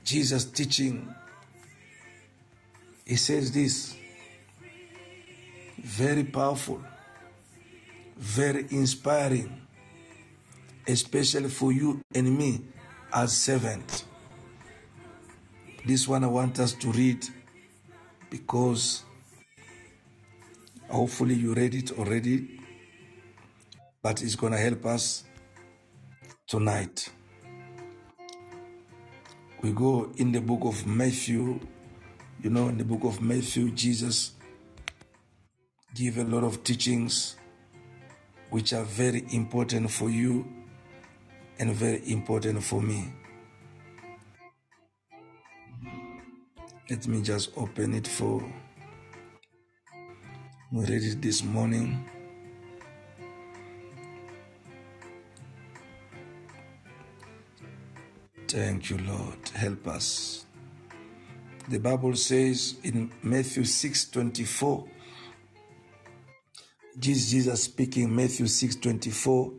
Jesus 0.03 0.45
teaching, 0.45 1.14
he 3.05 3.16
says 3.16 3.51
this 3.51 3.95
very 5.80 6.24
powerful, 6.24 6.82
very 8.18 8.68
inspiring, 8.70 9.61
especially 10.88 11.49
for 11.49 11.71
you 11.71 12.01
and 12.13 12.38
me 12.38 12.61
as 13.13 13.36
servants. 13.36 14.05
This 15.86 16.07
one 16.07 16.23
I 16.23 16.27
want 16.27 16.59
us 16.59 16.73
to 16.73 16.91
read 16.91 17.25
because 18.29 19.03
hopefully 20.89 21.36
you 21.36 21.53
read 21.53 21.73
it 21.73 21.91
already, 21.97 22.59
but 24.01 24.21
it's 24.21 24.36
going 24.36 24.53
to 24.53 24.59
help 24.59 24.86
us 24.86 25.23
tonight. 26.47 27.09
We 29.61 29.71
go 29.71 30.11
in 30.17 30.32
the 30.32 30.41
book 30.41 30.61
of 30.63 30.86
Matthew, 30.88 31.59
you 32.41 32.49
know, 32.49 32.67
in 32.67 32.77
the 32.77 32.84
book 32.84 33.03
of 33.03 33.21
Matthew, 33.21 33.71
Jesus 33.71 34.34
give 35.93 36.17
a 36.17 36.23
lot 36.23 36.43
of 36.43 36.63
teachings 36.63 37.36
which 38.49 38.73
are 38.73 38.84
very 38.84 39.25
important 39.32 39.91
for 39.91 40.09
you 40.09 40.45
and 41.62 41.76
very 41.76 42.01
important 42.12 42.64
for 42.64 42.82
me. 42.82 43.14
Let 46.89 47.07
me 47.07 47.22
just 47.22 47.51
open 47.55 47.93
it 47.93 48.07
for 48.07 48.43
we 50.72 50.86
read 50.86 51.03
it 51.03 51.22
this 51.22 51.43
morning. 51.43 52.03
Thank 58.47 58.89
you, 58.89 58.97
Lord. 58.97 59.49
Help 59.53 59.88
us. 59.88 60.45
The 61.70 61.78
Bible 61.78 62.16
says 62.16 62.76
in 62.84 63.12
Matthew 63.22 63.66
6 63.66 64.05
24, 64.09 64.86
Jesus, 66.97 67.32
Jesus 67.32 67.64
speaking, 67.64 68.16
Matthew 68.16 68.47
6 68.47 68.78
24, 68.78 69.51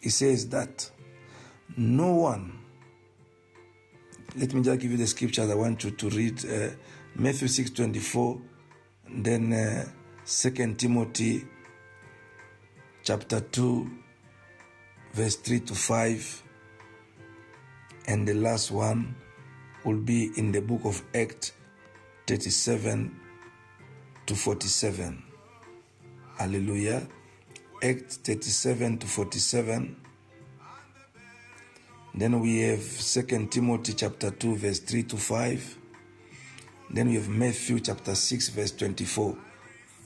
he 0.00 0.08
says 0.08 0.48
that 0.48 0.90
no 1.76 2.14
one, 2.14 2.58
let 4.36 4.54
me 4.54 4.62
just 4.62 4.80
give 4.80 4.90
you 4.90 4.96
the 4.96 5.06
scriptures 5.06 5.50
I 5.50 5.54
want 5.54 5.84
you 5.84 5.90
to 5.90 6.08
read 6.10 6.44
uh, 6.44 6.70
Matthew 7.14 7.48
6 7.48 7.70
24, 7.70 8.40
then 9.08 9.52
uh, 9.52 9.88
2 10.26 10.74
Timothy 10.74 11.44
chapter 13.02 13.40
2, 13.40 13.90
verse 15.12 15.36
3 15.36 15.60
to 15.60 15.74
5, 15.74 16.42
and 18.06 18.26
the 18.26 18.34
last 18.34 18.70
one 18.70 19.14
will 19.84 20.00
be 20.00 20.30
in 20.36 20.52
the 20.52 20.60
book 20.60 20.80
of 20.84 21.02
Acts 21.14 21.52
37 22.26 23.20
to 24.26 24.34
47. 24.34 25.22
Hallelujah. 26.38 27.06
Acts 27.82 28.18
37 28.18 28.98
to 28.98 29.06
47. 29.06 29.96
Then 32.14 32.40
we 32.40 32.60
have 32.62 32.82
2 32.82 33.46
Timothy 33.46 33.94
chapter 33.94 34.30
2 34.30 34.56
verse 34.56 34.80
3 34.80 35.02
to 35.04 35.16
5. 35.16 35.78
Then 36.90 37.08
we 37.08 37.14
have 37.14 37.28
Matthew 37.28 37.80
chapter 37.80 38.14
6 38.14 38.48
verse 38.50 38.72
24. 38.72 39.36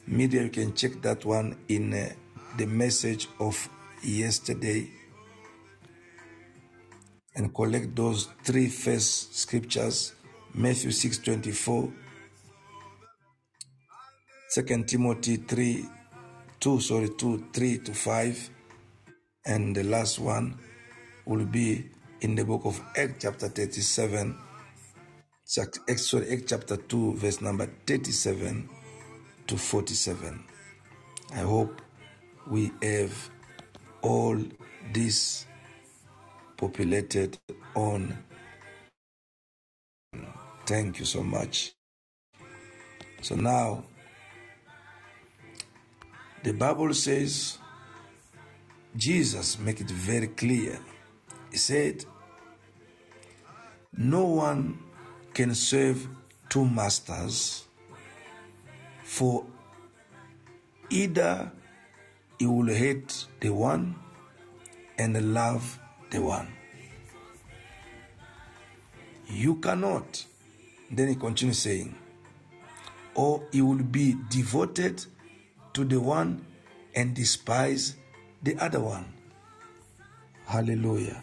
Media, 0.07 0.43
you 0.43 0.51
can 0.51 0.75
check 0.75 1.01
that 1.03 1.25
one 1.25 1.57
in 1.69 1.95
uh, 1.95 2.11
the 2.59 2.67
message 2.67 3.27
of 3.41 3.69
yesterday 4.03 4.89
and 7.35 7.53
collect 7.55 7.97
those 7.97 8.29
three 8.45 8.69
first 8.69 9.35
scriptures 9.37 10.15
Matthew 10.57 10.93
6 10.93 11.19
24, 11.19 11.93
2 14.55 14.85
Timothy 14.85 15.37
3 15.37 15.85
2, 16.65 16.81
sorry, 16.81 17.11
2 17.11 17.49
3 17.53 17.79
to 17.81 17.93
5, 17.93 18.51
and 19.45 19.77
the 19.77 19.85
last 19.85 20.19
one 20.19 20.59
will 21.27 21.45
be 21.45 21.91
in 22.23 22.35
the 22.35 22.43
book 22.43 22.63
of 22.65 22.81
Acts, 22.97 23.17
chapter 23.21 23.49
37, 23.49 24.35
Acts, 25.91 26.11
sorry, 26.11 26.31
Acts 26.33 26.45
chapter 26.47 26.79
2, 26.79 27.17
verse 27.17 27.43
number 27.43 27.71
37 27.87 28.67
to 29.47 29.59
47. 29.59 30.43
I 31.35 31.41
hope 31.41 31.83
we 32.49 32.73
have 32.81 33.31
all 34.01 34.43
this 34.95 35.45
populated 36.57 37.37
on. 37.75 38.17
Thank 40.65 40.99
you 40.99 41.05
so 41.05 41.23
much. 41.23 41.75
So 43.21 43.35
now, 43.35 43.85
the 46.45 46.53
Bible 46.53 46.93
says, 46.93 47.57
Jesus 48.95 49.59
make 49.59 49.81
it 49.81 49.91
very 49.91 50.27
clear. 50.29 50.79
He 51.51 51.57
said, 51.57 52.05
no 53.97 54.25
one 54.27 54.79
can 55.33 55.55
serve 55.55 56.07
two 56.51 56.67
masters 56.67 57.65
for 59.03 59.47
either 60.91 61.51
he 62.39 62.47
will 62.47 62.67
hate 62.67 63.25
the 63.41 63.49
one 63.49 63.95
and 64.99 65.33
love 65.33 65.79
the 66.11 66.21
one. 66.21 66.49
You 69.29 69.57
cannot. 69.57 70.27
Then 70.91 71.09
he 71.09 71.15
continues 71.15 71.61
saying, 71.61 71.95
or 73.15 73.43
he 73.51 73.63
will 73.63 73.83
be 73.83 74.17
devoted 74.29 75.07
to 75.75 75.85
the 75.85 76.01
one 76.01 76.45
and 76.95 77.15
despise 77.15 77.97
the 78.43 78.57
other 78.59 78.81
one. 78.81 79.05
Hallelujah. 80.47 81.23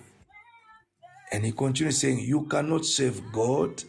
And 1.32 1.45
he 1.45 1.52
continues 1.52 1.99
saying, 1.99 2.20
You 2.20 2.43
cannot 2.45 2.86
serve 2.86 3.22
God 3.32 3.84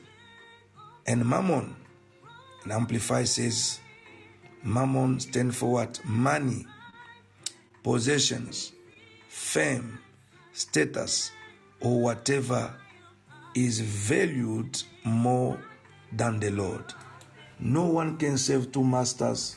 and 1.07 1.25
Mammon. 1.25 1.75
And 2.63 2.73
Amplify 2.73 3.25
says, 3.25 3.81
Mammon 4.63 5.19
stand 5.19 5.55
for 5.57 5.73
what? 5.73 6.01
Money, 6.05 6.65
possessions, 7.83 8.73
fame, 9.29 9.99
status, 10.53 11.33
or 11.81 12.01
whatever 12.01 12.73
is 13.57 13.81
valued 13.81 14.81
more 15.05 15.59
than 16.13 16.39
the 16.39 16.51
Lord. 16.51 16.85
No 17.59 17.87
one 17.87 18.17
can 18.17 18.39
serve 18.39 18.71
two 18.71 18.85
masters. 18.85 19.57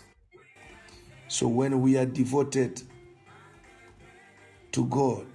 So 1.28 1.48
when 1.48 1.82
we 1.82 1.98
are 1.98 2.06
devoted 2.06 2.82
to 4.72 4.86
God, 4.86 5.26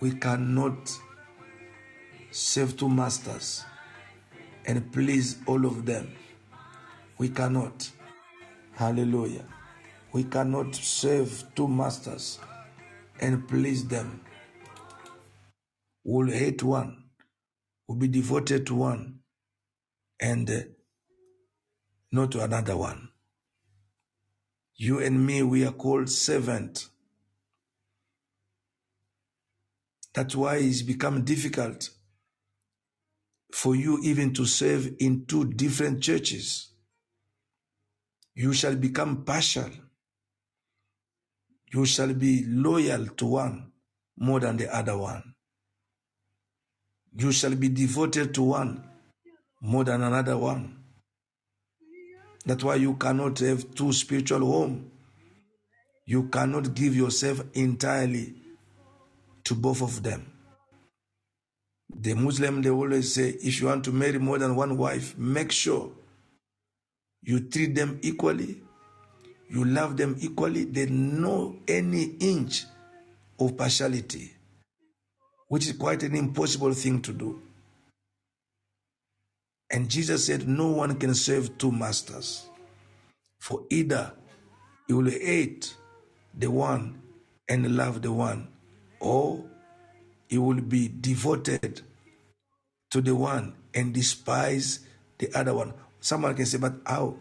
we 0.00 0.12
cannot 0.12 0.96
serve 2.30 2.76
two 2.76 2.88
masters 2.88 3.64
and 4.66 4.92
please 4.92 5.38
all 5.46 5.64
of 5.66 5.86
them. 5.86 6.14
We 7.18 7.28
cannot. 7.28 7.90
Hallelujah. 8.72 9.44
We 10.12 10.24
cannot 10.24 10.74
serve 10.74 11.44
two 11.54 11.68
masters 11.68 12.38
and 13.20 13.46
please 13.48 13.86
them. 13.86 14.22
We'll 16.02 16.32
hate 16.32 16.62
one, 16.62 17.04
we'll 17.86 17.98
be 17.98 18.08
devoted 18.08 18.66
to 18.68 18.74
one, 18.74 19.20
and 20.18 20.50
uh, 20.50 20.60
not 22.10 22.32
to 22.32 22.42
another 22.42 22.76
one. 22.76 23.10
You 24.82 24.98
and 25.00 25.26
me, 25.26 25.42
we 25.42 25.66
are 25.66 25.72
called 25.72 26.08
servant. 26.08 26.88
That's 30.14 30.34
why 30.34 30.56
it's 30.56 30.80
become 30.80 31.22
difficult 31.22 31.90
for 33.52 33.76
you 33.76 34.00
even 34.02 34.32
to 34.32 34.46
serve 34.46 34.90
in 34.98 35.26
two 35.26 35.52
different 35.52 36.02
churches. 36.02 36.70
You 38.34 38.54
shall 38.54 38.74
become 38.74 39.22
partial. 39.22 39.68
You 41.74 41.84
shall 41.84 42.14
be 42.14 42.46
loyal 42.46 43.06
to 43.18 43.26
one 43.26 43.72
more 44.16 44.40
than 44.40 44.56
the 44.56 44.74
other 44.74 44.96
one. 44.96 45.34
You 47.12 47.32
shall 47.32 47.54
be 47.54 47.68
devoted 47.68 48.32
to 48.32 48.42
one 48.44 48.82
more 49.60 49.84
than 49.84 50.02
another 50.02 50.38
one. 50.38 50.79
That's 52.44 52.64
why 52.64 52.76
you 52.76 52.94
cannot 52.94 53.38
have 53.40 53.74
two 53.74 53.92
spiritual 53.92 54.46
home. 54.46 54.90
You 56.06 56.24
cannot 56.24 56.74
give 56.74 56.96
yourself 56.96 57.42
entirely 57.54 58.34
to 59.44 59.54
both 59.54 59.82
of 59.82 60.02
them. 60.02 60.32
The 61.94 62.14
Muslim, 62.14 62.62
they 62.62 62.70
always 62.70 63.12
say, 63.14 63.30
if 63.30 63.60
you 63.60 63.66
want 63.66 63.84
to 63.84 63.92
marry 63.92 64.18
more 64.18 64.38
than 64.38 64.56
one 64.56 64.76
wife, 64.76 65.18
make 65.18 65.52
sure 65.52 65.90
you 67.22 67.40
treat 67.40 67.74
them 67.74 67.98
equally, 68.02 68.62
you 69.50 69.64
love 69.64 69.96
them 69.96 70.16
equally, 70.20 70.64
they 70.64 70.86
know 70.86 71.56
any 71.68 72.04
inch 72.20 72.64
of 73.38 73.56
partiality, 73.56 74.32
which 75.48 75.66
is 75.66 75.72
quite 75.72 76.02
an 76.02 76.14
impossible 76.14 76.72
thing 76.72 77.02
to 77.02 77.12
do. 77.12 77.42
And 79.70 79.88
Jesus 79.88 80.26
said, 80.26 80.48
No 80.48 80.68
one 80.68 80.96
can 80.96 81.14
serve 81.14 81.56
two 81.58 81.70
masters, 81.70 82.48
for 83.38 83.64
either 83.70 84.12
he 84.86 84.94
will 84.94 85.10
hate 85.10 85.74
the 86.36 86.50
one 86.50 87.00
and 87.48 87.76
love 87.76 88.02
the 88.02 88.12
one, 88.12 88.48
or 88.98 89.44
he 90.28 90.38
will 90.38 90.60
be 90.60 90.88
devoted 90.88 91.82
to 92.90 93.00
the 93.00 93.14
one 93.14 93.54
and 93.74 93.94
despise 93.94 94.80
the 95.18 95.32
other 95.34 95.54
one. 95.54 95.72
Someone 96.00 96.34
can 96.34 96.46
say, 96.46 96.58
But 96.58 96.74
how? 96.86 97.16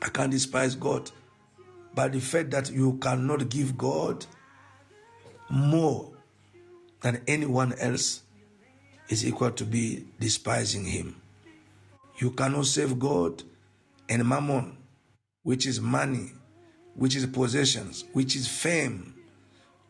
I 0.00 0.08
can't 0.08 0.30
despise 0.30 0.74
God. 0.74 1.10
But 1.94 2.12
the 2.12 2.20
fact 2.20 2.50
that 2.50 2.70
you 2.70 2.98
cannot 2.98 3.48
give 3.48 3.76
God 3.76 4.24
more 5.50 6.12
than 7.00 7.22
anyone 7.26 7.72
else 7.78 8.22
is 9.08 9.26
equal 9.26 9.50
to 9.52 9.64
be 9.64 10.04
despising 10.20 10.84
Him. 10.84 11.20
You 12.18 12.30
cannot 12.30 12.66
serve 12.66 12.98
God 12.98 13.42
and 14.08 14.26
Mammon 14.26 14.76
which 15.46 15.64
is 15.64 15.80
money, 15.80 16.32
which 16.96 17.14
is 17.14 17.24
possessions, 17.24 18.04
which 18.12 18.34
is 18.34 18.48
fame. 18.48 19.14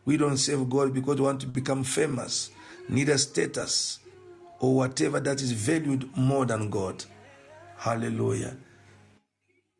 We 0.05 0.15
don't 0.15 0.37
serve 0.37 0.69
God 0.69 0.93
because 0.93 1.15
we 1.15 1.23
want 1.23 1.41
to 1.41 1.47
become 1.47 1.83
famous, 1.83 2.51
neither 2.87 3.17
status 3.17 3.97
or 4.59 4.75
whatever 4.75 5.19
that 5.19 5.41
is 5.41 5.51
valued 5.51 6.15
more 6.15 6.45
than 6.45 6.69
God. 6.69 7.03
Hallelujah. 7.75 8.55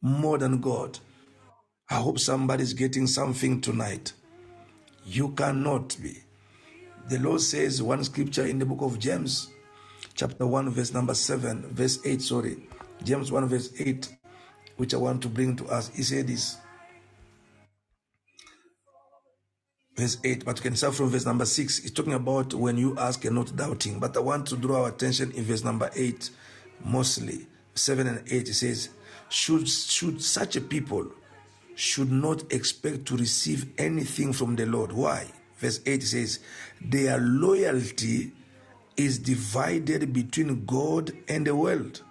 More 0.02 0.40
than 0.40 0.60
God. 0.60 0.98
I 1.92 1.98
hope 1.98 2.18
somebody's 2.18 2.74
getting 2.74 3.06
something 3.06 3.62
tonight. 3.62 4.14
You 5.06 5.30
cannot 5.34 5.96
be. 6.02 6.24
The 7.08 7.20
Lord 7.20 7.42
says 7.42 7.84
one 7.84 8.04
scripture 8.04 8.48
in 8.48 8.58
the 8.58 8.66
book 8.66 8.82
of 8.82 8.98
James, 8.98 9.52
chapter 10.18 10.48
1, 10.48 10.72
verse 10.72 10.94
number 10.94 11.14
7, 11.14 11.62
verse 11.70 12.00
8, 12.04 12.22
sorry. 12.22 12.58
James 13.04 13.32
1, 13.32 13.48
verse 13.48 13.72
8, 13.80 14.18
which 14.76 14.94
I 14.94 14.98
want 14.98 15.22
to 15.22 15.30
bring 15.30 15.56
to 15.58 15.68
us. 15.68 15.90
He 15.96 16.04
said 16.04 16.28
this. 16.28 16.58
Verse 19.96 20.18
8, 20.24 20.44
but 20.44 20.58
you 20.58 20.64
can 20.64 20.76
start 20.76 20.96
from 20.96 21.10
verse 21.10 21.26
number 21.26 21.46
6. 21.46 21.78
He's 21.78 21.92
talking 21.92 22.14
about 22.14 22.54
when 22.54 22.78
you 22.78 22.98
ask 22.98 23.24
and 23.26 23.36
not 23.36 23.56
doubting. 23.56 24.00
But 24.00 24.18
I 24.18 24.20
want 24.20 24.48
to 24.48 24.58
draw 24.58 24.84
our 24.84 24.90
attention 24.90 25.32
in 25.32 25.44
verse 25.44 25.64
number 25.64 25.90
8, 25.96 26.30
mostly. 26.84 27.48
7 27.76 28.08
and 28.08 28.24
8, 28.30 28.50
it 28.50 28.54
says, 28.54 28.90
should, 29.30 29.70
should 29.70 30.22
such 30.22 30.56
a 30.56 30.62
people 30.62 31.12
should 31.76 32.12
not 32.12 32.52
expect 32.52 33.06
to 33.06 33.18
receive 33.18 33.72
anything 33.78 34.34
from 34.34 34.56
the 34.56 34.66
Lord. 34.66 34.92
Why? 34.92 35.28
Verse 35.58 35.80
8 35.86 36.02
says, 36.02 36.40
Their 36.82 37.20
loyalty 37.20 38.32
is 38.98 39.20
divided 39.20 40.12
between 40.12 40.66
God 40.66 41.14
and 41.30 41.46
the 41.46 41.56
world. 41.56 42.02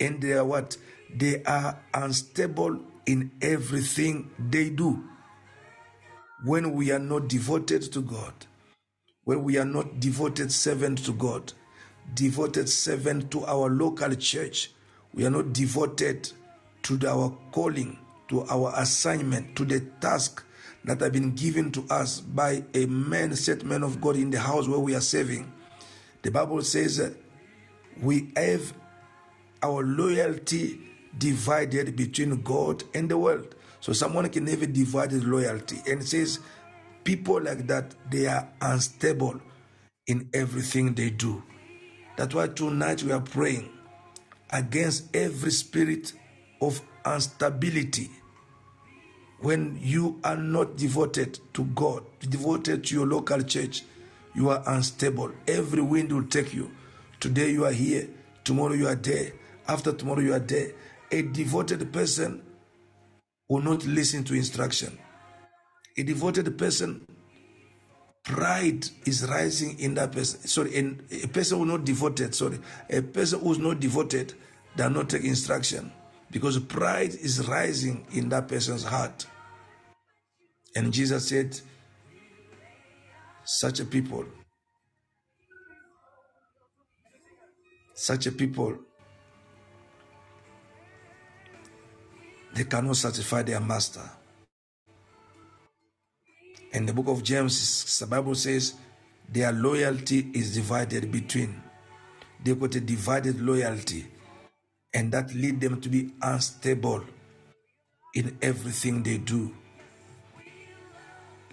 And 0.00 0.20
they 0.20 0.32
are 0.32 0.44
what? 0.44 0.76
They 1.14 1.42
are 1.44 1.78
unstable 1.94 2.80
in 3.06 3.30
everything 3.40 4.30
they 4.38 4.70
do. 4.70 5.04
When 6.44 6.72
we 6.72 6.90
are 6.90 6.98
not 6.98 7.28
devoted 7.28 7.82
to 7.92 8.02
God, 8.02 8.32
when 9.24 9.42
we 9.42 9.58
are 9.58 9.64
not 9.64 10.00
devoted 10.00 10.52
servant 10.52 11.04
to 11.04 11.12
God, 11.12 11.52
devoted 12.14 12.68
servant 12.68 13.30
to 13.32 13.44
our 13.46 13.68
local 13.68 14.14
church, 14.14 14.72
we 15.14 15.24
are 15.26 15.30
not 15.30 15.52
devoted 15.52 16.30
to 16.82 16.98
our 17.08 17.36
calling, 17.52 17.98
to 18.28 18.42
our 18.44 18.72
assignment, 18.76 19.56
to 19.56 19.64
the 19.64 19.80
task 20.00 20.44
that 20.84 21.00
have 21.00 21.12
been 21.12 21.34
given 21.34 21.72
to 21.72 21.84
us 21.90 22.20
by 22.20 22.62
a 22.74 22.86
man, 22.86 23.34
set 23.34 23.64
man 23.64 23.82
of 23.82 24.00
God 24.00 24.16
in 24.16 24.30
the 24.30 24.38
house 24.38 24.68
where 24.68 24.78
we 24.78 24.94
are 24.94 25.00
serving. 25.00 25.52
The 26.26 26.32
Bible 26.32 26.60
says 26.62 27.14
we 28.02 28.32
have 28.34 28.74
our 29.62 29.84
loyalty 29.84 30.80
divided 31.16 31.94
between 31.94 32.42
God 32.42 32.82
and 32.94 33.08
the 33.08 33.16
world. 33.16 33.54
So 33.78 33.92
someone 33.92 34.28
can 34.30 34.44
never 34.44 34.66
divide 34.66 35.12
his 35.12 35.22
loyalty. 35.22 35.76
And 35.86 36.02
says 36.02 36.40
people 37.04 37.40
like 37.40 37.68
that, 37.68 37.94
they 38.10 38.26
are 38.26 38.48
unstable 38.60 39.40
in 40.08 40.28
everything 40.34 40.94
they 40.94 41.10
do. 41.10 41.44
That's 42.16 42.34
why 42.34 42.48
tonight 42.48 43.04
we 43.04 43.12
are 43.12 43.20
praying 43.20 43.70
against 44.50 45.14
every 45.14 45.52
spirit 45.52 46.12
of 46.60 46.82
instability. 47.06 48.10
When 49.38 49.78
you 49.80 50.18
are 50.24 50.36
not 50.36 50.76
devoted 50.76 51.38
to 51.54 51.66
God, 51.66 52.02
devoted 52.18 52.82
to 52.86 52.96
your 52.96 53.06
local 53.06 53.42
church, 53.42 53.84
you 54.36 54.50
are 54.50 54.62
unstable. 54.66 55.32
Every 55.48 55.82
wind 55.82 56.12
will 56.12 56.26
take 56.26 56.52
you. 56.52 56.70
Today 57.18 57.50
you 57.50 57.64
are 57.64 57.72
here, 57.72 58.08
tomorrow 58.44 58.74
you 58.74 58.86
are 58.86 58.94
there, 58.94 59.32
after 59.66 59.92
tomorrow 59.92 60.20
you 60.20 60.34
are 60.34 60.38
there. 60.38 60.72
A 61.10 61.22
devoted 61.22 61.90
person 61.92 62.42
will 63.48 63.62
not 63.62 63.86
listen 63.86 64.22
to 64.24 64.34
instruction. 64.34 64.98
A 65.96 66.02
devoted 66.02 66.58
person, 66.58 67.06
pride 68.22 68.86
is 69.06 69.26
rising 69.26 69.78
in 69.78 69.94
that 69.94 70.12
person. 70.12 70.40
Sorry, 70.40 70.76
a 70.76 71.26
person 71.28 71.58
who's 71.58 71.68
not 71.68 71.84
devoted, 71.84 72.34
sorry, 72.34 72.58
a 72.90 73.00
person 73.00 73.40
who's 73.40 73.58
not 73.58 73.80
devoted 73.80 74.34
does 74.76 74.92
not 74.92 75.08
take 75.08 75.24
instruction 75.24 75.90
because 76.30 76.58
pride 76.58 77.14
is 77.14 77.48
rising 77.48 78.06
in 78.12 78.28
that 78.28 78.48
person's 78.48 78.84
heart. 78.84 79.26
And 80.74 80.92
Jesus 80.92 81.28
said, 81.28 81.58
such 83.46 83.78
a 83.78 83.84
people, 83.84 84.24
such 87.94 88.26
a 88.26 88.32
people, 88.32 88.76
they 92.54 92.64
cannot 92.64 92.96
satisfy 92.96 93.42
their 93.42 93.60
master. 93.60 94.02
In 96.72 96.86
the 96.86 96.92
book 96.92 97.06
of 97.06 97.22
James, 97.22 97.98
the 98.00 98.06
Bible 98.06 98.34
says 98.34 98.74
their 99.28 99.52
loyalty 99.52 100.28
is 100.34 100.52
divided 100.52 101.12
between. 101.12 101.62
They 102.42 102.52
got 102.54 102.74
a 102.74 102.80
divided 102.80 103.40
loyalty, 103.40 104.08
and 104.92 105.12
that 105.12 105.32
lead 105.32 105.60
them 105.60 105.80
to 105.80 105.88
be 105.88 106.10
unstable 106.20 107.04
in 108.12 108.36
everything 108.42 109.04
they 109.04 109.18
do. 109.18 109.54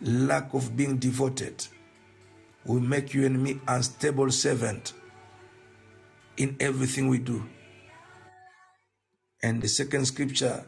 Lack 0.02 0.54
of 0.56 0.76
being 0.76 0.98
devoted 0.98 1.68
will 2.66 2.80
make 2.80 3.14
you 3.14 3.26
and 3.26 3.42
me 3.42 3.60
unstable 3.68 4.32
servant 4.32 4.94
in 6.38 6.56
everything 6.60 7.08
we 7.08 7.18
do. 7.18 7.44
And 9.42 9.62
the 9.62 9.68
second 9.68 10.06
scripture, 10.06 10.66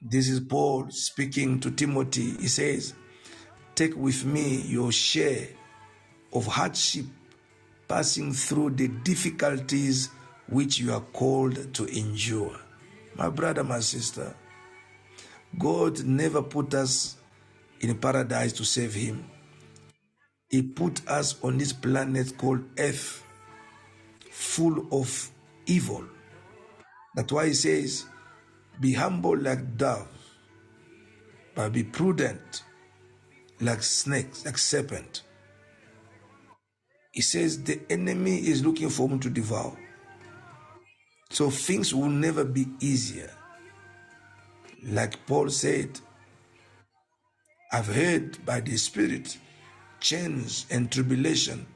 this 0.00 0.28
is 0.28 0.40
Paul 0.40 0.86
speaking 0.90 1.60
to 1.60 1.70
Timothy. 1.70 2.36
He 2.40 2.48
says, 2.48 2.94
Take 3.74 3.96
with 3.96 4.24
me 4.24 4.62
your 4.62 4.92
share 4.92 5.48
of 6.32 6.46
hardship 6.46 7.06
passing 7.88 8.32
through 8.32 8.70
the 8.70 8.88
difficulties 8.88 10.10
which 10.48 10.78
you 10.78 10.92
are 10.92 11.00
called 11.00 11.74
to 11.74 11.84
endure. 11.86 12.58
My 13.14 13.28
brother, 13.28 13.62
my 13.62 13.80
sister, 13.80 14.34
God 15.58 16.04
never 16.04 16.42
put 16.42 16.74
us 16.74 17.16
in 17.80 17.96
paradise 17.98 18.52
to 18.54 18.64
save 18.64 18.94
Him. 18.94 19.24
He 20.54 20.62
put 20.62 21.04
us 21.08 21.42
on 21.42 21.58
this 21.58 21.72
planet 21.72 22.38
called 22.38 22.62
Earth, 22.78 23.24
full 24.30 24.86
of 24.92 25.28
evil. 25.66 26.04
That's 27.16 27.32
why 27.32 27.48
He 27.48 27.54
says, 27.54 28.04
Be 28.80 28.92
humble 28.92 29.36
like 29.36 29.76
doves, 29.76 30.06
but 31.56 31.72
be 31.72 31.82
prudent 31.82 32.62
like 33.60 33.82
snakes, 33.82 34.44
like 34.44 34.56
serpent. 34.56 35.22
He 37.10 37.20
says 37.20 37.64
the 37.64 37.80
enemy 37.90 38.36
is 38.36 38.64
looking 38.64 38.90
for 38.90 39.08
him 39.08 39.18
to 39.18 39.30
devour. 39.30 39.76
So 41.30 41.50
things 41.50 41.92
will 41.92 42.10
never 42.10 42.44
be 42.44 42.66
easier. 42.78 43.32
Like 44.84 45.26
Paul 45.26 45.50
said, 45.50 45.98
I've 47.72 47.88
heard 47.88 48.44
by 48.46 48.60
the 48.60 48.76
Spirit, 48.76 49.36
chains 50.04 50.66
and 50.70 50.92
tribulation 50.92 51.66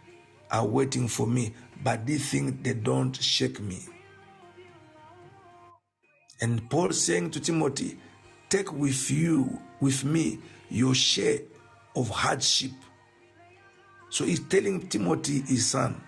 are 0.51 0.66
waiting 0.66 1.09
for 1.09 1.26
me, 1.26 1.55
but 1.83 2.07
they 2.07 2.18
think 2.18 2.62
they 2.62 2.74
don't 2.74 3.16
shake 3.16 3.59
me. 3.59 3.81
And 6.43 6.68
Paul 6.68 6.91
saying 6.93 7.31
to 7.31 7.41
Timothy, 7.41 7.99
take 8.51 8.70
with 8.70 9.11
you, 9.11 9.59
with 9.81 10.05
me, 10.05 10.41
your 10.68 10.95
share 10.95 11.39
of 11.97 12.11
hardship. 12.11 12.72
So 14.11 14.26
he's 14.26 14.41
telling 14.41 14.89
Timothy, 14.89 15.41
his 15.41 15.66
son, 15.66 15.99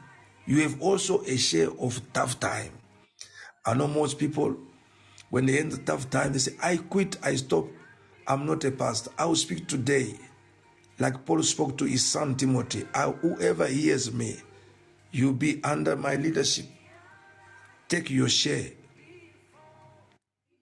you 0.47 0.61
have 0.61 0.81
also 0.83 1.23
a 1.23 1.39
share 1.39 1.71
of 1.81 2.03
tough 2.13 2.39
time. 2.39 2.73
I 3.65 3.73
know 3.73 3.89
most 3.89 4.19
people, 4.19 4.59
when 5.31 5.47
they 5.47 5.59
end 5.59 5.73
the 5.73 5.79
tough 5.79 6.11
time, 6.11 6.35
they 6.35 6.39
say, 6.39 6.53
I 6.63 6.77
quit, 6.77 7.17
I 7.23 7.37
stop, 7.37 7.67
I'm 8.27 8.45
not 8.45 8.63
a 8.65 8.71
pastor. 8.71 9.11
I 9.19 9.25
will 9.25 9.37
speak 9.37 9.67
today, 9.67 10.17
like 11.01 11.25
Paul 11.27 11.43
spoke 11.43 11.77
to 11.79 11.85
his 11.87 12.07
son 12.07 12.37
Timothy. 12.37 12.87
Ah, 12.95 13.13
whoever 13.13 13.67
hears 13.67 14.13
me, 14.13 14.37
you 15.11 15.33
be 15.33 15.61
under 15.65 15.97
my 15.97 16.15
leadership. 16.17 16.67
Take 17.89 18.11
your 18.11 18.29
share. 18.29 18.71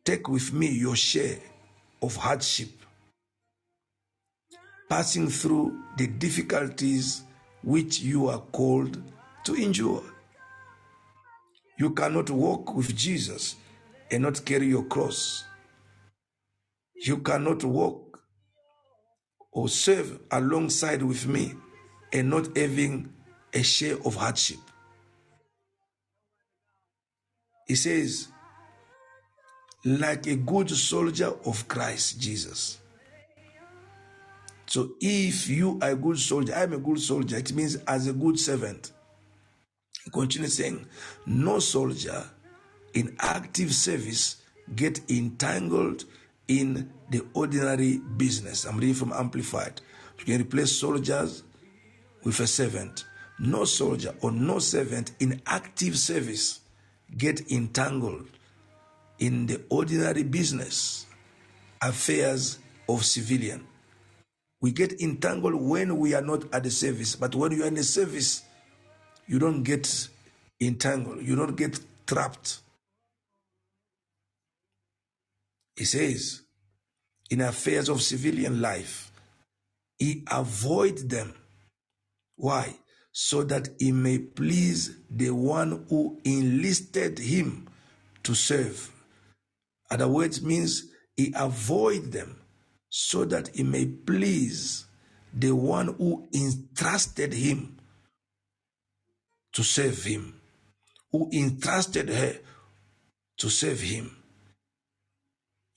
Take 0.05 0.29
with 0.29 0.53
me 0.55 0.69
your 0.71 0.97
share 0.97 1.39
of 2.01 2.17
hardship 2.17 2.71
passing 4.89 5.29
through 5.29 5.79
the 5.99 6.07
difficulties 6.07 7.23
which 7.63 8.01
you 8.01 8.29
are 8.29 8.41
called 8.53 9.03
to 9.45 9.55
endure. 9.55 10.03
You 11.79 11.91
cannot 11.91 12.31
walk 12.31 12.75
with 12.75 12.97
Jesus 12.97 13.57
and 14.11 14.23
not 14.23 14.45
carry 14.45 14.67
your 14.69 14.85
cross. 14.85 15.45
You 16.95 17.19
cannot 17.19 17.65
walk 17.65 18.08
or 19.53 19.69
serve 19.69 20.21
alongside 20.31 21.03
with 21.03 21.27
me 21.27 21.55
and 22.13 22.31
not 22.31 22.57
having 22.57 23.13
a 23.53 23.63
share 23.63 23.97
of 24.05 24.15
hardship. 24.15 24.59
He 27.67 27.75
says, 27.75 28.29
like 29.85 30.27
a 30.27 30.37
good 30.37 30.71
soldier 30.71 31.33
of 31.45 31.69
Christ 31.69 32.21
Jesus. 32.21 32.79
So 34.67 34.91
if 35.01 35.49
you 35.49 35.79
are 35.81 35.91
a 35.91 35.97
good 35.97 36.19
soldier, 36.19 36.55
I'm 36.55 36.75
a 36.75 36.79
good 36.79 37.01
soldier, 37.01 37.37
it 37.37 37.53
means 37.53 37.77
as 37.87 38.07
a 38.07 38.13
good 38.13 38.39
servant. 38.39 38.93
He 40.05 40.11
continues 40.11 40.57
saying, 40.57 40.87
no 41.27 41.59
soldier 41.59 42.25
in 42.95 43.17
active 43.19 43.73
service 43.73 44.43
get 44.75 45.01
entangled 45.11 46.05
in 46.49 46.91
the 47.11 47.25
ordinary 47.35 47.99
business. 48.17 48.65
I'm 48.65 48.79
reading 48.79 48.95
from 48.95 49.13
Amplified. 49.13 49.81
You 50.19 50.25
can 50.25 50.41
replace 50.41 50.73
soldiers 50.73 51.45
with 52.25 52.41
a 52.41 52.47
servant. 52.47 53.05
No 53.39 53.65
soldier 53.65 54.15
or 54.21 54.33
no 54.33 54.59
servant 54.59 55.13
in 55.21 55.41
active 55.47 55.97
service 55.97 56.61
get 57.17 57.51
entangled 57.53 58.27
in 59.19 59.47
the 59.47 59.63
ordinary 59.69 60.23
business 60.23 61.07
affairs 61.81 62.59
of 62.89 63.05
civilian. 63.05 63.67
We 64.61 64.73
get 64.73 65.01
entangled 65.01 65.55
when 65.55 65.99
we 65.99 66.15
are 66.15 66.23
not 66.23 66.53
at 66.53 66.65
the 66.65 66.71
service, 66.71 67.15
but 67.15 67.35
when 67.35 67.53
you 67.53 67.63
are 67.63 67.69
in 67.69 67.75
the 67.75 67.85
service, 67.85 68.43
you 69.27 69.39
don't 69.39 69.63
get 69.63 70.09
entangled, 70.61 71.23
you 71.23 71.37
don't 71.37 71.57
get 71.57 71.79
trapped. 72.07 72.61
He 75.79 75.85
says, 75.85 76.43
in 77.31 77.41
affairs 77.41 77.89
of 77.89 78.03
civilian 78.03 78.61
life, 78.61 79.13
he 79.97 80.25
avoid 80.29 81.09
them. 81.09 81.35
Why? 82.35 82.75
So 83.13 83.45
that 83.45 83.69
he 83.79 83.93
may 83.93 84.19
please 84.19 84.97
the 85.09 85.31
one 85.31 85.87
who 85.89 86.21
enlisted 86.25 87.21
him 87.21 87.69
to 88.25 88.35
serve. 88.35 88.91
Other 89.89 90.09
words 90.09 90.43
means 90.43 90.87
he 91.17 91.33
avoid 91.37 92.11
them 92.11 92.41
so 92.91 93.25
that 93.27 93.55
he 93.55 93.63
may 93.63 93.87
please 93.87 94.85
the 95.33 95.53
one 95.53 95.95
who 95.95 96.29
entrusted 96.35 97.33
him 97.33 97.79
to 99.53 99.63
serve 99.63 100.03
him, 100.03 100.41
who 101.13 101.31
entrusted 101.33 102.09
her 102.09 102.37
to 103.37 103.49
serve 103.49 103.81
him. 103.81 104.18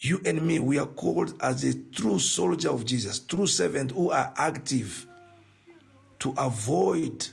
You 0.02 0.20
and 0.26 0.42
me, 0.42 0.58
we 0.60 0.80
are 0.80 0.88
called 0.88 1.36
as 1.42 1.64
a 1.64 1.78
true 1.92 2.18
soldier 2.18 2.72
of 2.72 2.86
Jesus, 2.86 3.20
true 3.20 3.46
servant 3.46 3.92
who 3.92 4.10
are 4.10 4.34
active 4.36 5.06
to 6.20 6.34
avoid 6.38 7.28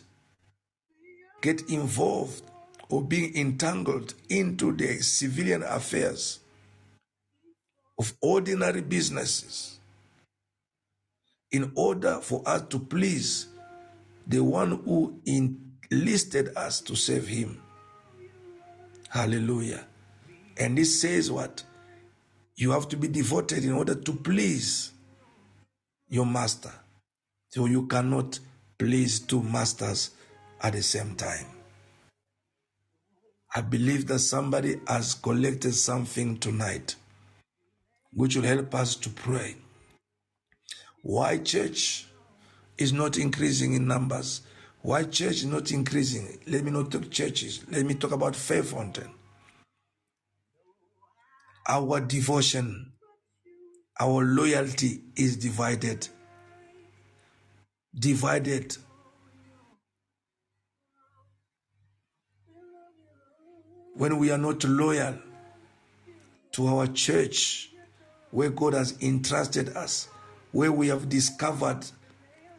get 1.41 1.71
involved 1.71 2.43
or 2.91 3.03
being 3.03 3.35
entangled 3.37 4.14
into 4.29 4.75
the 4.77 5.01
civilian 5.01 5.62
affairs 5.62 6.41
of 7.99 8.12
ordinary 8.21 8.83
businesses 8.83 9.79
in 11.51 11.73
order 11.75 12.19
for 12.21 12.43
us 12.47 12.62
to 12.69 12.79
please 12.79 13.47
the 14.27 14.43
one 14.43 14.83
who 14.85 15.19
enlisted 15.25 16.55
us 16.57 16.81
to 16.83 16.95
serve 16.95 17.27
him. 17.27 17.62
Hallelujah. 19.09 19.87
And 20.59 20.77
this 20.77 21.01
says 21.01 21.31
what? 21.31 21.62
You 22.59 22.72
have 22.72 22.88
to 22.88 22.96
be 22.96 23.06
devoted 23.06 23.64
in 23.64 23.72
order 23.72 23.94
to 23.94 24.12
please 24.12 24.90
your 26.09 26.26
master. 26.26 26.72
So 27.50 27.66
you 27.66 27.86
cannot 27.86 28.40
please 28.76 29.20
two 29.20 29.44
masters 29.44 30.11
at 30.61 30.72
the 30.72 30.82
same 30.82 31.14
time. 31.14 31.46
I 33.54 33.61
believe 33.61 34.09
that 34.09 34.18
somebody 34.18 34.80
has 34.88 35.14
collected 35.14 35.72
something 35.72 36.36
tonight 36.38 36.96
which 38.12 38.34
will 38.34 38.42
help 38.42 38.74
us 38.74 38.96
to 38.96 39.11
pray. 39.11 39.54
Why 41.02 41.38
church 41.38 42.09
is 42.76 42.92
not 42.92 43.18
increasing 43.18 43.74
in 43.74 43.86
numbers? 43.86 44.40
Why 44.82 45.04
church 45.04 45.36
is 45.36 45.46
not 45.46 45.70
increasing? 45.70 46.40
Let 46.48 46.64
me 46.64 46.72
not 46.72 46.90
talk 46.90 47.09
churches. 47.09 47.64
Let 47.70 47.86
me 47.86 47.94
talk 47.94 48.11
about 48.11 48.34
Faith 48.34 48.72
Fountain. 48.72 49.11
Our 51.69 52.01
devotion, 52.01 52.93
our 54.01 54.25
loyalty 54.25 55.03
is 55.16 55.37
divided. 55.37 56.09
Divided. 57.95 58.77
When 63.95 64.19
we 64.19 64.31
are 64.31 64.39
not 64.39 64.64
loyal 64.64 65.19
to 66.53 66.66
our 66.69 66.87
church, 66.87 67.71
where 68.31 68.51
God 68.51 68.75
has 68.75 68.97
entrusted 69.03 69.71
us, 69.77 70.09
where 70.53 70.73
we 70.73 70.89
have 70.89 71.09
discovered 71.09 71.85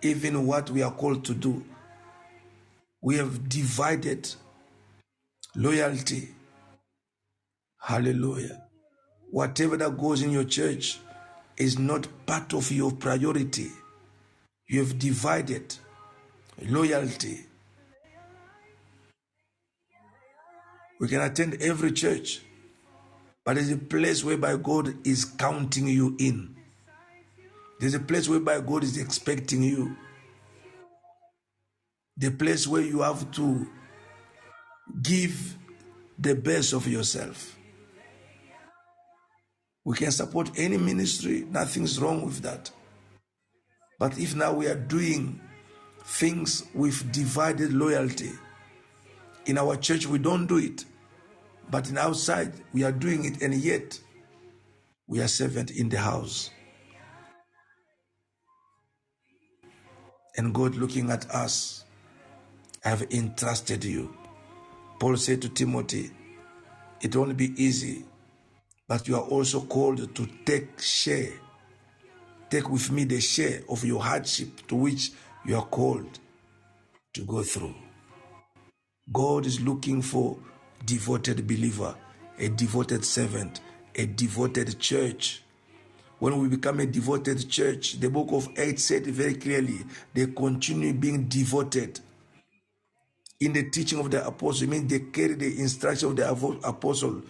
even 0.01 0.45
what 0.45 0.70
we 0.70 0.82
are 0.84 0.91
called 0.91 1.26
to 1.26 1.34
do. 1.34 1.66
We 3.01 3.18
have 3.18 3.49
divided 3.49 4.34
loyalty. 5.55 6.30
Hallelujah. 7.80 8.68
Whatever 9.32 9.77
that 9.77 9.97
goes 9.97 10.21
in 10.21 10.32
your 10.32 10.43
church 10.43 10.99
is 11.57 11.77
not 11.77 12.07
part 12.25 12.53
of 12.53 12.71
your 12.71 12.91
priority. 12.91 13.71
You 14.67 14.80
have 14.80 14.97
divided 14.97 15.75
loyalty. 16.67 17.45
We 20.99 21.07
can 21.07 21.21
attend 21.21 21.61
every 21.61 21.91
church, 21.91 22.41
but 23.45 23.55
there's 23.55 23.71
a 23.71 23.77
place 23.77 24.23
whereby 24.23 24.57
God 24.57 24.95
is 25.07 25.25
counting 25.25 25.88
you 25.88 26.15
in. 26.19 26.55
There's 27.80 27.93
a 27.93 27.99
place 27.99 28.27
whereby 28.27 28.59
God 28.59 28.84
is 28.84 28.97
expecting 28.97 29.63
you. 29.63 29.95
The 32.17 32.32
place 32.32 32.67
where 32.67 32.82
you 32.82 33.01
have 33.01 33.32
to 33.32 33.65
give 35.01 35.55
the 36.17 36.36
best 36.36 36.73
of 36.73 36.86
yourself. 36.86 37.55
We 39.89 39.95
can 39.95 40.11
support 40.11 40.51
any 40.55 40.77
ministry, 40.77 41.47
nothing's 41.49 41.99
wrong 41.99 42.23
with 42.23 42.43
that. 42.43 42.69
But 43.97 44.19
if 44.19 44.35
now 44.35 44.53
we 44.53 44.67
are 44.67 44.75
doing 44.75 45.41
things 46.03 46.63
with 46.75 47.11
divided 47.11 47.73
loyalty, 47.73 48.29
in 49.47 49.57
our 49.57 49.75
church 49.75 50.05
we 50.05 50.19
don't 50.19 50.45
do 50.45 50.57
it, 50.57 50.85
but 51.71 51.89
in 51.89 51.97
outside 51.97 52.53
we 52.71 52.83
are 52.83 52.91
doing 52.91 53.25
it, 53.25 53.41
and 53.41 53.55
yet 53.55 53.99
we 55.07 55.21
are 55.21 55.27
servant 55.27 55.71
in 55.71 55.89
the 55.89 55.97
house. 55.97 56.51
And 60.37 60.53
God 60.53 60.75
looking 60.75 61.09
at 61.09 61.27
us, 61.31 61.83
I 62.85 62.89
have 62.89 63.11
entrusted 63.11 63.83
you. 63.83 64.15
Paul 64.99 65.17
said 65.17 65.41
to 65.41 65.49
Timothy, 65.49 66.11
it 67.01 67.15
won't 67.15 67.35
be 67.35 67.55
easy, 67.57 68.05
but 68.89 69.07
you 69.07 69.15
are 69.15 69.21
also 69.21 69.61
called 69.61 70.13
to 70.15 70.27
take 70.43 70.81
share. 70.81 71.31
Take 72.49 72.69
with 72.69 72.91
me 72.91 73.03
the 73.03 73.21
share 73.21 73.61
of 73.69 73.85
your 73.85 74.01
hardship 74.01 74.67
to 74.67 74.75
which 74.75 75.11
you 75.45 75.55
are 75.55 75.65
called 75.65 76.19
to 77.13 77.21
go 77.21 77.43
through. 77.43 77.75
God 79.13 79.45
is 79.45 79.61
looking 79.61 80.01
for 80.01 80.37
devoted 80.85 81.47
believer, 81.47 81.95
a 82.39 82.49
devoted 82.49 83.05
servant, 83.05 83.61
a 83.93 84.07
devoted 84.07 84.79
church. 84.79 85.43
When 86.17 86.39
we 86.39 86.47
become 86.47 86.79
a 86.79 86.87
devoted 86.87 87.47
church, 87.47 87.99
the 87.99 88.09
book 88.09 88.29
of 88.31 88.49
Acts 88.57 88.85
said 88.85 89.05
very 89.05 89.35
clearly, 89.35 89.85
they 90.15 90.25
continue 90.25 90.93
being 90.93 91.25
devoted 91.25 91.99
in 93.39 93.53
the 93.53 93.69
teaching 93.69 93.99
of 93.99 94.09
the 94.09 94.25
apostle. 94.25 94.63
It 94.63 94.69
means 94.69 94.89
they 94.89 94.99
carry 94.99 95.35
the 95.35 95.59
instruction 95.59 96.09
of 96.09 96.15
the 96.15 96.29
apostle 96.67 97.21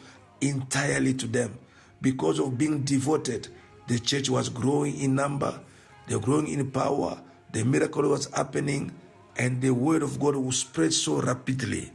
entirely 0.42 1.14
to 1.16 1.28
them. 1.28 1.58
Because 2.02 2.40
of 2.40 2.58
being 2.58 2.84
devoted, 2.84 3.48
the 3.88 4.00
church 4.00 4.30
was 4.30 4.50
growing 4.50 4.98
in 5.00 5.16
number, 5.16 5.60
they 6.08 6.16
were 6.16 6.22
growing 6.22 6.48
in 6.48 6.72
power, 6.72 7.20
the 7.52 7.64
miracle 7.66 8.08
was 8.08 8.32
happening, 8.34 8.94
and 9.38 9.62
the 9.62 9.72
word 9.72 10.04
of 10.04 10.20
God 10.20 10.36
will 10.36 10.52
spread 10.52 10.94
so 10.94 11.22
rapidly. 11.22 11.92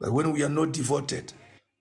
But 0.00 0.12
when 0.12 0.32
we 0.32 0.42
are 0.42 0.48
not 0.48 0.72
devoted, 0.72 1.32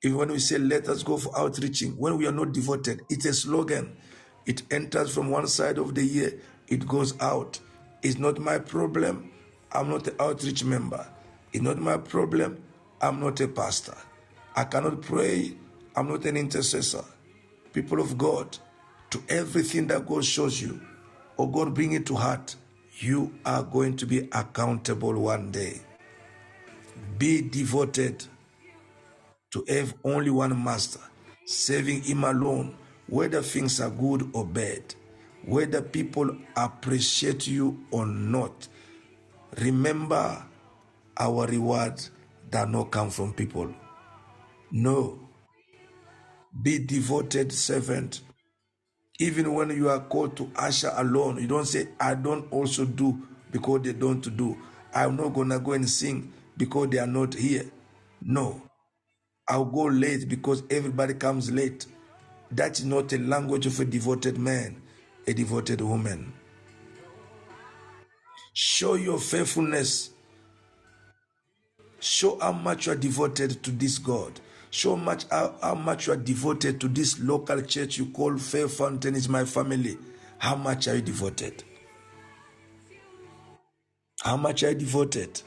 even 0.04 0.18
when 0.18 0.32
we 0.32 0.40
say, 0.40 0.58
let 0.58 0.88
us 0.88 1.04
go 1.04 1.18
for 1.18 1.38
outreaching, 1.38 1.92
when 1.98 2.18
we 2.18 2.28
are 2.28 2.32
not 2.32 2.54
devoted, 2.54 3.02
it's 3.10 3.26
a 3.26 3.34
slogan. 3.34 3.96
It 4.46 4.64
enters 4.72 5.14
from 5.14 5.30
one 5.30 5.48
side 5.48 5.78
of 5.78 5.94
the 5.96 6.04
year, 6.04 6.40
it 6.68 6.88
goes 6.88 7.20
out. 7.20 7.60
It's 8.02 8.18
not 8.18 8.40
my 8.40 8.58
problem. 8.58 9.32
I'm 9.72 9.90
not 9.90 10.08
an 10.08 10.16
outreach 10.20 10.64
member. 10.64 11.06
It's 11.54 11.62
not 11.64 11.78
my 11.78 11.98
problem. 11.98 12.64
I'm 13.02 13.20
not 13.20 13.40
a 13.42 13.48
pastor. 13.48 13.96
I 14.56 14.64
cannot 14.64 15.02
pray. 15.02 15.56
I'm 15.96 16.08
not 16.08 16.26
an 16.26 16.38
intercessor. 16.38 17.04
People 17.74 18.00
of 18.02 18.18
God, 18.18 18.58
to 19.12 19.22
everything 19.30 19.88
that 19.88 20.06
God 20.06 20.26
shows 20.26 20.62
you 20.62 20.82
or 21.38 21.52
God 21.52 21.74
bring 21.74 21.94
it 21.94 22.06
to 22.08 22.16
heart, 22.16 22.56
you 23.00 23.34
are 23.46 23.64
going 23.64 23.98
to 23.98 24.06
be 24.06 24.30
accountable 24.32 25.14
one 25.20 25.52
day. 25.52 25.82
Be 27.18 27.42
devoted 27.42 28.26
to 29.52 29.66
have 29.68 29.94
only 30.04 30.30
one 30.30 30.62
master. 30.64 31.00
serving 31.46 32.02
Him 32.04 32.24
alone, 32.24 32.76
whether 33.08 33.42
things 33.42 33.82
are 33.82 33.90
good 33.90 34.30
or 34.34 34.46
bad, 34.46 34.96
whether 35.46 35.82
people 35.82 36.36
appreciate 36.56 37.48
you 37.48 37.86
or 37.92 38.06
not. 38.06 38.68
Remember, 39.60 40.44
our 41.18 41.46
reward 41.48 42.02
does 42.50 42.70
not 42.70 42.92
come 42.92 43.10
from 43.10 43.34
people. 43.34 43.74
No. 44.72 45.20
Be 46.60 46.80
devoted 46.80 47.52
servant. 47.54 48.22
Even 49.20 49.54
when 49.54 49.70
you 49.70 49.90
are 49.90 50.00
called 50.02 50.36
to 50.38 50.52
usher 50.56 50.92
alone, 50.96 51.40
you 51.42 51.48
don't 51.48 51.66
say, 51.66 51.90
I 52.00 52.16
don't 52.16 52.52
also 52.52 52.86
do 52.86 53.28
because 53.52 53.82
they 53.84 53.94
don't 53.94 54.36
do. 54.36 54.58
I'm 54.94 55.16
not 55.16 55.30
gonna 55.30 55.60
go 55.60 55.74
and 55.74 55.90
sing 55.90 56.34
because 56.58 56.90
they 56.90 56.98
are 57.00 57.08
not 57.08 57.34
here. 57.34 57.66
No. 58.22 58.62
I'll 59.48 59.66
go 59.66 59.84
late 59.84 60.28
because 60.28 60.64
everybody 60.70 61.14
comes 61.14 61.52
late. 61.52 61.86
That's 62.52 62.84
not 62.84 63.14
a 63.14 63.18
language 63.18 63.66
of 63.66 63.80
a 63.80 63.86
devoted 63.86 64.38
man, 64.38 64.82
a 65.28 65.34
devoted 65.34 65.82
woman. 65.82 66.34
Show 68.54 68.96
your 68.96 69.20
faithfulness. 69.20 70.12
Show 72.00 72.40
how 72.40 72.52
much 72.52 72.88
you 72.88 72.94
are 72.94 72.98
devoted 72.98 73.64
to 73.64 73.72
this 73.72 73.98
God. 73.98 74.40
Show 74.72 74.96
much 74.96 75.26
how, 75.30 75.54
how 75.62 75.76
much 75.76 76.08
you 76.08 76.14
are 76.14 76.18
devoted 76.18 76.80
to 76.80 76.88
this 76.88 77.20
local 77.20 77.62
church 77.62 77.98
you 77.98 78.06
call 78.08 78.38
Faith 78.38 78.78
Fountain 78.78 79.16
is 79.16 79.28
my 79.28 79.44
family. 79.44 79.98
How 80.38 80.56
much 80.56 80.88
are 80.88 80.96
you 80.96 81.02
devoted? 81.02 81.64
How 84.22 84.38
much 84.38 84.64
are 84.64 84.70
you 84.70 84.76
devoted? 84.76 85.42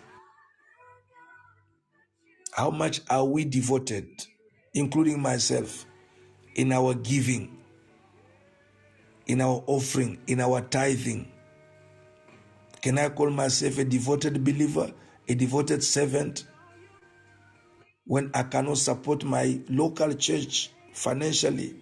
How 2.52 2.70
much 2.70 3.00
are 3.08 3.24
we 3.24 3.46
devoted, 3.46 4.08
including 4.74 5.20
myself, 5.22 5.86
in 6.54 6.70
our 6.70 6.94
giving, 6.94 7.56
in 9.26 9.40
our 9.40 9.64
offering, 9.66 10.18
in 10.26 10.40
our 10.40 10.60
tithing? 10.60 11.32
Can 12.82 12.98
I 12.98 13.08
call 13.08 13.30
myself 13.30 13.78
a 13.78 13.84
devoted 13.84 14.44
believer, 14.44 14.92
a 15.26 15.34
devoted 15.34 15.82
servant, 15.82 16.44
when 18.06 18.30
I 18.34 18.42
cannot 18.44 18.78
support 18.78 19.24
my 19.24 19.60
local 19.68 20.12
church 20.14 20.70
financially, 20.92 21.74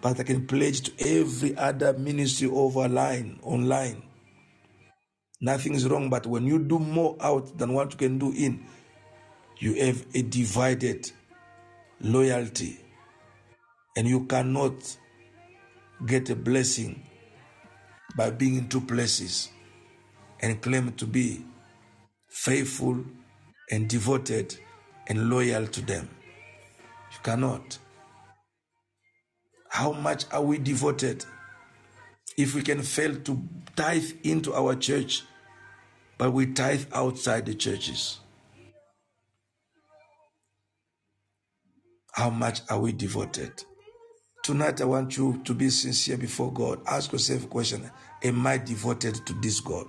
but 0.00 0.18
I 0.20 0.22
can 0.22 0.46
pledge 0.46 0.82
to 0.82 1.20
every 1.20 1.56
other 1.56 1.92
ministry 1.94 2.48
over 2.48 2.88
line, 2.88 3.38
online? 3.42 4.02
Nothing 5.40 5.74
is 5.74 5.88
wrong, 5.88 6.10
but 6.10 6.26
when 6.26 6.46
you 6.46 6.58
do 6.58 6.78
more 6.78 7.16
out 7.20 7.56
than 7.58 7.72
what 7.72 7.92
you 7.92 7.98
can 7.98 8.18
do 8.18 8.32
in, 8.32 8.66
you 9.58 9.74
have 9.84 10.04
a 10.14 10.22
divided 10.22 11.10
loyalty 12.00 12.78
and 13.96 14.06
you 14.06 14.26
cannot 14.26 14.96
get 16.06 16.30
a 16.30 16.36
blessing 16.36 17.02
by 18.16 18.30
being 18.30 18.56
in 18.56 18.68
two 18.68 18.80
places 18.80 19.50
and 20.40 20.60
claim 20.62 20.92
to 20.92 21.06
be 21.06 21.44
faithful 22.28 23.04
and 23.70 23.88
devoted 23.88 24.58
and 25.10 25.28
loyal 25.28 25.66
to 25.66 25.82
them. 25.82 26.08
You 27.12 27.18
cannot. 27.24 27.78
How 29.68 29.92
much 29.92 30.24
are 30.32 30.42
we 30.42 30.56
devoted? 30.56 31.26
If 32.36 32.54
we 32.54 32.62
can 32.62 32.80
fail 32.82 33.16
to 33.16 33.42
tithe 33.74 34.12
into 34.22 34.54
our 34.54 34.76
church, 34.76 35.24
but 36.16 36.30
we 36.30 36.46
tithe 36.46 36.84
outside 36.92 37.44
the 37.44 37.54
churches. 37.54 38.20
How 42.12 42.30
much 42.30 42.60
are 42.70 42.78
we 42.78 42.92
devoted? 42.92 43.64
Tonight, 44.44 44.80
I 44.80 44.84
want 44.84 45.16
you 45.16 45.40
to 45.44 45.54
be 45.54 45.70
sincere 45.70 46.18
before 46.18 46.52
God. 46.52 46.80
Ask 46.86 47.12
yourself 47.12 47.44
a 47.44 47.48
question 47.48 47.90
Am 48.22 48.46
I 48.46 48.58
devoted 48.58 49.26
to 49.26 49.32
this 49.34 49.60
God? 49.60 49.88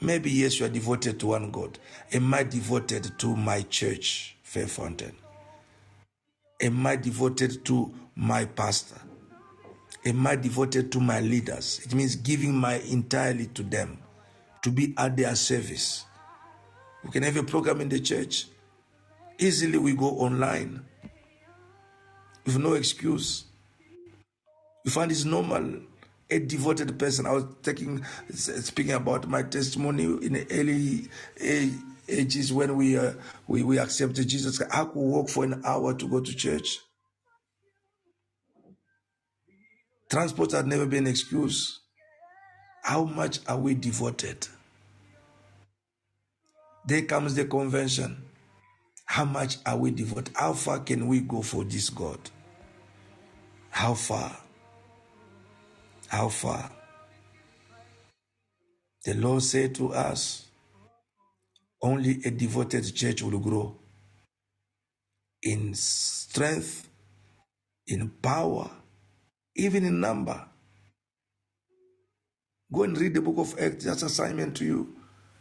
Maybe, 0.00 0.30
yes, 0.30 0.60
you 0.60 0.66
are 0.66 0.70
devoted 0.70 1.18
to 1.20 1.28
one 1.28 1.50
God. 1.50 1.78
Am 2.12 2.32
I 2.34 2.42
devoted 2.42 3.18
to 3.18 3.34
my 3.34 3.62
church, 3.62 4.36
Faith 4.42 4.72
Fountain? 4.72 5.16
Am 6.60 6.86
I 6.86 6.96
devoted 6.96 7.64
to 7.66 7.92
my 8.14 8.44
pastor? 8.44 9.00
Am 10.04 10.26
I 10.26 10.36
devoted 10.36 10.92
to 10.92 11.00
my 11.00 11.20
leaders? 11.20 11.80
It 11.84 11.94
means 11.94 12.16
giving 12.16 12.54
my 12.54 12.74
entirely 12.74 13.46
to 13.46 13.62
them, 13.62 13.98
to 14.62 14.70
be 14.70 14.94
at 14.96 15.16
their 15.16 15.34
service. 15.34 16.04
We 17.02 17.10
can 17.10 17.22
have 17.22 17.36
a 17.36 17.42
program 17.42 17.80
in 17.80 17.88
the 17.88 18.00
church. 18.00 18.46
Easily 19.38 19.78
we 19.78 19.94
go 19.94 20.10
online 20.18 20.84
with 22.44 22.58
no 22.58 22.74
excuse. 22.74 23.44
You 24.84 24.90
find 24.90 25.10
it's 25.10 25.24
normal. 25.24 25.80
A 26.30 26.38
devoted 26.40 26.98
person. 26.98 27.26
I 27.26 27.32
was 27.32 27.44
taking 27.62 28.04
speaking 28.34 28.94
about 28.94 29.28
my 29.28 29.42
testimony 29.44 30.04
in 30.04 30.32
the 30.32 30.46
early 30.50 31.08
ages 32.08 32.52
when 32.52 32.76
we 32.76 32.98
uh, 32.98 33.12
we, 33.46 33.62
we 33.62 33.78
accepted 33.78 34.28
Jesus. 34.28 34.60
I 34.60 34.84
could 34.84 34.96
walk 34.96 35.28
for 35.28 35.44
an 35.44 35.62
hour 35.64 35.94
to 35.94 36.08
go 36.08 36.20
to 36.20 36.34
church. 36.34 36.80
Transport 40.10 40.52
had 40.52 40.66
never 40.66 40.86
been 40.86 41.04
an 41.06 41.10
excuse. 41.10 41.80
How 42.82 43.04
much 43.04 43.40
are 43.48 43.58
we 43.58 43.74
devoted? 43.74 44.46
There 46.86 47.02
comes 47.02 47.34
the 47.34 47.44
convention. 47.46 48.22
How 49.06 49.24
much 49.24 49.56
are 49.66 49.76
we 49.76 49.90
devoted? 49.90 50.34
How 50.36 50.52
far 50.52 50.80
can 50.80 51.08
we 51.08 51.20
go 51.20 51.42
for 51.42 51.64
this 51.64 51.90
God? 51.90 52.18
How 53.70 53.94
far? 53.94 54.36
How 56.08 56.28
far? 56.28 56.70
The 59.04 59.14
Lord 59.14 59.42
said 59.42 59.74
to 59.76 59.92
us, 59.92 60.46
only 61.82 62.20
a 62.24 62.30
devoted 62.30 62.94
church 62.94 63.22
will 63.22 63.38
grow 63.38 63.78
in 65.42 65.74
strength, 65.74 66.88
in 67.86 68.08
power, 68.22 68.70
even 69.54 69.84
in 69.84 70.00
number. 70.00 70.44
Go 72.72 72.82
and 72.82 72.98
read 72.98 73.14
the 73.14 73.20
book 73.20 73.38
of 73.38 73.58
Acts. 73.60 73.84
That's 73.84 74.02
assignment 74.02 74.56
to 74.56 74.64
you. 74.64 74.96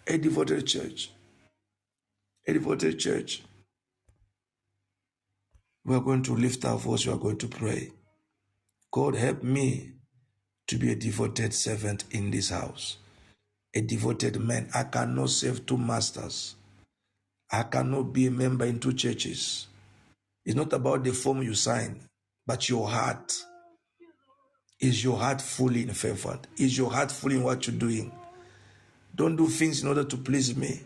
A 0.07 0.18
devoted 0.18 0.68
church. 0.68 1.11
A 2.47 2.53
devoted 2.53 2.99
church. 2.99 3.41
We 5.84 5.95
are 5.95 6.01
going 6.01 6.24
to 6.24 6.36
lift 6.36 6.66
our 6.66 6.78
voice. 6.78 7.05
We 7.07 7.13
are 7.13 7.18
going 7.18 7.38
to 7.39 7.47
pray. 7.47 7.91
God, 8.91 9.16
help 9.16 9.43
me 9.43 9.95
to 10.68 10.78
be 10.78 10.91
a 10.91 10.95
devoted 10.95 11.53
servant 11.53 12.05
in 12.11 12.32
this 12.32 12.49
house. 12.49 12.97
A 13.74 13.82
devoted 13.82 14.39
man. 14.39 14.70
I 14.74 14.84
cannot 14.84 15.30
serve 15.30 15.66
two 15.66 15.78
masters. 15.78 16.55
I 17.51 17.63
cannot 17.63 18.13
be 18.13 18.28
a 18.28 18.32
member 18.32 18.66
in 18.66 18.80
two 18.80 18.93
churches. 18.93 19.68
It's 20.45 20.55
not 20.55 20.74
about 20.74 21.03
the 21.03 21.11
form 21.11 21.41
you 21.43 21.53
sign, 21.53 21.99
but 22.45 22.70
your 22.70 22.88
heart. 22.88 23.34
Is 24.80 25.03
your 25.03 25.18
heart 25.18 25.41
fully 25.41 25.84
in 25.84 25.93
favor? 25.93 26.39
Is 26.57 26.78
your 26.78 26.91
heart 26.91 27.11
fully 27.11 27.38
in 27.38 27.43
what 27.43 27.66
you're 27.68 27.76
doing? 27.76 28.11
Don't 29.16 29.36
do 29.36 29.47
things 29.47 29.82
in 29.82 29.88
order 29.88 30.03
to 30.03 30.18
please 30.18 30.55
me. 30.55 30.82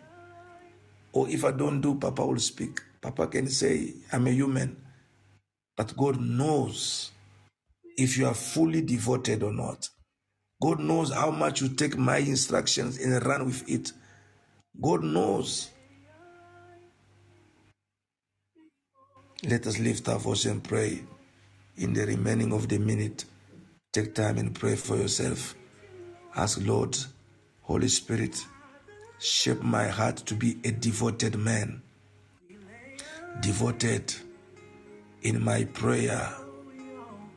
Or 1.11 1.27
if 1.27 1.43
I 1.43 1.51
don't 1.51 1.81
do, 1.81 1.95
Papa 1.95 2.25
will 2.25 2.39
speak. 2.39 2.81
Papa 3.01 3.27
can 3.27 3.47
say, 3.47 3.93
I'm 4.11 4.27
a 4.27 4.31
human. 4.31 4.77
But 5.75 5.95
God 5.97 6.21
knows 6.21 7.11
if 7.99 8.17
you 8.17 8.25
are 8.25 8.33
fully 8.33 8.81
devoted 8.81 9.43
or 9.43 9.51
not. 9.51 9.89
God 10.61 10.79
knows 10.79 11.11
how 11.13 11.31
much 11.31 11.61
you 11.61 11.69
take 11.69 11.97
my 11.97 12.17
instructions 12.17 12.97
and 12.97 13.25
run 13.25 13.45
with 13.45 13.69
it. 13.69 13.91
God 14.81 15.03
knows. 15.03 15.69
Let 19.43 19.67
us 19.67 19.79
lift 19.79 20.07
our 20.09 20.19
voice 20.19 20.45
and 20.45 20.63
pray 20.63 21.01
in 21.77 21.93
the 21.93 22.05
remaining 22.05 22.53
of 22.53 22.67
the 22.67 22.77
minute. 22.77 23.25
Take 23.93 24.15
time 24.15 24.37
and 24.37 24.53
pray 24.53 24.75
for 24.75 24.97
yourself. 24.97 25.55
Ask 26.35 26.59
Lord, 26.61 26.97
Holy 27.61 27.87
Spirit, 27.87 28.45
shape 29.19 29.61
my 29.61 29.87
heart 29.87 30.17
to 30.17 30.35
be 30.35 30.57
a 30.63 30.71
devoted 30.71 31.37
man. 31.37 31.81
Devoted 33.41 34.13
in 35.21 35.43
my 35.43 35.63
prayer, 35.65 36.33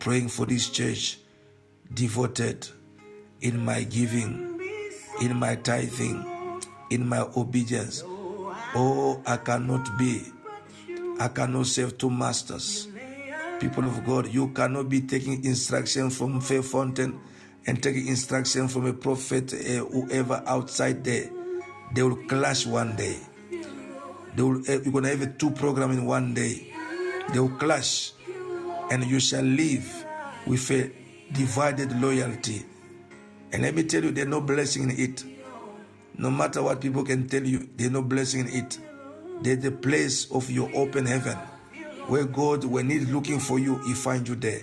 praying 0.02 0.26
for 0.28 0.46
this 0.46 0.68
church, 0.68 1.18
devoted 1.94 2.66
in 3.40 3.64
my 3.64 3.84
giving, 3.84 4.60
in 5.20 5.36
my 5.36 5.54
tithing, 5.54 6.24
in 6.90 7.06
my 7.08 7.20
obedience. 7.36 8.02
Oh, 8.74 9.22
I 9.24 9.36
cannot 9.36 9.96
be, 9.96 10.22
I 11.20 11.28
cannot 11.28 11.66
serve 11.66 11.98
two 11.98 12.10
masters. 12.10 12.88
People 13.60 13.84
of 13.84 14.04
God, 14.04 14.26
you 14.26 14.48
cannot 14.48 14.88
be 14.88 15.02
taking 15.02 15.44
instruction 15.44 16.10
from 16.10 16.40
Faith 16.40 16.72
Fountain 16.72 17.20
and 17.68 17.80
taking 17.80 18.08
instruction 18.08 18.66
from 18.66 18.86
a 18.86 18.92
prophet, 18.92 19.54
uh, 19.54 19.84
whoever 19.86 20.42
outside 20.46 21.04
there. 21.04 21.30
They 21.94 22.02
will 22.02 22.16
clash 22.26 22.66
one 22.66 22.96
day. 22.96 23.18
They 24.34 24.42
will, 24.42 24.58
uh, 24.68 24.80
you're 24.82 24.92
gonna 24.92 25.10
have 25.10 25.22
a 25.22 25.26
two 25.28 25.50
program 25.52 25.92
in 25.92 26.06
one 26.06 26.34
day. 26.34 26.74
They 27.32 27.38
will 27.38 27.50
clash. 27.56 28.14
And 28.90 29.04
you 29.04 29.20
shall 29.20 29.44
live 29.44 30.04
with 30.46 30.70
a 30.70 30.90
divided 31.32 32.00
loyalty. 32.00 32.64
And 33.52 33.62
let 33.62 33.74
me 33.74 33.84
tell 33.84 34.02
you, 34.02 34.10
there's 34.10 34.28
no 34.28 34.40
blessing 34.40 34.90
in 34.90 34.98
it. 34.98 35.24
No 36.16 36.30
matter 36.30 36.62
what 36.62 36.80
people 36.80 37.04
can 37.04 37.28
tell 37.28 37.42
you, 37.44 37.68
there's 37.76 37.90
no 37.90 38.02
blessing 38.02 38.48
in 38.48 38.64
it. 38.64 38.78
There's 39.42 39.58
the 39.58 39.72
place 39.72 40.30
of 40.30 40.50
your 40.50 40.70
open 40.74 41.06
heaven 41.06 41.36
where 42.06 42.24
God, 42.24 42.64
when 42.64 42.90
He's 42.90 43.10
looking 43.10 43.38
for 43.38 43.58
you, 43.58 43.78
He 43.78 43.94
finds 43.94 44.28
you 44.28 44.36
there. 44.36 44.60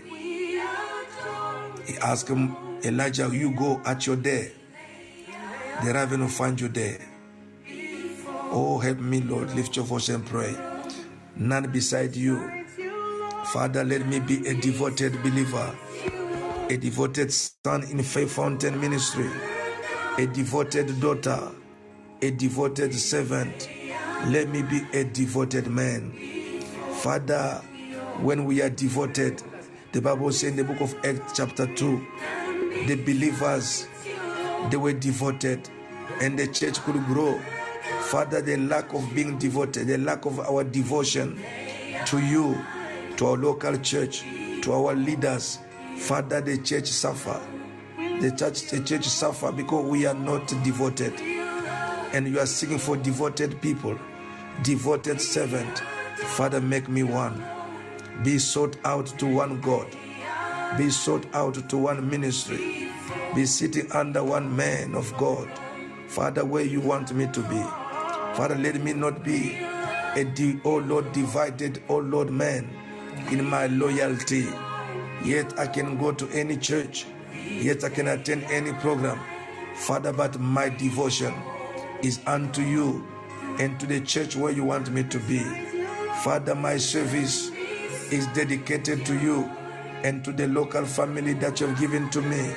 He 1.85 1.97
asked 1.97 2.27
him, 2.27 2.55
Elijah, 2.83 3.29
you 3.33 3.51
go 3.55 3.81
at 3.85 4.05
your 4.05 4.15
day. 4.15 4.51
The 5.83 5.93
raven 5.93 6.21
will 6.21 6.27
find 6.27 6.59
you 6.59 6.67
there. 6.67 6.99
Oh, 8.51 8.79
help 8.79 8.99
me, 8.99 9.21
Lord. 9.21 9.55
Lift 9.55 9.75
your 9.75 9.85
voice 9.85 10.09
and 10.09 10.25
pray. 10.25 10.55
None 11.35 11.71
beside 11.71 12.15
you. 12.15 12.58
Father, 13.53 13.83
let 13.83 14.05
me 14.07 14.19
be 14.19 14.45
a 14.47 14.53
devoted 14.53 15.23
believer, 15.23 15.75
a 16.69 16.77
devoted 16.77 17.33
son 17.33 17.81
in 17.89 18.03
Faith 18.03 18.31
Fountain 18.33 18.79
Ministry, 18.79 19.27
a 20.19 20.27
devoted 20.27 20.99
daughter, 20.99 21.49
a 22.21 22.29
devoted 22.29 22.93
servant. 22.93 23.67
Let 24.27 24.49
me 24.49 24.61
be 24.61 24.81
a 24.93 25.03
devoted 25.03 25.65
man. 25.65 26.11
Father, 27.01 27.59
when 28.21 28.45
we 28.45 28.61
are 28.61 28.69
devoted, 28.69 29.41
the 29.93 30.01
Bible 30.01 30.31
says 30.31 30.51
in 30.51 30.55
the 30.57 30.63
book 30.63 30.81
of 30.81 30.93
Acts, 31.03 31.33
chapter 31.35 31.65
2, 31.73 32.07
the 32.85 33.01
believers 33.03 33.87
they 34.69 34.77
were 34.77 34.93
devoted 34.93 35.67
and 36.21 36.37
the 36.37 36.45
church 36.47 36.77
could 36.81 37.03
grow. 37.07 37.39
Father, 38.01 38.41
the 38.41 38.57
lack 38.57 38.93
of 38.93 39.11
being 39.15 39.39
devoted, 39.39 39.87
the 39.87 39.97
lack 39.97 40.25
of 40.25 40.39
our 40.39 40.63
devotion 40.63 41.41
to 42.05 42.19
you, 42.19 42.55
to 43.19 43.25
our 43.25 43.35
local 43.35 43.77
church, 43.79 44.23
to 44.61 44.71
our 44.71 44.95
leaders, 44.95 45.59
Father, 45.97 46.39
the 46.39 46.57
church 46.59 46.87
suffer. 46.87 47.37
The 47.97 48.31
church, 48.31 48.69
the 48.69 48.81
church 48.81 49.03
suffer 49.03 49.51
because 49.51 49.83
we 49.83 50.05
are 50.05 50.13
not 50.13 50.47
devoted. 50.63 51.19
And 52.13 52.29
you 52.29 52.39
are 52.39 52.45
seeking 52.45 52.77
for 52.77 52.95
devoted 52.95 53.59
people, 53.61 53.99
devoted 54.63 55.19
servant. 55.19 55.79
Father, 56.37 56.61
make 56.61 56.87
me 56.87 57.03
one. 57.03 57.43
Be 58.23 58.39
sought 58.39 58.77
out 58.85 59.07
to 59.19 59.25
one 59.25 59.59
God. 59.59 59.87
Be 60.77 60.89
sought 60.89 61.25
out 61.35 61.67
to 61.67 61.77
one 61.77 62.09
ministry. 62.09 62.89
Be 63.35 63.45
sitting 63.45 63.91
under 63.91 64.23
one 64.23 64.55
man 64.55 64.95
of 64.95 65.13
God. 65.17 65.49
Father, 66.07 66.45
where 66.45 66.63
you 66.63 66.79
want 66.79 67.13
me 67.13 67.27
to 67.33 67.41
be. 67.41 67.61
Father, 68.37 68.55
let 68.55 68.81
me 68.81 68.93
not 68.93 69.25
be 69.25 69.57
a, 69.59 70.61
oh 70.63 70.77
Lord, 70.77 71.11
divided, 71.11 71.83
oh 71.89 71.97
Lord, 71.97 72.29
man 72.29 72.79
in 73.31 73.45
my 73.45 73.67
loyalty. 73.67 74.47
Yet 75.23 75.57
I 75.59 75.67
can 75.67 75.97
go 75.97 76.11
to 76.11 76.27
any 76.29 76.57
church. 76.57 77.05
Yet 77.47 77.83
I 77.83 77.89
can 77.89 78.07
attend 78.07 78.43
any 78.45 78.73
program. 78.73 79.19
Father, 79.75 80.13
but 80.13 80.39
my 80.39 80.69
devotion 80.69 81.33
is 82.03 82.19
unto 82.25 82.61
you 82.61 83.07
and 83.59 83.79
to 83.79 83.85
the 83.85 84.01
church 84.01 84.35
where 84.35 84.51
you 84.51 84.63
want 84.63 84.91
me 84.91 85.03
to 85.03 85.19
be. 85.19 85.39
Father, 86.23 86.55
my 86.55 86.77
service 86.77 87.49
is 88.11 88.27
dedicated 88.27 89.05
to 89.05 89.17
you 89.19 89.49
and 90.03 90.23
to 90.23 90.31
the 90.31 90.47
local 90.47 90.85
family 90.85 91.33
that 91.33 91.59
you 91.59 91.67
have 91.67 91.79
given 91.79 92.09
to 92.09 92.21
me. 92.21 92.53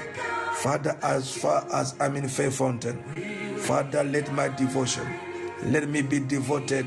Father, 0.54 0.96
as 1.02 1.36
far 1.36 1.66
as 1.72 1.94
I'm 2.00 2.16
in 2.16 2.28
Faith 2.28 2.56
Fountain, 2.56 3.02
Father, 3.58 4.04
let 4.04 4.32
my 4.32 4.48
devotion, 4.48 5.06
let 5.64 5.88
me 5.88 6.02
be 6.02 6.20
devoted 6.20 6.86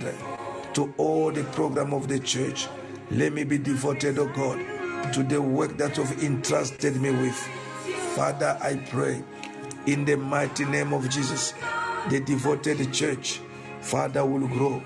to 0.73 0.93
all 0.97 1.31
the 1.31 1.43
program 1.45 1.93
of 1.93 2.07
the 2.07 2.19
church. 2.19 2.67
Let 3.11 3.33
me 3.33 3.43
be 3.43 3.57
devoted, 3.57 4.17
oh 4.19 4.27
God, 4.27 5.13
to 5.13 5.23
the 5.23 5.41
work 5.41 5.77
that 5.77 5.97
you've 5.97 6.23
entrusted 6.23 6.99
me 6.99 7.11
with. 7.11 7.37
Father, 8.15 8.57
I 8.61 8.75
pray 8.89 9.23
in 9.85 10.05
the 10.05 10.15
mighty 10.15 10.65
name 10.65 10.93
of 10.93 11.09
Jesus, 11.09 11.53
the 12.09 12.19
devoted 12.19 12.91
church, 12.91 13.41
Father, 13.81 14.25
will 14.25 14.47
grow. 14.47 14.81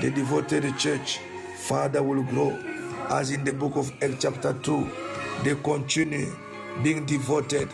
The 0.00 0.10
devoted 0.10 0.78
church, 0.78 1.18
Father, 1.56 2.02
will 2.02 2.22
grow. 2.22 2.50
As 3.08 3.30
in 3.30 3.44
the 3.44 3.52
book 3.52 3.76
of 3.76 3.92
Acts, 4.02 4.22
chapter 4.22 4.52
2, 4.52 4.90
they 5.42 5.54
continue 5.56 6.34
being 6.82 7.04
devoted 7.04 7.68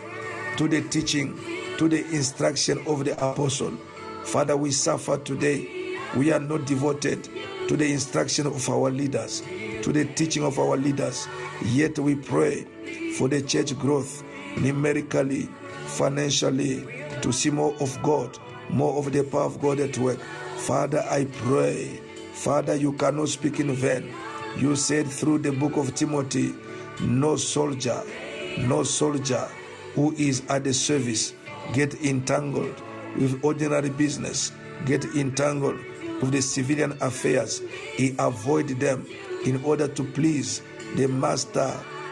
to 0.57 0.67
the 0.67 0.81
teaching, 0.89 1.37
to 1.77 1.87
the 1.87 2.03
instruction 2.09 2.81
of 2.87 3.05
the 3.05 3.13
apostle. 3.13 3.71
Father, 4.23 4.57
we 4.57 4.71
suffer 4.71 5.17
today. 5.17 5.97
We 6.15 6.31
are 6.31 6.39
not 6.39 6.65
devoted 6.65 7.27
to 7.67 7.75
the 7.75 7.91
instruction 7.91 8.47
of 8.47 8.69
our 8.69 8.89
leaders, 8.91 9.41
to 9.83 9.91
the 9.91 10.05
teaching 10.05 10.43
of 10.43 10.57
our 10.59 10.77
leaders. 10.77 11.27
Yet 11.65 11.99
we 11.99 12.15
pray 12.15 12.65
for 13.17 13.27
the 13.27 13.41
church 13.41 13.77
growth 13.77 14.23
numerically, 14.57 15.49
financially, 15.85 16.85
to 17.21 17.31
see 17.31 17.49
more 17.51 17.75
of 17.79 18.01
God, 18.01 18.37
more 18.69 18.97
of 18.97 19.11
the 19.11 19.23
power 19.23 19.43
of 19.43 19.61
God 19.61 19.79
at 19.79 19.97
work. 19.97 20.19
Father, 20.57 21.05
I 21.09 21.25
pray. 21.25 21.99
Father, 22.33 22.75
you 22.75 22.93
cannot 22.93 23.29
speak 23.29 23.59
in 23.59 23.73
vain. 23.73 24.13
You 24.57 24.75
said 24.75 25.07
through 25.07 25.39
the 25.39 25.51
book 25.51 25.77
of 25.77 25.93
Timothy, 25.95 26.53
no 27.01 27.35
soldier, 27.35 28.01
no 28.59 28.83
soldier 28.83 29.47
who 29.95 30.13
is 30.13 30.43
at 30.49 30.63
the 30.63 30.73
service 30.73 31.33
get 31.73 31.93
entangled 32.03 32.81
with 33.15 33.43
ordinary 33.43 33.89
business, 33.89 34.51
get 34.85 35.05
entangled 35.15 35.79
with 36.21 36.31
the 36.31 36.41
civilian 36.41 36.91
affairs. 37.01 37.61
He 37.95 38.15
avoid 38.19 38.67
them 38.79 39.07
in 39.45 39.63
order 39.63 39.87
to 39.87 40.03
please 40.03 40.61
the 40.95 41.07
master 41.07 41.69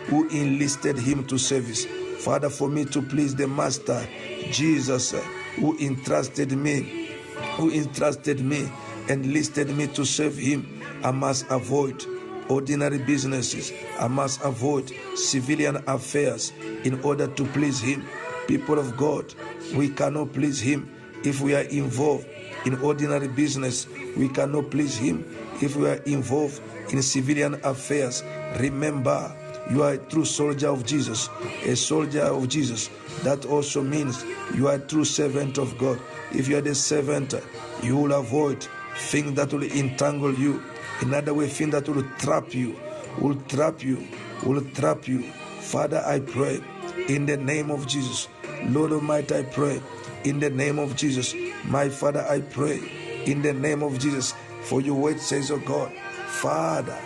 who 0.08 0.28
enlisted 0.30 0.98
him 0.98 1.26
to 1.28 1.38
service. 1.38 1.86
Father, 2.24 2.50
for 2.50 2.70
me 2.70 2.86
to 2.86 3.02
please 3.02 3.36
the 3.36 3.48
master, 3.48 4.08
Jesus, 4.52 5.14
who 5.56 5.78
entrusted 5.80 6.52
me, 6.52 7.10
who 7.56 7.72
entrusted 7.72 8.42
me, 8.44 8.72
enlisted 9.10 9.70
me 9.76 9.88
to 9.88 10.06
serve 10.06 10.38
him, 10.38 10.82
I 11.04 11.12
must 11.12 11.46
avoid 11.50 12.06
ordinary 12.52 12.98
businesses. 13.00 13.72
I 14.00 14.08
must 14.08 14.42
avoid 14.44 14.92
civilian 15.16 15.78
affairs 15.88 16.52
in 16.84 17.02
order 17.02 17.28
to 17.28 17.46
please 17.46 17.80
Him. 17.80 18.06
People 18.48 18.78
of 18.78 18.98
God, 18.98 19.34
we 19.76 19.90
cannot 19.90 20.34
please 20.34 20.60
Him 20.60 20.92
if 21.24 21.42
we 21.42 21.56
are 21.56 21.64
involved 21.64 22.28
in 22.66 22.76
ordinary 22.82 23.30
business. 23.30 23.88
We 24.18 24.28
cannot 24.30 24.70
please 24.70 24.98
Him 24.98 25.24
if 25.62 25.76
we 25.76 25.88
are 25.88 26.02
involved 26.06 26.62
in 26.92 27.02
civilian 27.02 27.56
affairs. 27.64 28.24
Remember, 28.60 29.36
you 29.70 29.84
are 29.84 29.94
a 29.94 29.98
true 29.98 30.26
soldier 30.26 30.70
of 30.70 30.86
Jesus, 30.86 31.30
a 31.66 31.76
soldier 31.76 32.24
of 32.24 32.48
Jesus. 32.50 32.90
That 33.24 33.46
also 33.46 33.82
means 33.82 34.24
you 34.56 34.68
are 34.68 34.76
a 34.76 34.80
true 34.80 35.06
servant 35.06 35.58
of 35.58 35.78
God. 35.78 36.00
If 36.32 36.48
you 36.48 36.58
are 36.58 36.62
the 36.62 36.76
servant, 36.76 37.34
you 37.82 37.98
will 37.98 38.14
avoid 38.14 38.68
things 38.96 39.34
that 39.36 39.54
will 39.54 39.64
entangle 39.64 40.34
you 40.34 40.62
in 41.02 41.08
Another 41.08 41.34
way, 41.34 41.48
things 41.48 41.72
that 41.72 41.90
will 41.90 42.04
trap 42.20 42.54
you, 42.54 42.80
will 43.20 43.36
trap 43.48 43.84
you, 43.84 44.08
will 44.46 44.62
trap 44.62 45.08
you. 45.08 45.24
Father, 45.60 46.04
I 46.06 46.20
pray 46.20 46.62
in 47.08 47.26
the 47.26 47.38
name 47.38 47.72
of 47.72 47.88
Jesus. 47.88 48.28
Lord 48.66 48.92
Almighty, 48.92 49.36
I 49.36 49.44
pray 49.44 49.82
in 50.24 50.40
the 50.40 50.52
name 50.52 50.78
of 50.78 50.96
Jesus. 50.96 51.34
My 51.66 51.90
Father, 51.90 52.22
I 52.30 52.42
pray 52.42 52.80
in 53.26 53.42
the 53.42 53.54
name 53.54 53.82
of 53.82 53.98
Jesus. 53.98 54.36
For 54.62 54.80
your 54.80 54.96
word 54.96 55.20
says, 55.20 55.50
oh 55.50 55.58
God, 55.58 55.92
Father, 56.40 56.98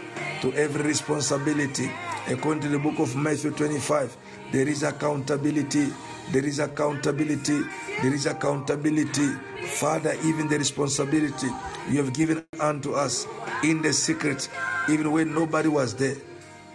to 0.41 0.53
every 0.53 0.84
responsibility, 0.84 1.91
according 2.30 2.61
to 2.61 2.69
the 2.69 2.80
book 2.80 2.99
of 2.99 3.15
Matthew 3.18 3.52
25, 3.52 4.15
there 4.53 4.68
is 4.68 4.84
accountability. 4.84 5.88
There 6.31 6.45
is 6.45 6.60
accountability. 6.60 7.60
There 8.02 8.14
is 8.14 8.27
accountability. 8.27 9.27
Father, 9.65 10.15
even 10.23 10.47
the 10.47 10.57
responsibility 10.57 11.47
you 11.89 11.97
have 11.97 12.14
given 12.14 12.45
unto 12.61 12.93
us 12.93 13.27
in 13.61 13.81
the 13.81 13.91
secret, 13.91 14.47
even 14.89 15.11
when 15.11 15.34
nobody 15.34 15.68
was 15.68 15.95
there. 15.95 16.15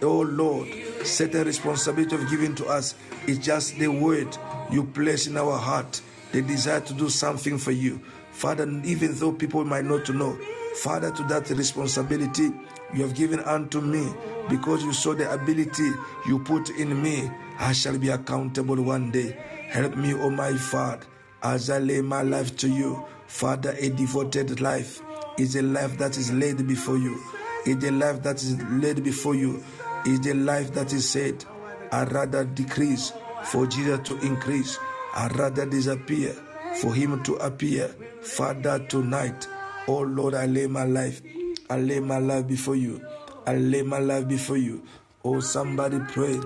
Oh 0.03 0.21
Lord, 0.21 0.67
certain 1.03 1.45
responsibility 1.45 2.15
of 2.15 2.29
giving 2.29 2.53
to 2.55 2.65
us 2.67 2.95
is 3.25 3.39
just 3.39 3.79
the 3.79 3.87
word 3.87 4.37
you 4.71 4.83
place 4.83 5.25
in 5.25 5.37
our 5.37 5.57
heart, 5.57 6.01
the 6.31 6.43
desire 6.43 6.81
to 6.81 6.93
do 6.93 7.09
something 7.09 7.57
for 7.57 7.71
you. 7.71 8.01
Father, 8.31 8.69
even 8.83 9.15
though 9.15 9.31
people 9.31 9.65
might 9.65 9.85
not 9.85 10.07
know, 10.09 10.37
Father, 10.75 11.11
to 11.11 11.23
that 11.23 11.49
responsibility 11.49 12.51
you 12.93 13.01
have 13.03 13.15
given 13.15 13.39
unto 13.41 13.81
me, 13.81 14.11
because 14.49 14.83
you 14.83 14.93
saw 14.93 15.13
the 15.13 15.31
ability 15.31 15.89
you 16.27 16.39
put 16.39 16.69
in 16.71 17.01
me, 17.01 17.29
I 17.59 17.73
shall 17.73 17.97
be 17.97 18.09
accountable 18.09 18.81
one 18.81 19.11
day. 19.11 19.37
Help 19.69 19.95
me, 19.95 20.13
O 20.13 20.23
oh 20.23 20.29
my 20.29 20.53
Father, 20.53 21.05
as 21.43 21.69
I 21.69 21.79
lay 21.79 22.01
my 22.01 22.21
life 22.23 22.55
to 22.57 22.67
you. 22.67 23.05
Father, 23.27 23.75
a 23.79 23.89
devoted 23.89 24.59
life 24.59 25.01
is 25.37 25.55
a 25.55 25.61
life 25.61 25.97
that 25.97 26.17
is 26.17 26.31
laid 26.33 26.67
before 26.67 26.97
you. 26.97 27.17
Is 27.65 27.81
a 27.83 27.91
life 27.91 28.21
that 28.23 28.37
is 28.43 28.61
laid 28.63 29.03
before 29.03 29.35
you. 29.35 29.63
Is 30.05 30.19
the 30.21 30.33
life 30.33 30.73
that 30.73 30.91
is 30.91 31.07
said, 31.09 31.45
I 31.91 32.03
rather 32.05 32.43
decrease 32.43 33.13
for 33.45 33.65
Jesus 33.67 33.99
to 34.09 34.19
increase. 34.19 34.77
I 35.13 35.27
rather 35.27 35.65
disappear 35.65 36.33
for 36.81 36.93
him 36.93 37.23
to 37.23 37.35
appear. 37.35 37.87
Father, 38.21 38.79
tonight, 38.87 39.47
oh 39.91 40.01
Lord, 40.01 40.33
I 40.33 40.45
lay 40.45 40.67
my 40.67 40.85
life. 40.85 41.21
I 41.69 41.77
lay 41.77 41.99
my 41.99 42.17
life 42.17 42.47
before 42.47 42.75
you. 42.75 43.05
I 43.45 43.55
lay 43.55 43.81
my 43.81 43.99
life 43.99 44.27
before 44.27 44.57
you. 44.57 44.83
Oh, 45.23 45.39
somebody 45.39 45.99
pray. 46.09 46.39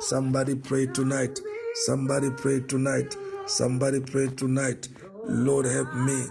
Somebody 0.00 0.54
pray 0.54 0.86
tonight. 0.86 1.38
Somebody 1.86 2.30
pray 2.30 2.60
tonight. 2.60 3.16
Somebody 3.46 4.00
pray 4.00 4.28
tonight. 4.28 4.88
Lord, 5.24 5.66
help 5.66 5.92
me. 5.94 6.26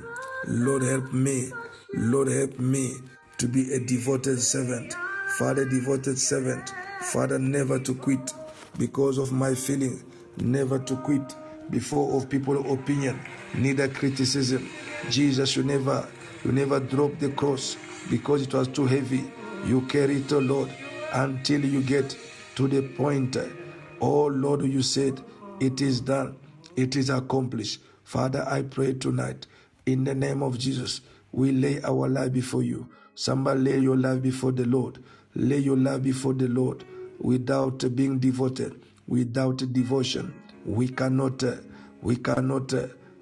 Lord, 0.47 0.83
help 0.83 1.13
me. 1.13 1.51
Lord, 1.93 2.27
help 2.29 2.59
me 2.59 2.95
to 3.37 3.47
be 3.47 3.73
a 3.73 3.79
devoted 3.79 4.41
servant. 4.41 4.95
Father, 5.37 5.65
devoted 5.65 6.17
servant. 6.17 6.71
Father, 7.01 7.39
never 7.39 7.79
to 7.79 7.95
quit 7.95 8.33
because 8.77 9.17
of 9.17 9.31
my 9.31 9.53
feeling. 9.55 10.03
Never 10.37 10.79
to 10.79 10.95
quit 10.97 11.35
before 11.71 12.15
of 12.17 12.29
people 12.29 12.71
opinion, 12.71 13.19
neither 13.55 13.87
criticism. 13.87 14.69
Jesus, 15.09 15.55
you 15.55 15.63
never, 15.63 16.07
you 16.43 16.51
never 16.51 16.79
drop 16.79 17.17
the 17.19 17.29
cross 17.29 17.77
because 18.09 18.41
it 18.43 18.53
was 18.53 18.67
too 18.67 18.85
heavy. 18.85 19.31
You 19.65 19.81
carry 19.81 20.17
it, 20.17 20.31
oh 20.33 20.39
Lord, 20.39 20.69
until 21.13 21.63
you 21.63 21.81
get 21.81 22.17
to 22.55 22.67
the 22.67 22.81
point. 22.81 23.37
Oh 23.99 24.25
Lord, 24.25 24.61
you 24.63 24.81
said, 24.81 25.21
it 25.59 25.81
is 25.81 26.01
done, 26.01 26.37
it 26.75 26.95
is 26.95 27.09
accomplished. 27.09 27.81
Father, 28.03 28.43
I 28.49 28.63
pray 28.63 28.93
tonight 28.93 29.45
in 29.85 30.03
the 30.03 30.15
name 30.15 30.41
of 30.41 30.57
Jesus. 30.57 31.01
We 31.31 31.51
lay 31.51 31.81
our 31.83 32.09
life 32.09 32.33
before 32.33 32.63
you. 32.63 32.89
Somebody 33.13 33.59
lay 33.61 33.79
your 33.79 33.95
life 33.97 34.21
before 34.21 34.51
the 34.51 34.65
Lord. 34.65 34.97
Lay 35.35 35.59
your 35.59 35.77
life 35.77 36.01
before 36.01 36.33
the 36.33 36.47
Lord 36.47 36.83
without 37.19 37.83
being 37.95 38.19
devoted, 38.19 38.81
without 39.07 39.57
devotion. 39.71 40.33
We 40.65 40.87
cannot, 40.89 41.43
we 42.01 42.15
cannot 42.17 42.73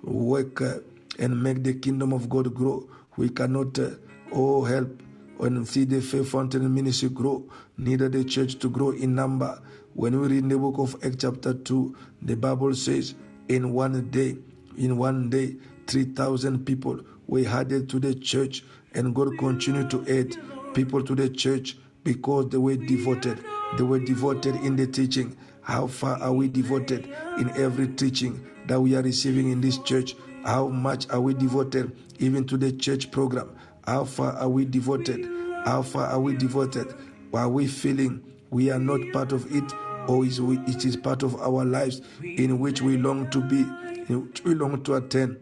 work 0.01 0.61
uh, 0.61 0.75
and 1.19 1.43
make 1.43 1.63
the 1.63 1.73
kingdom 1.73 2.13
of 2.13 2.29
God 2.29 2.53
grow. 2.53 2.89
We 3.19 3.27
cannot, 3.27 3.77
uh, 3.77 3.89
oh, 4.31 4.63
help 4.63 5.03
and 5.41 5.67
see 5.67 5.83
the 5.83 5.99
faith 5.99 6.29
fountain 6.29 6.73
ministry 6.73 7.09
grow, 7.09 7.43
neither 7.77 8.07
the 8.07 8.23
church 8.23 8.57
to 8.59 8.69
grow 8.69 8.91
in 8.91 9.13
number. 9.13 9.61
When 9.93 10.17
we 10.21 10.27
read 10.29 10.47
the 10.47 10.57
book 10.57 10.75
of 10.77 10.95
Acts 11.03 11.17
chapter 11.19 11.53
2, 11.53 11.97
the 12.21 12.37
Bible 12.37 12.73
says, 12.75 13.15
in 13.49 13.73
one 13.73 14.09
day, 14.09 14.37
in 14.77 14.95
one 14.95 15.29
day, 15.29 15.57
3,000 15.87 16.65
people 16.65 17.01
were 17.27 17.45
added 17.45 17.89
to 17.89 17.99
the 17.99 18.15
church, 18.15 18.63
and 18.93 19.13
God 19.13 19.37
continued 19.37 19.91
to 19.91 19.99
add 20.07 20.37
people 20.73 21.03
to 21.03 21.13
the 21.13 21.27
church 21.27 21.75
because 22.05 22.47
they 22.47 22.57
were 22.57 22.77
devoted. 22.77 23.43
They 23.77 23.83
were 23.83 23.99
devoted 23.99 24.55
in 24.63 24.77
the 24.77 24.87
teaching. 24.87 25.35
How 25.59 25.87
far 25.87 26.17
are 26.21 26.31
we 26.31 26.47
devoted 26.47 27.13
in 27.37 27.49
every 27.57 27.89
teaching 27.89 28.47
that 28.67 28.79
we 28.79 28.95
are 28.95 29.01
receiving 29.01 29.51
in 29.51 29.59
this 29.59 29.77
church? 29.79 30.15
How 30.45 30.67
much 30.67 31.09
are 31.09 31.19
we 31.21 31.33
devoted 31.33 31.95
even 32.19 32.45
to 32.47 32.57
the 32.57 32.71
church 32.71 33.11
program? 33.11 33.55
How 33.85 34.05
far 34.05 34.33
are 34.33 34.49
we 34.49 34.65
devoted? 34.65 35.27
How 35.65 35.81
far 35.81 36.07
are 36.07 36.19
we 36.19 36.35
devoted? 36.35 36.93
Are 37.33 37.49
we 37.49 37.67
feeling 37.67 38.23
we 38.49 38.71
are 38.71 38.79
not 38.79 38.99
part 39.11 39.31
of 39.31 39.53
it, 39.55 39.73
or 40.07 40.25
is 40.25 40.41
we, 40.41 40.57
it 40.59 40.85
is 40.85 40.97
part 40.97 41.23
of 41.23 41.39
our 41.41 41.65
lives 41.65 42.01
in 42.23 42.59
which 42.59 42.81
we 42.81 42.97
long 42.97 43.29
to 43.31 43.41
be, 43.41 43.61
in 44.07 44.27
which 44.27 44.43
we 44.43 44.55
long 44.55 44.81
to 44.83 44.95
attend? 44.95 45.37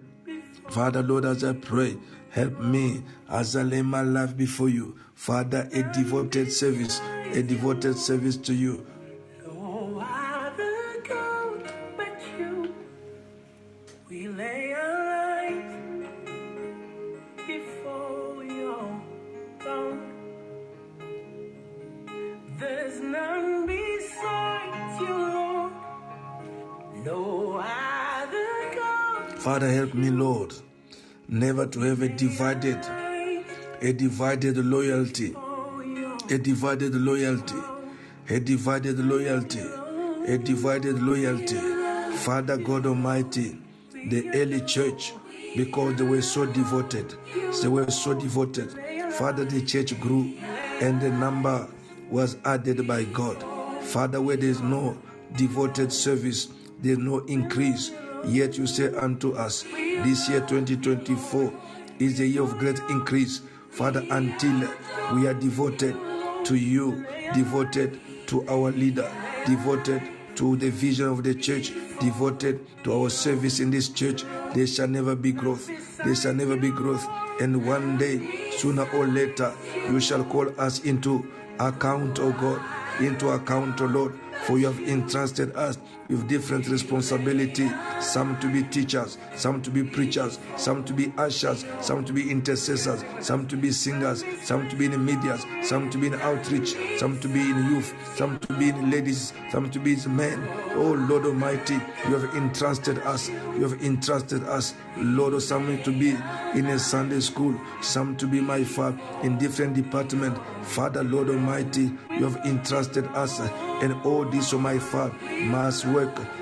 Father, 0.69 1.01
Lord, 1.01 1.25
as 1.25 1.43
I 1.43 1.53
pray, 1.53 1.97
help 2.29 2.59
me 2.59 3.03
as 3.29 3.55
I 3.55 3.63
lay 3.63 3.81
my 3.81 4.01
life 4.01 4.35
before 4.35 4.69
you. 4.69 4.97
Father, 5.13 5.69
a 5.71 5.83
devoted 5.93 6.51
service, 6.51 6.99
a 7.31 7.41
devoted 7.41 7.97
service 7.97 8.37
to 8.37 8.53
you. 8.53 8.85
Father, 29.47 29.71
help 29.71 29.93
me, 29.93 30.09
Lord, 30.09 30.53
never 31.29 31.65
to 31.67 31.79
have 31.79 32.01
a 32.01 32.09
divided, 32.09 32.85
a 33.81 33.93
divided 33.93 34.57
loyalty, 34.57 35.33
a 36.29 36.37
divided 36.37 36.93
loyalty, 36.93 37.55
a 38.29 38.41
divided 38.41 38.99
loyalty, 38.99 39.63
a 40.27 40.37
divided 40.37 41.01
loyalty. 41.01 41.55
Father 42.25 42.57
God 42.57 42.87
Almighty, 42.87 43.57
the 44.09 44.29
early 44.33 44.59
church, 44.65 45.13
because 45.55 45.95
they 45.95 46.03
were 46.03 46.21
so 46.21 46.45
devoted, 46.45 47.15
they 47.61 47.69
were 47.69 47.89
so 47.89 48.13
devoted. 48.13 48.69
Father, 49.13 49.45
the 49.45 49.61
church 49.63 49.97
grew 50.01 50.33
and 50.81 50.99
the 50.99 51.09
number 51.09 51.65
was 52.09 52.35
added 52.43 52.85
by 52.85 53.05
God. 53.05 53.41
Father, 53.81 54.19
where 54.19 54.35
there 54.35 54.49
is 54.49 54.59
no 54.59 54.97
devoted 55.37 55.93
service, 55.93 56.49
there 56.81 56.91
is 56.91 56.97
no 56.97 57.19
increase. 57.27 57.93
Yet 58.25 58.57
you 58.57 58.67
say 58.67 58.93
unto 58.95 59.33
us, 59.33 59.63
this 59.63 60.29
year 60.29 60.41
2024 60.41 61.53
is 61.99 62.19
a 62.19 62.25
year 62.25 62.43
of 62.43 62.57
great 62.57 62.79
increase. 62.89 63.41
Father, 63.69 64.03
until 64.09 64.69
we 65.13 65.27
are 65.27 65.33
devoted 65.33 65.95
to 66.45 66.55
you, 66.55 67.05
devoted 67.33 67.99
to 68.27 68.47
our 68.49 68.71
leader, 68.71 69.09
devoted 69.45 70.01
to 70.35 70.55
the 70.57 70.69
vision 70.69 71.07
of 71.07 71.23
the 71.23 71.33
church, 71.33 71.71
devoted 71.99 72.65
to 72.83 72.93
our 72.93 73.09
service 73.09 73.59
in 73.59 73.71
this 73.71 73.89
church, 73.89 74.23
there 74.53 74.67
shall 74.67 74.87
never 74.87 75.15
be 75.15 75.31
growth. 75.31 75.67
There 76.03 76.15
shall 76.15 76.33
never 76.33 76.55
be 76.55 76.69
growth. 76.69 77.05
And 77.41 77.65
one 77.65 77.97
day, 77.97 78.51
sooner 78.51 78.89
or 78.91 79.07
later, 79.07 79.53
you 79.89 79.99
shall 79.99 80.23
call 80.23 80.47
us 80.59 80.79
into 80.83 81.25
account, 81.59 82.19
O 82.19 82.31
God, 82.33 82.61
into 83.01 83.29
account, 83.29 83.81
O 83.81 83.85
Lord, 83.85 84.13
for 84.43 84.57
you 84.59 84.67
have 84.67 84.79
entrusted 84.87 85.55
us 85.55 85.77
with 86.09 86.27
different 86.27 86.67
responsibility 86.67 87.69
some 87.99 88.39
to 88.39 88.47
be 88.51 88.63
teachers 88.63 89.17
some 89.35 89.61
to 89.61 89.69
be 89.69 89.83
preachers 89.83 90.39
some 90.55 90.83
to 90.83 90.93
be 90.93 91.11
ushers 91.17 91.65
some 91.81 92.03
to 92.05 92.13
be 92.13 92.29
intercessors 92.29 93.03
some 93.19 93.47
to 93.47 93.57
be 93.57 93.71
singers 93.71 94.23
some 94.43 94.67
to 94.69 94.75
be 94.75 94.85
in 94.85 95.05
medias 95.05 95.45
some 95.63 95.89
to 95.89 95.97
be 95.97 96.07
in 96.07 96.15
outreach 96.15 96.75
some 96.97 97.19
to 97.19 97.27
be 97.27 97.39
in 97.39 97.57
youth 97.69 97.93
some 98.15 98.39
to 98.39 98.53
be 98.53 98.69
in 98.69 98.89
ladies 98.89 99.33
some 99.51 99.69
to 99.69 99.79
be 99.79 99.93
in 99.93 100.15
men 100.15 100.47
oh 100.75 100.93
lord 101.09 101.25
almighty 101.25 101.75
you 102.07 102.15
have 102.17 102.35
entrusted 102.35 102.97
us 102.99 103.29
you 103.29 103.67
have 103.67 103.81
entrusted 103.83 104.43
us 104.43 104.73
lord 104.97 105.33
oh, 105.33 105.39
some 105.39 105.81
to 105.83 105.91
be 105.91 106.11
in 106.57 106.65
a 106.67 106.79
sunday 106.79 107.19
school 107.19 107.59
some 107.81 108.15
to 108.15 108.27
be 108.27 108.39
my 108.39 108.63
father 108.63 108.97
in 109.23 109.37
different 109.37 109.73
department 109.73 110.37
father 110.63 111.03
lord 111.03 111.29
almighty 111.29 111.91
you 112.11 112.23
have 112.23 112.37
entrusted 112.45 113.05
us 113.07 113.39
and 113.81 113.93
all 114.05 114.25
this, 114.25 114.53
oh 114.53 114.59
my 114.59 114.79
Father, 114.79 115.13
must 115.45 115.85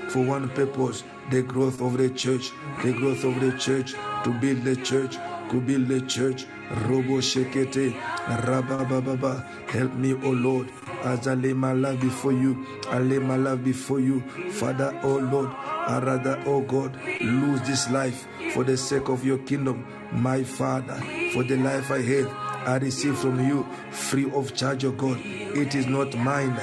for 0.08 0.24
one 0.24 0.48
purpose 0.50 1.04
the 1.30 1.42
growth 1.42 1.80
of 1.80 1.98
the 1.98 2.10
church, 2.10 2.52
the 2.84 2.92
growth 2.92 3.24
of 3.24 3.40
the 3.40 3.56
church, 3.58 3.94
to 4.24 4.30
build 4.40 4.62
the 4.64 4.76
church, 4.76 5.16
to 5.50 5.60
build 5.60 5.88
the 5.88 6.00
church. 6.02 6.46
Robo 6.88 7.18
Shekete, 7.20 7.94
Rabababa, 8.42 9.44
help 9.70 9.94
me, 9.94 10.14
O 10.14 10.30
Lord, 10.30 10.68
as 11.04 11.28
I 11.28 11.34
lay 11.34 11.52
my 11.52 11.72
life 11.72 12.00
before 12.00 12.32
you. 12.32 12.66
I 12.88 12.98
lay 12.98 13.20
my 13.20 13.36
life 13.36 13.62
before 13.62 14.00
you, 14.00 14.20
Father, 14.50 14.98
O 15.04 15.16
Lord. 15.16 15.48
I 15.48 16.00
rather, 16.00 16.42
O 16.46 16.62
God, 16.62 16.98
lose 17.20 17.60
this 17.62 17.88
life 17.90 18.26
for 18.52 18.64
the 18.64 18.76
sake 18.76 19.08
of 19.08 19.24
your 19.24 19.38
kingdom, 19.38 19.86
my 20.10 20.42
Father, 20.42 20.96
for 21.32 21.44
the 21.44 21.56
life 21.56 21.92
I 21.92 22.02
have. 22.02 22.26
I 22.66 22.78
receive 22.78 23.16
from 23.16 23.38
you 23.46 23.64
free 23.92 24.28
of 24.32 24.52
charge, 24.56 24.84
O 24.84 24.90
God. 24.90 25.20
It 25.22 25.76
is 25.76 25.86
not 25.86 26.16
mine. 26.18 26.60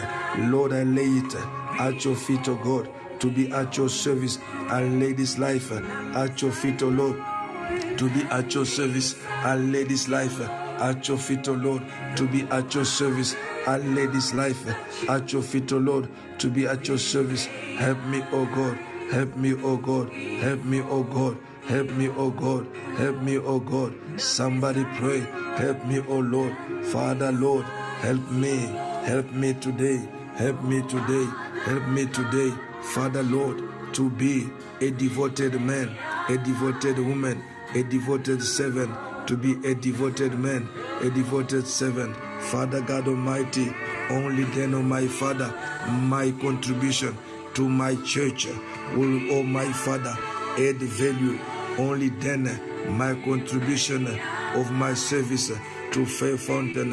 Lord, 0.52 0.74
I 0.74 0.84
lay 0.84 1.06
it 1.06 1.63
at 1.80 2.06
your 2.06 2.16
feet, 2.16 2.48
O 2.48 2.56
God, 2.56 2.90
to 3.20 3.30
be 3.32 3.52
at 3.52 3.78
your 3.78 3.90
service. 3.90 4.40
Lay 4.70 5.14
this 5.14 5.38
life 5.38 5.72
at 5.72 6.42
your 6.42 6.52
feet, 6.52 6.82
O 6.84 6.90
Lord, 6.90 7.18
to 7.98 8.10
be 8.10 8.22
at 8.32 8.54
your 8.54 8.66
service. 8.66 9.16
Lay 9.46 9.84
this 9.84 10.08
life 10.08 10.40
at 10.40 11.08
your 11.08 11.18
feet, 11.18 11.48
O 11.48 11.54
Lord, 11.54 11.84
to 12.16 12.28
be 12.28 12.44
at 12.44 12.74
your 12.74 12.86
service. 12.86 13.36
Lay 13.68 14.08
this 14.08 14.34
life 14.34 14.68
at 15.10 15.32
your 15.32 15.42
feet, 15.42 15.72
O 15.72 15.78
Lord, 15.78 16.10
to 16.40 16.50
be 16.50 16.66
at 16.66 16.88
your 16.88 16.98
service. 16.98 17.46
Help 17.78 18.04
me, 18.06 18.24
O 18.32 18.46
God. 18.46 18.78
Help 19.12 19.36
me, 19.38 19.54
O 19.54 19.78
God. 19.78 20.12
Help 20.12 20.64
me, 20.66 20.82
O 20.82 21.04
God. 21.04 21.38
Help 21.68 21.92
me, 21.92 22.10
O 22.10 22.30
God. 22.30 22.68
Help 22.98 23.22
me, 23.22 23.38
O 23.38 23.60
God. 23.60 23.94
Somebody 24.20 24.84
pray. 24.96 25.20
Help 25.56 25.86
me, 25.86 26.00
O 26.10 26.20
Lord. 26.20 26.56
Father, 26.88 27.32
Lord, 27.32 27.64
help 28.02 28.30
me. 28.32 28.58
Help 29.06 29.32
me 29.32 29.54
today. 29.54 30.02
Help 30.36 30.64
me 30.64 30.82
today. 30.88 31.26
Help 31.66 31.88
me 31.90 32.06
today. 32.08 32.52
Father, 32.82 33.22
Lord, 33.24 33.62
to 33.94 34.10
be 34.10 34.50
a 34.82 34.90
devoted 34.90 35.62
man, 35.62 35.96
a 36.28 36.38
devoted 36.38 36.98
woman, 36.98 37.44
a 37.76 37.84
devoted 37.84 38.42
servant, 38.42 38.92
to 39.28 39.38
be 39.38 39.54
a 39.70 39.76
devoted 39.76 40.34
man, 40.38 40.68
a 41.02 41.10
devoted 41.12 41.68
servant. 41.68 42.16
Father 42.46 42.82
God 42.82 43.08
Almighty, 43.08 43.72
only 44.10 44.44
then, 44.56 44.74
oh 44.74 44.82
my 44.82 45.06
Father, 45.08 45.54
my 45.88 46.32
contribution 46.42 47.16
to 47.54 47.70
my 47.70 47.96
church 48.04 48.48
will, 48.96 49.32
oh 49.34 49.44
my 49.44 49.72
Father, 49.72 50.18
add 50.58 50.78
value. 50.78 51.40
Only 51.78 52.10
then 52.10 52.44
my 52.98 53.14
contribution 53.24 54.08
of 54.56 54.72
my 54.72 54.94
service 54.96 55.52
to 55.92 56.06
Faith 56.06 56.48
Fountain 56.48 56.90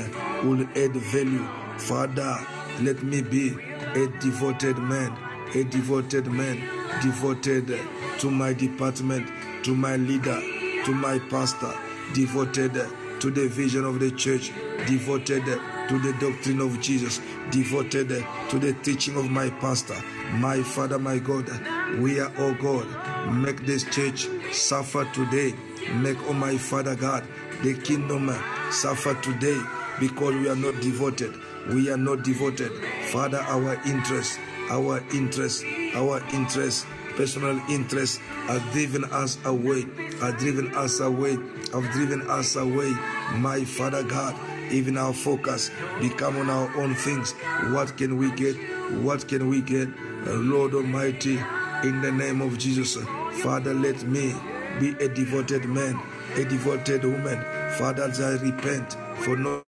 will 0.46 0.62
add 0.76 0.92
value. 0.92 1.46
Father, 1.78 2.36
Let 2.82 3.02
me 3.02 3.20
be 3.20 3.50
a 3.94 4.06
devoted 4.20 4.78
man, 4.78 5.14
a 5.54 5.64
devoted 5.64 6.26
man, 6.28 6.56
devoted 7.02 7.78
to 8.20 8.30
my 8.30 8.54
department, 8.54 9.28
to 9.64 9.74
my 9.74 9.96
leader, 9.96 10.40
to 10.86 10.92
my 10.94 11.18
pastor, 11.28 11.72
devoted 12.14 12.72
to 13.20 13.30
the 13.30 13.48
vision 13.48 13.84
of 13.84 14.00
the 14.00 14.10
church, 14.12 14.50
devoted 14.86 15.44
to 15.44 15.98
the 15.98 16.16
doctrine 16.20 16.60
of 16.60 16.80
Jesus, 16.80 17.20
devoted 17.50 18.08
to 18.48 18.58
the 18.58 18.72
teaching 18.82 19.16
of 19.16 19.30
my 19.30 19.50
pastor, 19.50 19.96
my 20.34 20.62
Father, 20.62 20.98
my 20.98 21.18
God. 21.18 21.50
We 21.98 22.18
are, 22.18 22.32
oh 22.38 22.54
God, 22.54 22.86
make 23.34 23.66
this 23.66 23.84
church 23.90 24.26
suffer 24.52 25.04
today. 25.12 25.54
Make, 25.96 26.16
oh 26.28 26.32
my 26.32 26.56
Father 26.56 26.94
God, 26.96 27.24
the 27.62 27.74
kingdom 27.74 28.34
suffer 28.70 29.14
today 29.20 29.60
because 29.98 30.34
we 30.34 30.48
are 30.48 30.56
not 30.56 30.80
devoted. 30.80 31.34
We 31.72 31.90
are 31.90 31.96
not 31.96 32.24
devoted. 32.24 32.72
Father, 33.12 33.38
our 33.38 33.74
interest, 33.86 34.38
our 34.70 35.02
interest, 35.14 35.64
our 35.94 36.22
interest, 36.32 36.86
personal 37.16 37.58
interest 37.70 38.20
are 38.48 38.58
driven 38.72 39.04
us 39.04 39.38
away, 39.44 39.86
are 40.22 40.32
driven 40.32 40.74
us 40.76 41.00
away, 41.00 41.36
have 41.72 41.90
driven 41.92 42.22
us 42.30 42.56
away. 42.56 42.90
My 43.36 43.64
Father 43.64 44.02
God, 44.02 44.34
even 44.72 44.96
our 44.96 45.12
focus 45.12 45.70
become 46.00 46.36
on 46.38 46.50
our 46.50 46.74
own 46.76 46.94
things. 46.94 47.32
What 47.72 47.96
can 47.96 48.16
we 48.16 48.30
get? 48.32 48.56
What 49.02 49.28
can 49.28 49.48
we 49.48 49.60
get? 49.60 49.88
Uh, 50.26 50.32
Lord 50.34 50.74
Almighty, 50.74 51.38
in 51.84 52.00
the 52.02 52.12
name 52.12 52.40
of 52.40 52.58
Jesus, 52.58 52.96
uh, 52.96 53.04
Father, 53.42 53.74
let 53.74 54.02
me 54.04 54.34
be 54.80 54.90
a 55.04 55.08
devoted 55.08 55.64
man, 55.66 56.00
a 56.36 56.44
devoted 56.44 57.04
woman. 57.04 57.40
Father, 57.78 58.10
I 58.20 58.42
repent 58.42 58.96
for 59.24 59.36
not 59.36 59.62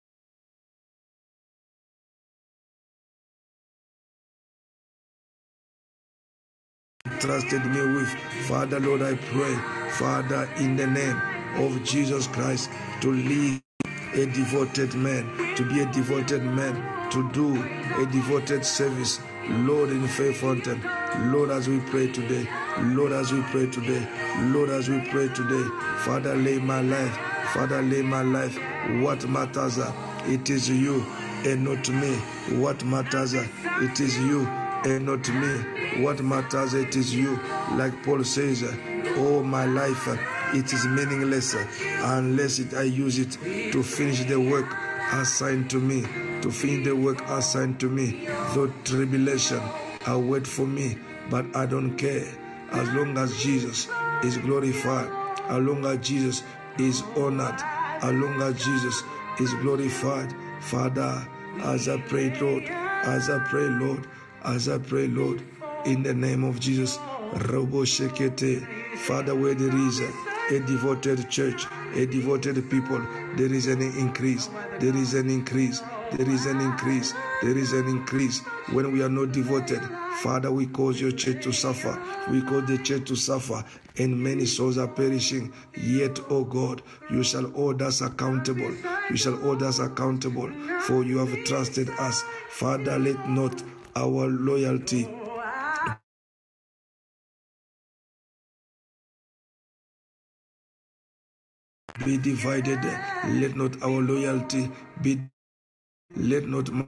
trusted 7.22 7.66
me 7.66 7.82
with. 7.96 8.10
Father, 8.48 8.80
Lord, 8.80 9.02
I 9.02 9.14
pray, 9.16 9.56
Father, 9.92 10.50
in 10.58 10.76
the 10.76 10.88
name 10.88 11.20
of 11.56 11.84
Jesus 11.84 12.28
Christ, 12.28 12.70
to 13.02 13.12
lead 13.12 13.62
a 14.14 14.26
devoted 14.26 14.94
man, 14.94 15.56
to 15.56 15.64
be 15.68 15.80
a 15.82 15.86
devoted 15.92 16.44
man, 16.44 16.74
to 17.12 17.30
do 17.32 17.62
a 18.02 18.06
devoted 18.12 18.66
service. 18.66 19.20
Lord, 19.50 19.90
in 19.90 20.06
Faith 20.08 20.38
Fountain, 20.38 20.82
Lord, 21.32 21.50
as 21.50 21.68
we 21.68 21.80
pray 21.80 22.12
today, 22.12 22.48
Lord, 22.80 23.12
as 23.12 23.32
we 23.32 23.42
pray 23.44 23.70
today, 23.70 24.06
Lord, 24.54 24.70
as 24.70 24.90
we 24.90 25.00
pray 25.10 25.28
today, 25.28 25.64
Father, 26.00 26.36
lay 26.36 26.58
my 26.60 26.82
life, 26.82 27.16
Father, 27.54 27.82
lay 27.82 28.02
my 28.02 28.22
life. 28.22 28.58
What 29.02 29.28
matters, 29.28 29.78
it 30.26 30.50
is 30.50 30.70
you 30.70 31.04
and 31.46 31.64
not 31.64 31.88
me. 31.90 32.16
What 32.60 32.84
matters, 32.84 33.34
it 33.34 34.00
is 34.00 34.18
you 34.18 34.46
and 34.84 35.06
not 35.06 35.28
me. 35.28 36.02
What 36.02 36.22
matters, 36.22 36.74
it 36.74 36.96
is 36.96 37.14
you. 37.14 37.38
Like 37.72 38.02
Paul 38.02 38.24
says, 38.24 38.62
all 39.18 39.42
my 39.42 39.64
life, 39.64 40.08
it 40.54 40.72
is 40.72 40.86
meaningless 40.86 41.54
unless 42.02 42.58
it, 42.58 42.74
I 42.74 42.82
use 42.82 43.18
it 43.18 43.32
to 43.72 43.82
finish 43.82 44.24
the 44.24 44.40
work 44.40 44.74
assigned 45.12 45.70
to 45.70 45.78
me, 45.78 46.02
to 46.42 46.50
finish 46.50 46.84
the 46.86 46.96
work 46.96 47.20
assigned 47.28 47.78
to 47.80 47.88
me. 47.88 48.26
Though 48.54 48.72
tribulation 48.84 49.60
await 50.06 50.46
for 50.46 50.66
me, 50.66 50.98
but 51.30 51.44
I 51.54 51.66
don't 51.66 51.96
care. 51.96 52.26
As 52.72 52.88
long 52.94 53.18
as 53.18 53.36
Jesus 53.42 53.88
is 54.24 54.38
glorified, 54.38 55.10
as 55.48 55.58
long 55.58 55.84
as 55.84 55.98
Jesus 56.06 56.42
is 56.78 57.02
honored, 57.16 57.60
as 58.02 58.12
long 58.12 58.40
as 58.42 58.64
Jesus 58.64 59.02
is 59.38 59.52
glorified. 59.54 60.34
Father, 60.60 61.26
as 61.64 61.88
I 61.88 61.98
pray, 62.00 62.34
Lord, 62.40 62.64
as 62.64 63.28
I 63.28 63.38
pray, 63.50 63.68
Lord, 63.68 64.06
as 64.44 64.68
I 64.68 64.78
pray, 64.78 65.08
Lord, 65.08 65.42
in 65.84 66.02
the 66.02 66.14
name 66.14 66.44
of 66.44 66.60
Jesus, 66.60 66.98
Robo 67.48 67.84
Shekete, 67.84 68.66
Father, 68.98 69.34
where 69.34 69.54
there 69.54 69.74
is 69.74 70.00
a, 70.00 70.60
devoted 70.66 71.30
church, 71.30 71.64
a 71.94 72.04
devoted 72.06 72.68
people, 72.68 73.00
there 73.36 73.52
is 73.52 73.66
an 73.68 73.80
increase, 73.80 74.50
there 74.80 74.94
is 74.94 75.14
an 75.14 75.30
increase, 75.30 75.80
there 76.12 76.28
is 76.28 76.44
an 76.46 76.60
increase, 76.60 77.14
there 77.42 77.56
is 77.56 77.72
an 77.72 77.88
increase. 77.88 78.40
When 78.72 78.92
we 78.92 79.02
are 79.02 79.08
not 79.08 79.32
devoted, 79.32 79.80
Father, 80.20 80.52
we 80.52 80.66
cause 80.66 81.00
your 81.00 81.12
church 81.12 81.42
to 81.44 81.52
suffer. 81.52 81.98
We 82.30 82.42
cause 82.42 82.66
the 82.66 82.78
church 82.78 83.08
to 83.08 83.16
suffer, 83.16 83.64
and 83.96 84.22
many 84.22 84.44
souls 84.44 84.76
are 84.76 84.88
perishing. 84.88 85.52
Yet, 85.74 86.20
O 86.20 86.26
oh 86.30 86.44
God, 86.44 86.82
you 87.10 87.24
shall 87.24 87.48
hold 87.50 87.80
us 87.80 88.02
accountable. 88.02 88.74
You 89.10 89.16
shall 89.16 89.36
hold 89.36 89.62
us 89.62 89.78
accountable, 89.78 90.50
for 90.82 91.02
you 91.02 91.18
have 91.18 91.44
trusted 91.44 91.88
us. 91.98 92.22
Father, 92.50 92.98
let 92.98 93.28
not 93.28 93.62
our 93.96 94.28
loyalty 94.28 95.08
be 102.04 102.18
divided. 102.18 102.80
Let 103.40 103.56
not 103.56 103.82
our 103.82 104.00
loyalty 104.02 104.70
be. 105.02 105.20
Let 106.16 106.48
not 106.48 106.70
my 106.72 106.86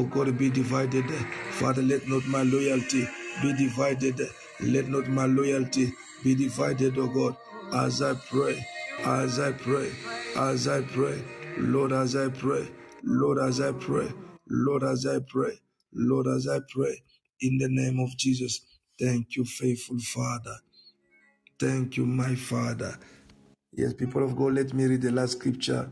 oh 0.00 0.04
God 0.04 0.38
be 0.38 0.50
divided. 0.50 1.06
Father, 1.52 1.82
let 1.82 2.08
not 2.08 2.26
my 2.28 2.42
loyalty 2.42 3.08
be 3.42 3.54
divided. 3.54 4.20
Let 4.60 4.88
not 4.88 5.08
my 5.08 5.26
loyalty 5.26 5.92
be 6.24 6.34
divided, 6.34 6.98
oh 6.98 7.08
God. 7.08 7.36
As 7.74 8.02
I 8.02 8.14
pray, 8.14 8.64
as 9.04 9.40
I 9.40 9.52
pray, 9.52 9.90
as 10.36 10.68
I 10.68 10.82
pray, 10.82 11.22
Lord, 11.58 11.92
as 11.92 12.16
I 12.16 12.28
pray, 12.30 12.68
Lord, 13.04 13.38
as 13.38 13.60
I 13.60 13.72
pray, 13.72 14.10
Lord, 14.50 14.84
as 14.84 15.06
I 15.06 15.20
pray, 15.28 15.58
Lord, 15.94 16.28
as 16.28 16.48
I 16.48 16.60
pray, 16.70 17.02
in 17.40 17.58
the 17.58 17.68
name 17.70 18.00
of 18.00 18.16
Jesus. 18.18 18.62
Thank 19.00 19.36
you, 19.36 19.44
faithful 19.44 19.98
Father. 20.00 20.56
Thank 21.60 21.96
you, 21.98 22.06
my 22.06 22.34
Father. 22.36 22.98
Yes, 23.72 23.94
people 23.94 24.24
of 24.24 24.36
God, 24.36 24.54
let 24.54 24.74
me 24.74 24.86
read 24.86 25.02
the 25.02 25.12
last 25.12 25.32
scripture 25.32 25.90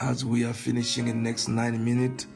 as 0.00 0.24
we 0.24 0.44
are 0.44 0.54
finishing 0.54 1.08
in 1.08 1.22
the 1.22 1.30
next 1.30 1.48
nine 1.48 1.84
minutes. 1.84 2.26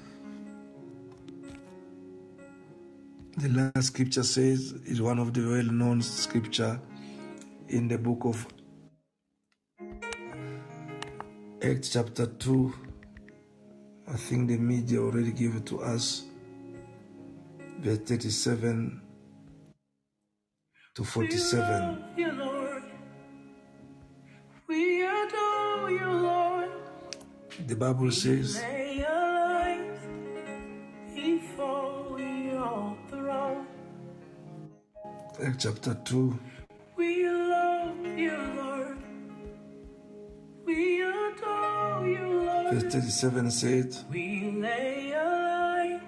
The 3.39 3.49
last 3.51 3.89
scripture 3.89 4.25
says 4.25 4.73
is 4.87 5.03
one 5.03 5.19
of 5.19 5.35
the 5.35 5.43
well-known 5.49 6.03
scripture 6.03 6.81
in 7.69 7.89
the 7.89 7.99
book 7.99 8.21
of 8.25 8.47
Acts 11.63 11.91
chapter 11.91 12.27
2. 12.27 12.75
I 14.11 14.17
think 14.17 14.49
the 14.49 14.57
media 14.57 15.01
already 15.01 15.33
gave 15.33 15.57
it 15.57 15.67
to 15.67 15.83
us. 15.83 16.25
Verse 17.81 17.99
37 17.99 19.03
to 20.95 21.05
47. 21.05 21.69
We 22.17 22.25
love 22.25 22.39
you, 22.39 22.45
Lord. 22.45 22.83
We 24.69 25.03
adore 25.07 25.91
you, 25.91 26.11
Lord. 26.11 26.71
The 27.67 27.77
Bible 27.77 28.11
says, 28.11 28.57
Lay 28.57 29.05
our 29.05 29.49
lives 29.53 30.01
before 31.15 32.19
your 32.21 32.97
throne. 33.11 33.67
Acts 35.45 35.65
chapter 35.65 35.95
2, 36.05 36.39
verse 42.71 42.83
Lord. 42.83 42.93
37 42.93 43.51
said, 43.51 43.97
We 44.11 44.51
lay 44.53 45.15
our 45.15 46.01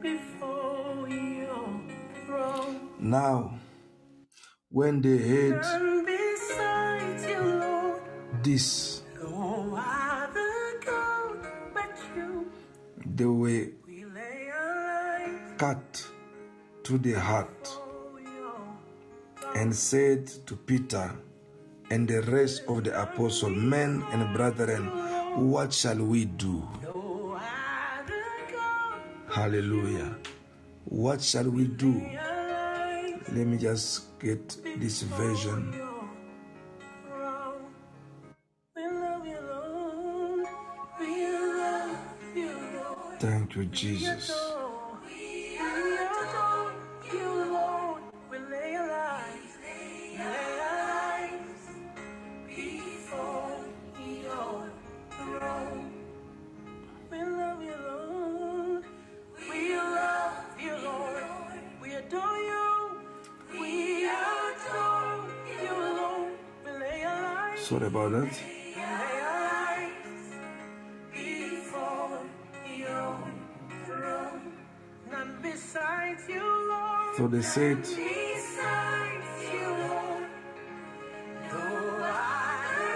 before 0.00 1.08
your 1.08 1.80
throne. 2.26 2.80
Now, 2.98 3.58
when 4.70 5.00
they 5.02 5.18
heard 5.18 5.64
you, 7.28 7.38
Lord, 7.60 8.02
this, 8.42 9.02
oh, 9.22 9.28
no 9.28 9.76
other 9.76 10.80
God 10.84 11.46
but 11.74 11.98
you. 12.16 12.50
they 13.06 13.24
were 13.24 13.66
We 13.86 14.04
lay 14.04 14.48
our 14.50 15.18
lives 15.18 15.52
cut 15.58 16.06
to 16.84 16.98
the 16.98 17.12
heart 17.14 17.76
and 19.54 19.74
said 19.74 20.26
to 20.46 20.56
Peter 20.56 21.12
and 21.92 22.08
the 22.08 22.22
rest 22.22 22.62
of 22.68 22.84
the 22.84 23.02
apostles, 23.02 23.54
Men 23.54 24.02
and 24.12 24.34
brethren, 24.34 24.86
what 25.50 25.74
shall 25.74 25.98
we 25.98 26.24
do? 26.24 26.66
Hallelujah. 29.30 30.16
What 30.86 31.20
shall 31.20 31.50
we 31.50 31.66
do? 31.66 31.92
Let 33.32 33.46
me 33.46 33.58
just 33.58 34.18
get 34.18 34.56
this 34.78 35.02
version. 35.02 35.74
Thank 43.20 43.54
you, 43.54 43.66
Jesus. 43.66 44.51
Said, 77.52 77.84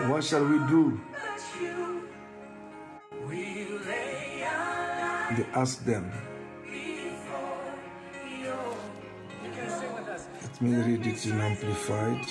What 0.09 0.25
shall 0.25 0.47
we 0.47 0.59
do? 0.67 0.99
They 5.37 5.47
asked 5.53 5.85
them. 5.85 6.11
Let 10.43 10.63
me 10.63 10.75
read 10.75 11.07
it 11.07 11.27
in 11.27 11.39
Amplified. 11.39 12.25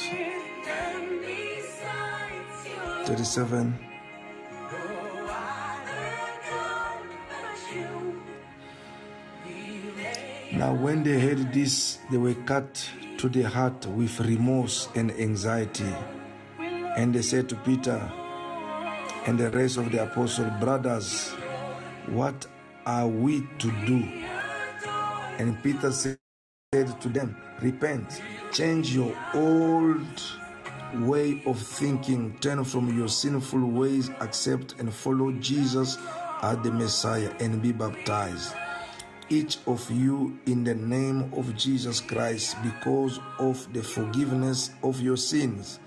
And 0.66 1.22
besides 1.22 2.66
you, 2.66 2.74
Lord. 2.88 3.06
37. 3.06 3.95
Now, 10.66 10.74
when 10.74 11.04
they 11.04 11.20
heard 11.20 11.54
this, 11.54 12.00
they 12.10 12.18
were 12.18 12.34
cut 12.34 12.90
to 13.20 13.30
the 13.30 13.44
heart 13.44 13.86
with 13.86 14.20
remorse 14.20 14.90
and 14.96 15.12
anxiety. 15.12 15.94
And 16.58 17.14
they 17.14 17.22
said 17.22 17.50
to 17.50 17.56
Peter 17.58 18.02
and 19.28 19.38
the 19.38 19.52
rest 19.52 19.78
of 19.78 19.92
the 19.92 20.02
apostles, 20.02 20.50
Brothers, 20.60 21.30
what 22.08 22.48
are 22.84 23.08
we 23.08 23.48
to 23.60 23.72
do? 23.86 24.12
And 25.38 25.62
Peter 25.62 25.92
said 25.92 26.18
to 26.74 27.10
them, 27.10 27.38
Repent, 27.62 28.24
change 28.52 28.96
your 28.96 29.16
old 29.36 30.20
way 30.96 31.44
of 31.46 31.60
thinking, 31.60 32.40
turn 32.40 32.64
from 32.64 32.98
your 32.98 33.08
sinful 33.08 33.70
ways, 33.70 34.10
accept 34.20 34.80
and 34.80 34.92
follow 34.92 35.32
Jesus 35.34 36.00
as 36.42 36.58
the 36.64 36.72
Messiah, 36.72 37.32
and 37.40 37.62
be 37.62 37.72
baptized 37.72 38.56
each 39.30 39.58
of 39.68 39.90
you 39.90 40.40
in 40.46 40.64
the 40.64 40.76
name 40.76 41.32
of 41.36 41.56
Jesus 41.56 42.02
Christ 42.02 42.58
because 42.64 43.20
of 43.40 43.72
the 43.74 43.82
forgiveness 43.82 44.72
of 44.84 45.02
your 45.02 45.18
sins, 45.18 45.80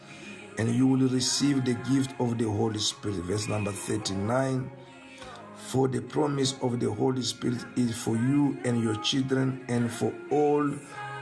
and 0.59 0.75
you 0.75 0.87
will 0.87 1.09
receive 1.09 1.65
the 1.65 1.75
gift 1.75 2.19
of 2.21 2.39
the 2.39 2.45
Holy 2.45 2.79
Spirit. 2.79 3.19
Verse 3.25 3.49
number 3.49 3.73
39 3.73 4.71
For 5.57 5.89
the 5.89 6.01
promise 6.01 6.55
of 6.63 6.81
the 6.81 6.91
Holy 6.93 7.23
Spirit 7.23 7.65
is 7.77 7.97
for 7.97 8.17
you 8.17 8.59
and 8.65 8.83
your 8.83 8.97
children, 8.97 9.65
and 9.69 9.91
for 9.91 10.13
all 10.31 10.67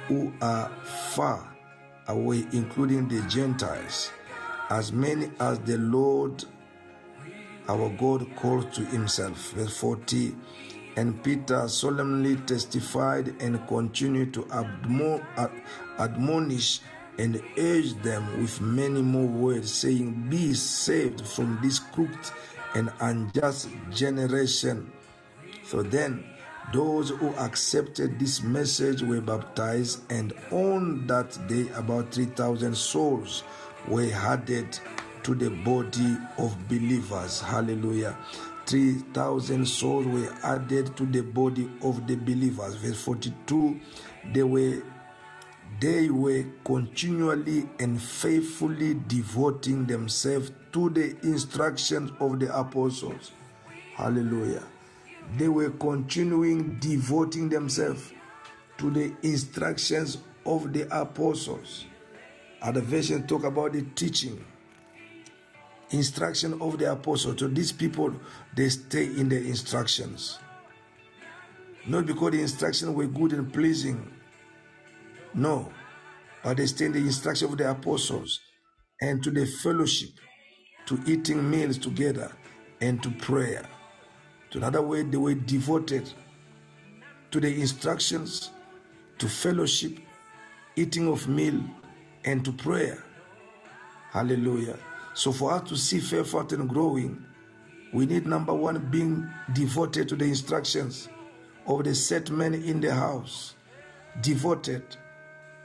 who 0.09 0.33
are 0.41 0.71
far 1.11 1.55
away, 2.09 2.47
including 2.53 3.09
the 3.09 3.21
Gentiles, 3.29 4.11
as 4.71 4.93
many 4.93 5.31
as 5.41 5.59
the 5.61 5.79
Lord 5.79 6.45
our 7.69 7.89
God 7.91 8.27
called 8.37 8.73
to 8.75 8.85
himself. 8.85 9.53
Verse 9.53 9.77
40 9.79 10.35
And 10.97 11.23
Peter 11.23 11.68
solemnly 11.68 12.36
testified 12.36 13.35
and 13.40 13.66
continued 13.68 14.32
to 14.35 14.43
admo- 14.44 15.24
ad- 15.36 15.62
admonish 15.98 16.81
and 17.18 17.43
urge 17.59 17.94
them 18.02 18.40
with 18.40 18.60
many 18.60 19.02
more 19.02 19.27
words, 19.27 19.73
saying, 19.73 20.28
Be 20.28 20.55
saved 20.55 21.27
from 21.27 21.59
this 21.62 21.78
crooked 21.78 22.31
and 22.74 22.93
unjust 23.01 23.68
generation. 23.90 24.90
So 25.64 25.82
then, 25.82 26.24
those 26.73 27.10
who 27.10 27.35
accepted 27.36 28.18
this 28.18 28.43
message 28.43 29.02
were 29.02 29.20
baptized, 29.20 30.10
and 30.10 30.32
on 30.51 31.06
that 31.06 31.39
day, 31.47 31.68
about 31.74 32.12
3,000 32.12 32.77
souls 32.77 33.44
were 33.89 34.10
added 34.12 34.78
to 35.23 35.35
the 35.35 35.51
body 35.51 36.16
of 36.39 36.56
believers. 36.68 37.40
Hallelujah. 37.40 38.16
3,000 38.67 39.67
souls 39.67 40.07
were 40.07 40.35
added 40.43 40.97
to 40.97 41.07
the 41.07 41.23
body 41.23 41.71
of 41.83 42.07
the 42.07 42.17
believers. 42.17 42.75
Verse 42.77 43.01
42 43.03 43.81
they 44.33 44.43
were 44.43 44.83
they 45.81 46.09
were 46.09 46.45
continually 46.65 47.69
and 47.79 48.01
faithfully 48.01 48.95
devoting 49.07 49.87
themselves 49.87 50.51
to 50.73 50.89
the 50.91 51.17
instructions 51.23 52.11
of 52.19 52.41
the 52.41 52.59
apostles. 52.59 53.33
Hallelujah. 53.95 54.63
They 55.37 55.49
were 55.49 55.71
continuing 55.71 56.79
devoting 56.79 57.49
themselves 57.49 58.13
to 58.79 58.91
the 58.91 59.15
instructions 59.23 60.19
of 60.47 60.73
the 60.73 60.87
apostles. 60.99 61.85
Other 62.63 62.81
version 62.81 63.27
talk 63.27 63.45
about 63.45 63.73
the 63.75 63.83
teaching, 63.83 64.43
instruction 65.91 66.61
of 66.61 66.79
the 66.79 66.91
apostles. 66.93 67.37
to 67.37 67.49
these 67.49 67.73
people, 67.73 68.15
they 68.55 68.69
stay 68.69 69.05
in 69.05 69.29
the 69.29 69.37
instructions. 69.37 70.39
Not 71.87 72.07
because 72.07 72.33
the 72.33 72.41
instructions 72.41 72.91
were 72.91 73.07
good 73.07 73.33
and 73.33 73.53
pleasing, 73.53 74.11
no, 75.35 75.71
but 76.43 76.57
they 76.57 76.67
stay 76.67 76.87
in 76.87 76.93
the 76.93 76.99
instruction 76.99 77.51
of 77.51 77.59
the 77.59 77.71
apostles 77.71 78.41
and 79.01 79.23
to 79.23 79.31
the 79.31 79.47
fellowship, 79.47 80.11
to 80.87 81.01
eating 81.07 81.49
meals 81.49 81.79
together, 81.79 82.33
and 82.81 83.03
to 83.03 83.11
prayer. 83.11 83.69
To 84.51 84.59
another 84.59 84.83
way, 84.83 85.03
they 85.03 85.17
were 85.17 85.35
devoted 85.35 86.11
to 87.31 87.41
the 87.41 87.61
instructions, 87.61 88.51
to 89.19 89.29
fellowship, 89.29 89.99
eating 90.77 91.09
of 91.09 91.29
meal, 91.29 91.61
and 92.25 92.45
to 92.45 92.53
prayer. 92.53 93.03
Hallelujah. 94.11 94.79
So 95.17 95.33
for 95.33 95.53
us 95.53 95.67
to 95.71 95.79
see 95.79 95.99
Faith 96.01 96.31
Fountain 96.31 96.67
growing, 96.67 97.25
we 97.95 98.05
need 98.05 98.27
number 98.27 98.53
one 98.53 98.79
being 98.91 99.27
devoted 99.55 100.11
to 100.11 100.15
the 100.15 100.27
instructions 100.27 101.09
of 101.67 101.85
the 101.85 101.95
set 101.95 102.31
men 102.31 102.53
in 102.53 102.83
the 102.83 102.95
house. 102.95 103.55
Devoted. 104.21 104.85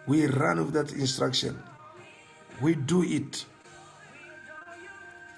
We 0.08 0.26
run 0.28 0.64
with 0.64 0.74
that 0.76 0.94
instruction. 0.94 1.62
We 2.62 2.76
do 2.76 3.04
it. 3.04 3.46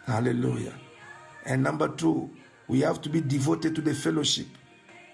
Hallelujah. 0.06 0.76
And 1.46 1.64
number 1.64 1.88
two, 1.88 2.30
we 2.68 2.82
have 2.82 3.02
to 3.02 3.10
be 3.10 3.20
devoted 3.20 3.74
to 3.74 3.82
the 3.82 3.96
fellowship. 3.96 4.48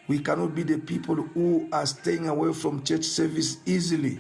We 0.09 0.19
cannot 0.19 0.53
be 0.53 0.63
the 0.63 0.77
people 0.77 1.15
who 1.15 1.69
are 1.71 1.85
staying 1.85 2.27
away 2.27 2.51
from 2.51 2.83
church 2.83 3.05
service 3.05 3.59
easily, 3.65 4.19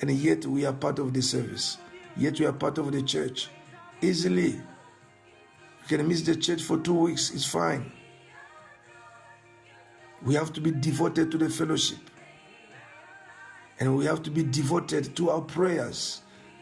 and 0.00 0.12
yet 0.12 0.46
we 0.46 0.64
are 0.64 0.72
part 0.72 1.00
of 1.00 1.12
the 1.12 1.22
service. 1.22 1.76
Yet 2.16 2.38
we 2.38 2.46
are 2.46 2.52
part 2.52 2.78
of 2.78 2.92
the 2.92 3.02
church 3.02 3.48
easily. 4.02 4.52
You 4.52 5.98
can 5.98 6.06
miss 6.08 6.22
the 6.22 6.36
church 6.36 6.62
for 6.62 6.78
two 6.78 6.94
weeks, 6.94 7.30
it's 7.30 7.44
fine. 7.44 7.92
We 10.22 10.34
have 10.34 10.52
to 10.52 10.60
be 10.60 10.70
devoted 10.70 11.30
to 11.30 11.38
the 11.38 11.48
fellowship. 11.48 11.98
And 13.78 13.96
we 13.96 14.04
have 14.04 14.22
to 14.24 14.30
be 14.30 14.42
devoted 14.42 15.16
to 15.16 15.30
our 15.30 15.40
prayers, 15.40 16.20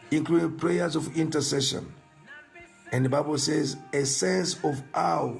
including 0.09 0.57
prayers 0.57 0.95
of 0.95 1.17
intercession. 1.17 1.93
And 2.91 3.05
the 3.05 3.09
Bible 3.09 3.37
says, 3.37 3.75
a 3.93 4.05
sense 4.05 4.63
of 4.63 4.81
awe 4.93 5.33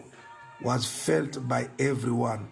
was 0.62 0.86
felt 0.86 1.48
by 1.48 1.70
everyone, 1.80 2.50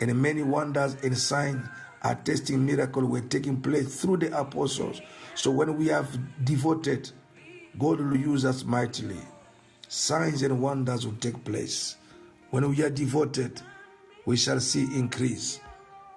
and 0.00 0.14
many 0.20 0.42
wonders 0.42 0.94
and 1.02 1.16
signs, 1.16 1.66
attesting 2.02 2.64
miracles 2.64 3.06
were 3.06 3.22
taking 3.22 3.60
place 3.60 4.00
through 4.00 4.18
the 4.18 4.38
apostles. 4.38 5.00
So 5.34 5.50
when 5.50 5.76
we 5.76 5.86
have 5.86 6.18
devoted, 6.44 7.10
God 7.78 8.00
will 8.00 8.16
use 8.16 8.44
us 8.44 8.64
mightily. 8.64 9.20
Signs 9.88 10.42
and 10.42 10.60
wonders 10.60 11.06
will 11.06 11.16
take 11.16 11.44
place. 11.44 11.96
When 12.50 12.68
we 12.70 12.82
are 12.82 12.90
devoted, 12.90 13.60
we 14.24 14.36
shall 14.36 14.60
see 14.60 14.84
increase. 14.96 15.60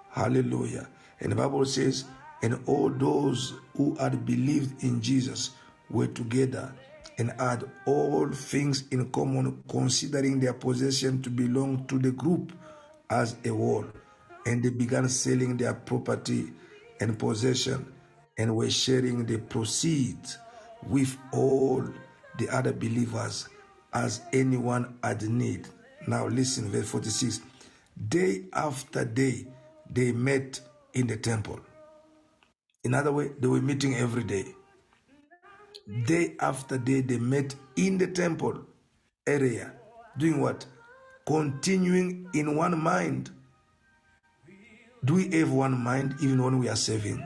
Hallelujah. 0.10 0.88
And 1.20 1.32
the 1.32 1.36
Bible 1.36 1.66
says, 1.66 2.06
and 2.42 2.60
all 2.66 2.90
those 2.90 3.54
who 3.76 3.96
had 3.96 4.26
believed 4.26 4.84
in 4.84 5.02
Jesus 5.02 5.52
were 5.90 6.08
together 6.08 6.74
and 7.18 7.32
had 7.38 7.70
all 7.86 8.32
things 8.32 8.86
in 8.92 9.10
common, 9.12 9.62
considering 9.68 10.40
their 10.40 10.54
possession 10.54 11.22
to 11.22 11.30
belong 11.30 11.86
to 11.88 12.00
the 12.00 12.12
group 12.12 12.54
as 13.10 13.36
a 13.44 13.50
whole. 13.50 13.86
And 14.46 14.64
they 14.64 14.70
began 14.70 15.10
selling 15.10 15.58
their 15.58 15.74
property 15.74 16.54
and 17.02 17.20
possession 17.20 17.92
and 18.38 18.56
were 18.56 18.70
sharing 18.70 19.26
the 19.26 19.38
proceeds 19.38 20.38
with 20.88 21.18
all 21.34 21.84
the 22.38 22.50
other 22.50 22.74
believers 22.74 23.50
as 23.94 24.22
anyone 24.34 24.98
had 25.04 25.24
need. 25.24 25.68
Now 26.08 26.28
listen, 26.28 26.70
verse 26.70 26.90
46. 26.90 27.42
Day 28.08 28.46
after 28.54 29.04
day, 29.04 29.46
they 29.90 30.12
met 30.12 30.60
in 30.94 31.08
the 31.08 31.18
temple. 31.18 31.60
In 32.84 32.94
other 32.94 33.12
words, 33.12 33.34
they 33.40 33.48
were 33.48 33.62
meeting 33.62 33.96
every 33.96 34.24
day. 34.24 34.46
Day 36.06 36.36
after 36.40 36.78
day, 36.78 37.02
they 37.02 37.18
met 37.18 37.56
in 37.76 37.98
the 37.98 38.08
temple 38.08 38.62
area. 39.28 39.74
Doing 40.18 40.40
what? 40.40 40.66
Continuing 41.26 42.30
in 42.34 42.56
one 42.56 42.82
mind. 42.82 43.32
Do 45.04 45.16
we 45.16 45.30
have 45.38 45.52
one 45.52 45.78
mind 45.82 46.16
even 46.22 46.44
when 46.44 46.60
we 46.60 46.70
are 46.70 46.76
serving? 46.76 47.26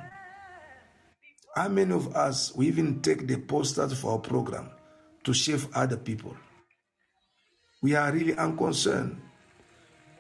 How 1.55 1.69
many 1.69 1.93
of 1.93 2.15
us, 2.15 2.55
we 2.55 2.67
even 2.67 3.01
take 3.01 3.27
the 3.27 3.38
posters 3.38 3.93
for 3.99 4.13
our 4.13 4.19
program 4.19 4.69
to 5.23 5.34
save 5.34 5.67
other 5.75 5.97
people. 5.97 6.35
We 7.81 7.95
are 7.95 8.11
really 8.11 8.35
unconcerned. 8.35 9.21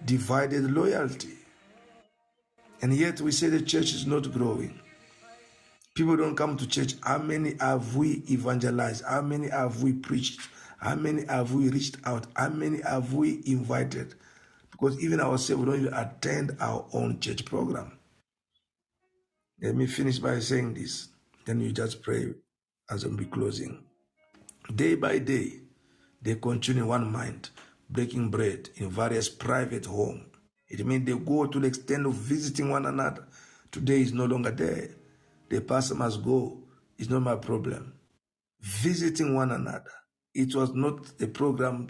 Divided 0.03 0.69
loyalty. 0.71 1.33
And 2.81 2.93
yet 2.93 3.21
we 3.21 3.31
say 3.31 3.47
the 3.47 3.61
church 3.61 3.93
is 3.93 4.05
not 4.05 4.31
growing. 4.31 4.79
People 5.95 6.17
don't 6.17 6.35
come 6.35 6.57
to 6.57 6.67
church. 6.67 6.95
How 7.01 7.19
many 7.19 7.55
have 7.59 7.95
we 7.95 8.23
evangelized? 8.29 9.05
How 9.05 9.21
many 9.21 9.49
have 9.49 9.81
we 9.81 9.93
preached? 9.93 10.41
How 10.79 10.95
many 10.95 11.25
have 11.27 11.53
we 11.53 11.69
reached 11.69 11.97
out? 12.03 12.27
How 12.35 12.49
many 12.49 12.81
have 12.81 13.13
we 13.13 13.41
invited? 13.45 14.15
Because 14.71 15.01
even 15.01 15.21
ourselves, 15.21 15.63
we 15.63 15.71
don't 15.71 15.81
even 15.81 15.93
attend 15.93 16.57
our 16.59 16.85
own 16.91 17.19
church 17.19 17.45
program. 17.45 17.97
Let 19.61 19.75
me 19.75 19.87
finish 19.87 20.19
by 20.19 20.39
saying 20.39 20.73
this. 20.73 21.07
Then 21.45 21.59
you 21.59 21.71
just 21.71 22.01
pray 22.01 22.33
as 22.89 23.03
be 23.03 23.25
closing. 23.25 23.83
Day 24.73 24.95
by 24.95 25.19
day, 25.19 25.59
they 26.21 26.35
continue 26.35 26.83
in 26.83 26.87
one 26.87 27.11
mind, 27.11 27.49
breaking 27.89 28.29
bread 28.29 28.69
in 28.75 28.89
various 28.89 29.27
private 29.27 29.85
homes. 29.85 30.25
It 30.69 30.85
means 30.85 31.05
they 31.05 31.13
go 31.13 31.45
to 31.45 31.59
the 31.59 31.67
extent 31.67 32.05
of 32.05 32.13
visiting 32.13 32.69
one 32.69 32.85
another. 32.85 33.27
Today 33.71 34.01
is 34.01 34.13
no 34.13 34.25
longer 34.25 34.51
there. 34.51 34.89
The 35.49 35.61
pastor 35.61 35.95
must 35.95 36.23
go. 36.23 36.63
It's 36.97 37.09
not 37.09 37.21
my 37.21 37.35
problem. 37.35 37.93
Visiting 38.59 39.35
one 39.35 39.51
another. 39.51 39.91
It 40.33 40.55
was 40.55 40.73
not 40.73 41.11
a 41.21 41.27
program 41.27 41.89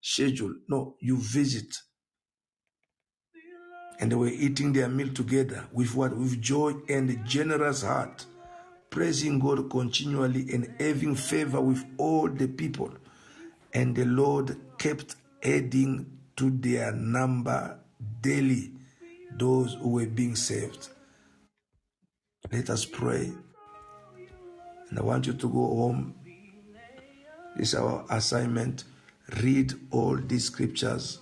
schedule. 0.00 0.54
No, 0.68 0.96
you 1.00 1.16
visit. 1.16 1.74
And 3.98 4.12
they 4.12 4.16
were 4.16 4.28
eating 4.28 4.72
their 4.72 4.88
meal 4.88 5.12
together 5.12 5.66
with 5.72 5.94
what? 5.94 6.16
With 6.16 6.40
joy 6.40 6.74
and 6.88 7.10
a 7.10 7.16
generous 7.16 7.82
heart, 7.82 8.26
praising 8.90 9.38
God 9.38 9.70
continually 9.70 10.52
and 10.52 10.74
having 10.80 11.14
favor 11.14 11.60
with 11.60 11.84
all 11.96 12.28
the 12.28 12.48
people. 12.48 12.90
And 13.72 13.94
the 13.94 14.04
Lord 14.04 14.56
kept 14.78 15.16
adding 15.42 16.18
to 16.36 16.50
their 16.50 16.92
number 16.92 17.78
daily 18.20 18.72
those 19.38 19.74
who 19.74 19.90
were 19.90 20.06
being 20.06 20.34
saved. 20.34 20.88
Let 22.52 22.68
us 22.70 22.84
pray. 22.84 23.32
And 24.88 24.98
I 24.98 25.02
want 25.02 25.26
you 25.26 25.34
to 25.34 25.48
go 25.48 25.66
home. 25.66 26.14
This 27.56 27.68
is 27.68 27.74
our 27.76 28.04
assignment. 28.10 28.84
Read 29.42 29.72
all 29.92 30.16
these 30.16 30.46
scriptures. 30.46 31.20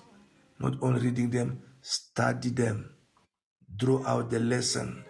Not 0.59 0.75
only 0.81 1.01
reading 1.01 1.31
them, 1.31 1.63
study 1.83 2.49
them. 2.51 2.91
Draw 3.77 4.07
out 4.07 4.31
the 4.31 4.41
lesson 4.41 5.05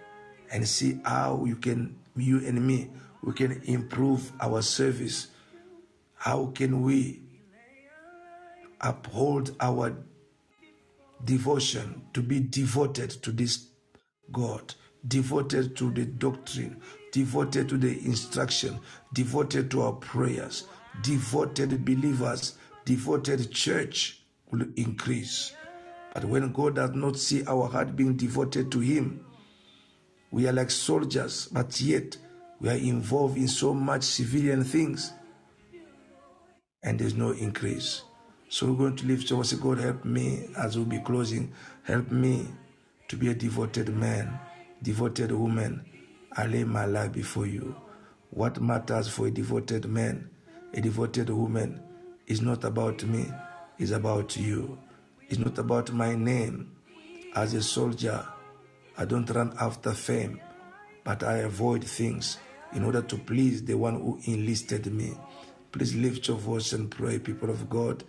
and 0.50 0.66
see 0.66 1.00
how 1.04 1.44
you 1.46 1.56
can, 1.56 1.96
you 2.20 2.38
and 2.46 2.66
me, 2.66 2.90
we 3.22 3.32
can 3.32 3.62
improve 3.64 4.32
our 4.40 4.62
service. 4.62 5.28
How 6.14 6.46
can 6.54 6.82
we 6.82 7.22
uphold 8.80 9.54
our 9.60 9.96
devotion 11.24 12.02
to 12.14 12.22
be 12.22 12.40
devoted 12.40 13.10
to 13.22 13.32
this 13.32 13.68
God, 14.30 14.74
devoted 15.06 15.76
to 15.76 15.90
the 15.90 16.04
doctrine, 16.04 16.80
devoted 17.12 17.68
to 17.70 17.76
the 17.76 17.98
instruction, 18.04 18.78
devoted 19.14 19.70
to 19.72 19.82
our 19.82 19.92
prayers, 19.92 20.64
devoted 21.02 21.84
believers, 21.84 22.56
devoted 22.84 23.50
church 23.52 24.22
will 24.50 24.66
increase. 24.76 25.52
But 26.14 26.24
when 26.24 26.52
God 26.52 26.76
does 26.76 26.90
not 26.94 27.16
see 27.16 27.44
our 27.46 27.68
heart 27.68 27.96
being 27.96 28.16
devoted 28.16 28.72
to 28.72 28.80
Him, 28.80 29.24
we 30.30 30.46
are 30.46 30.52
like 30.52 30.70
soldiers, 30.70 31.48
but 31.50 31.80
yet 31.80 32.16
we 32.60 32.68
are 32.68 32.76
involved 32.76 33.36
in 33.36 33.48
so 33.48 33.72
much 33.72 34.02
civilian 34.02 34.64
things 34.64 35.12
and 36.82 36.98
there's 36.98 37.14
no 37.14 37.30
increase. 37.32 38.02
So 38.48 38.66
we're 38.66 38.78
going 38.78 38.96
to 38.96 39.06
lift 39.06 39.30
our 39.32 39.44
say, 39.44 39.56
God, 39.56 39.78
help 39.78 40.04
me 40.04 40.48
as 40.56 40.76
we'll 40.76 40.86
be 40.86 41.00
closing. 41.00 41.52
Help 41.82 42.10
me 42.10 42.46
to 43.08 43.16
be 43.16 43.28
a 43.28 43.34
devoted 43.34 43.90
man, 43.90 44.38
devoted 44.82 45.32
woman. 45.32 45.84
I 46.32 46.46
lay 46.46 46.64
my 46.64 46.86
life 46.86 47.12
before 47.12 47.46
you. 47.46 47.76
What 48.30 48.60
matters 48.60 49.08
for 49.08 49.26
a 49.26 49.30
devoted 49.30 49.86
man, 49.86 50.30
a 50.74 50.80
devoted 50.80 51.30
woman, 51.30 51.82
is 52.26 52.40
not 52.40 52.64
about 52.64 53.02
me, 53.04 53.26
it's 53.78 53.90
about 53.90 54.36
you. 54.36 54.78
It's 55.28 55.38
not 55.38 55.58
about 55.58 55.92
my 55.92 56.14
name. 56.14 56.72
As 57.34 57.54
a 57.54 57.62
soldier, 57.62 58.26
I 58.98 59.04
don't 59.04 59.30
run 59.30 59.54
after 59.60 59.92
fame, 59.92 60.40
but 61.04 61.22
I 61.22 61.38
avoid 61.38 61.84
things 61.84 62.38
in 62.72 62.84
order 62.84 63.00
to 63.00 63.16
please 63.16 63.64
the 63.64 63.74
one 63.74 63.94
who 63.94 64.18
enlisted 64.24 64.92
me. 64.92 65.14
Please 65.70 65.94
lift 65.94 66.26
your 66.26 66.36
voice 66.36 66.72
and 66.72 66.90
pray, 66.90 67.20
people 67.20 67.48
of 67.48 67.70
God. 67.70 68.02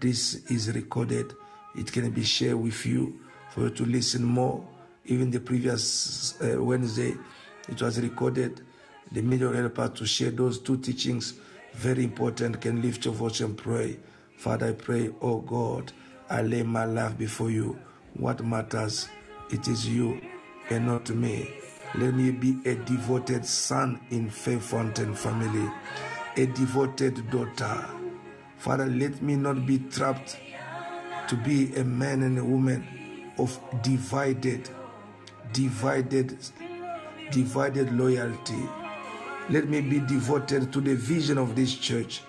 This 0.00 0.50
is 0.50 0.72
recorded. 0.74 1.34
It 1.76 1.92
can 1.92 2.10
be 2.10 2.24
shared 2.24 2.54
with 2.56 2.86
you 2.86 3.20
for 3.50 3.64
you 3.64 3.70
to 3.70 3.84
listen 3.84 4.24
more. 4.24 4.66
Even 5.04 5.30
the 5.30 5.40
previous 5.40 6.40
uh, 6.40 6.62
Wednesday, 6.62 7.14
it 7.68 7.82
was 7.82 8.00
recorded. 8.00 8.62
The 9.12 9.20
media 9.20 9.52
helper 9.52 9.88
to 9.88 10.06
share 10.06 10.30
those 10.30 10.58
two 10.58 10.78
teachings, 10.78 11.34
very 11.74 12.04
important. 12.04 12.62
Can 12.62 12.80
lift 12.80 13.04
your 13.04 13.12
voice 13.12 13.40
and 13.40 13.54
pray. 13.54 13.98
Father, 14.38 14.68
I 14.68 14.72
pray, 14.72 15.10
oh 15.20 15.40
God, 15.40 15.92
I 16.30 16.40
lay 16.40 16.62
my 16.62 16.86
life 16.86 17.18
before 17.18 17.50
you. 17.50 17.78
What 18.14 18.42
matters? 18.44 19.08
It 19.52 19.68
is 19.68 19.86
you 19.86 20.18
and 20.70 20.86
not 20.86 21.10
me. 21.10 21.50
Let 21.94 22.14
me 22.14 22.30
be 22.30 22.58
a 22.64 22.74
devoted 22.74 23.44
son 23.44 24.00
in 24.10 24.30
Faith 24.30 24.62
Fountain 24.62 25.14
family, 25.14 25.70
a 26.38 26.46
devoted 26.46 27.30
daughter. 27.30 27.84
Father, 28.56 28.86
let 28.86 29.20
me 29.20 29.36
not 29.36 29.66
be 29.66 29.78
trapped 29.78 30.38
to 31.28 31.36
be 31.36 31.74
a 31.76 31.84
man 31.84 32.22
and 32.22 32.38
a 32.38 32.44
woman 32.44 33.32
of 33.36 33.60
divided, 33.82 34.70
divided, 35.52 36.38
divided 37.30 37.92
loyalty. 37.92 38.66
Let 39.50 39.68
me 39.68 39.82
be 39.82 40.00
devoted 40.00 40.72
to 40.72 40.80
the 40.80 40.94
vision 40.94 41.36
of 41.36 41.54
this 41.54 41.74
church 41.74 42.22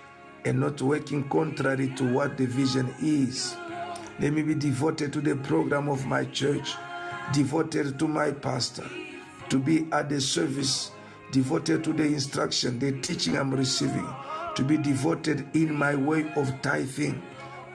and 0.44 0.60
not 0.60 0.82
working 0.82 1.30
contrary 1.30 1.88
to 1.96 2.04
what 2.14 2.36
the 2.38 2.48
vision 2.48 2.94
is. 3.02 3.56
Let 4.20 4.34
me 4.34 4.42
be 4.44 4.56
devoted 4.56 5.14
to 5.14 5.22
the 5.22 5.38
program 5.38 5.88
of 5.88 6.06
my 6.06 6.26
church, 6.26 6.76
devoted 7.34 7.98
to 8.00 8.08
my 8.08 8.32
pastor, 8.32 8.88
to 9.50 9.60
be 9.60 9.88
at 9.92 10.08
the 10.08 10.22
service, 10.22 10.92
devoted 11.32 11.84
to 11.84 11.92
the 11.92 12.04
instruction, 12.04 12.78
the 12.78 12.92
teaching 13.02 13.36
I'm 13.36 13.52
receiving, 13.52 14.08
to 14.56 14.64
be 14.64 14.78
devoted 14.78 15.48
in 15.56 15.74
my 15.74 15.96
way 15.96 16.32
of 16.36 16.62
tithing. 16.62 17.22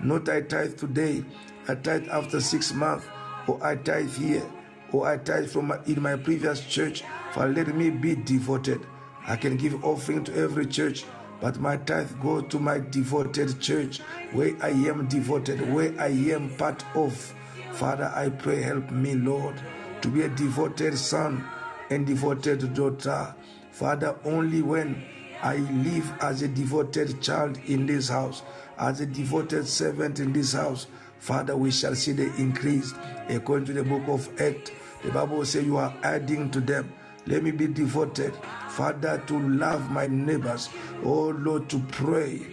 Not 0.01 0.29
I 0.29 0.43
tithe 0.43 0.79
today, 0.79 1.25
I 1.67 1.75
tithe 1.75 2.09
after 2.09 2.41
six 2.41 2.73
months, 2.73 3.07
or 3.49 3.63
I 3.65 3.75
tithe 3.75 4.15
here, 4.15 4.45
or 4.93 5.09
I 5.09 5.17
tithe 5.17 5.51
from 5.51 5.67
my, 5.67 5.81
in 5.87 6.01
my 6.01 6.15
previous 6.15 6.65
church. 6.65 7.03
For 7.33 7.49
let 7.49 7.75
me 7.75 7.91
be 7.91 8.15
devoted. 8.15 8.87
I 9.27 9.37
can 9.37 9.57
give 9.57 9.85
offering 9.85 10.23
to 10.25 10.35
every 10.37 10.67
church, 10.67 11.05
but 11.41 11.59
my 11.59 11.79
tithe 11.79 12.13
go 12.23 12.41
to 12.41 12.59
my 12.61 12.79
devoted 12.79 13.61
church, 13.61 13.99
where 14.33 14.57
I 14.63 14.71
am 14.71 15.09
devoted, 15.09 15.73
where 15.73 15.93
I 16.01 16.09
am 16.09 16.51
part 16.57 16.85
of. 16.95 17.35
Father, 17.79 18.13
I 18.13 18.31
pray, 18.31 18.61
help 18.61 18.91
me, 18.91 19.15
Lord, 19.15 19.55
to 20.01 20.09
be 20.09 20.23
a 20.23 20.29
devoted 20.29 20.99
son 20.99 21.45
and 21.91 22.05
devoted 22.05 22.75
daughter. 22.75 23.33
Father, 23.71 24.17
only 24.25 24.63
when 24.63 25.05
I 25.45 25.59
live 25.59 26.13
as 26.21 26.43
a 26.43 26.49
devoted 26.49 27.23
child 27.23 27.57
in 27.69 27.87
this 27.87 28.09
house, 28.09 28.43
as 28.79 29.01
a 29.01 29.07
devoted 29.07 29.69
servant 29.69 30.19
in 30.19 30.33
this 30.33 30.55
house, 30.55 30.89
Father, 31.21 31.57
we 31.57 31.71
shall 31.71 31.95
see 31.95 32.11
the 32.11 32.35
increase. 32.35 32.93
According 33.29 33.67
to 33.67 33.73
the 33.75 33.85
book 33.85 34.09
of 34.09 34.29
Acts, 34.41 34.73
the 35.05 35.13
Bible 35.13 35.45
says 35.45 35.65
you 35.65 35.77
are 35.77 35.95
adding 36.03 36.51
to 36.51 36.61
them. 36.61 36.93
Let 37.29 37.45
me 37.45 37.53
be 37.53 37.69
devoted, 37.69 38.35
Father, 38.71 39.23
to 39.29 39.39
love 39.39 39.89
my 39.93 40.09
neighbors. 40.09 40.69
Oh 41.05 41.29
Lord, 41.29 41.71
to 41.71 41.79
pray. 41.93 42.45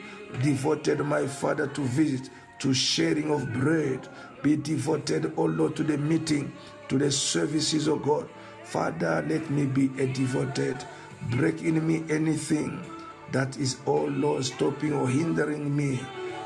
Devoted, 0.44 1.00
my 1.00 1.26
Father, 1.26 1.66
to 1.66 1.82
visit, 1.82 2.30
to 2.60 2.76
sharing 2.76 3.32
of 3.32 3.52
bread. 3.54 4.08
Be 4.46 4.56
devoted, 4.56 5.34
oh 5.38 5.46
Lord, 5.46 5.76
to 5.78 5.84
the 5.84 5.98
meeting, 5.98 6.54
to 6.90 7.00
the 7.00 7.12
services 7.12 7.88
of 7.88 8.04
God. 8.04 8.30
Father, 8.64 9.26
let 9.28 9.50
me 9.50 9.66
be 9.66 9.90
a 9.98 10.06
devoted. 10.06 10.78
Break 11.32 11.64
in 11.64 11.82
me 11.88 12.04
anything 12.12 12.80
that 13.32 13.58
is, 13.58 13.78
oh 13.88 14.04
Lord, 14.04 14.46
stopping 14.46 14.94
or 14.94 15.08
hindering 15.10 15.76
me 15.76 16.00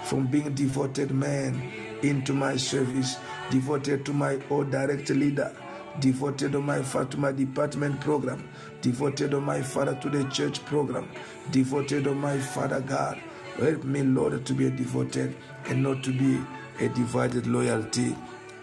from 0.05 0.27
being 0.27 0.55
devoted 0.55 1.11
man 1.11 1.61
into 2.01 2.31
my 2.31 2.55
service, 2.55 3.17
devoted 3.49 4.05
to 4.05 4.13
my 4.13 4.39
oh 4.49 4.63
direct 4.63 5.09
leader, 5.09 5.53
devoted 5.99 6.55
on 6.55 6.63
my 6.63 6.81
father 6.81 7.09
to 7.11 7.17
my 7.17 7.33
department 7.33 7.99
program, 7.99 8.47
devoted 8.79 9.33
on 9.33 9.43
my 9.43 9.61
father 9.61 9.95
to 9.95 10.09
the 10.09 10.23
church 10.29 10.63
program, 10.63 11.09
devoted 11.51 12.07
on 12.07 12.17
my 12.17 12.37
father 12.39 12.79
God. 12.79 13.19
Help 13.57 13.83
me, 13.83 14.03
Lord, 14.03 14.45
to 14.45 14.53
be 14.53 14.69
devoted 14.69 15.35
and 15.65 15.83
not 15.83 16.01
to 16.05 16.13
be 16.13 16.41
a 16.79 16.89
divided 16.89 17.47
loyalty. 17.47 18.15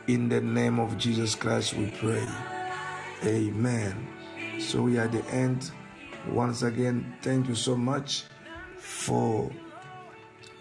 In 0.07 0.29
the 0.29 0.41
name 0.41 0.79
of 0.79 0.97
Jesus 0.99 1.35
Christ, 1.35 1.75
we 1.75 1.91
pray. 1.99 2.27
Amen. 3.25 4.07
So 4.61 4.83
we 4.83 4.99
are 4.99 5.03
at 5.03 5.13
the 5.13 5.25
end. 5.27 5.71
Once 6.29 6.63
again, 6.63 7.15
thank 7.23 7.49
you 7.49 7.55
so 7.55 7.77
much 7.77 8.25
for 8.79 9.51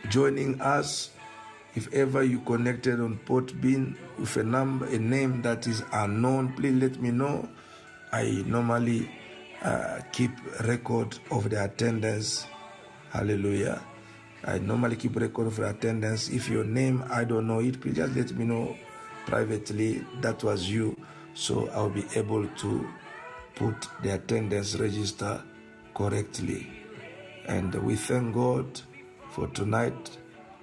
joining 0.10 0.60
us. 0.62 1.12
If 1.76 1.94
ever 1.94 2.24
you 2.24 2.40
connected 2.40 3.00
on 3.00 3.20
Podbean 3.26 3.98
with 4.18 4.38
a 4.38 4.44
number, 4.44 4.86
a 4.86 4.98
name 4.98 5.42
that 5.42 5.68
is 5.68 5.84
unknown, 5.92 6.54
please 6.54 6.82
let 6.82 7.02
me 7.02 7.12
know. 7.12 7.50
I 8.12 8.44
normally 8.46 9.10
uh, 9.62 10.00
keep 10.12 10.32
record 10.66 11.18
of 11.32 11.50
the 11.50 11.64
attendance. 11.64 12.48
Hallelujah. 13.12 13.82
I 14.48 14.60
normally 14.60 14.96
keep 14.96 15.16
record 15.16 15.48
of 15.48 15.60
attendance. 15.60 16.30
If 16.30 16.50
your 16.50 16.64
name 16.64 17.04
I 17.10 17.24
don't 17.24 17.48
know 17.48 17.60
it, 17.62 17.82
please 17.82 17.96
just 17.96 18.16
let 18.16 18.32
me 18.34 18.46
know 18.46 18.78
privately 19.26 20.06
that 20.22 20.44
was 20.44 20.70
you, 20.70 20.96
so 21.34 21.68
I'll 21.70 21.90
be 21.90 22.06
able 22.16 22.48
to 22.48 22.88
put 23.56 23.88
the 24.04 24.14
attendance 24.14 24.76
register 24.76 25.42
correctly. 25.96 26.68
And 27.48 27.74
we 27.74 27.96
thank 27.96 28.36
God 28.36 28.80
for 29.32 29.48
tonight. 29.48 30.18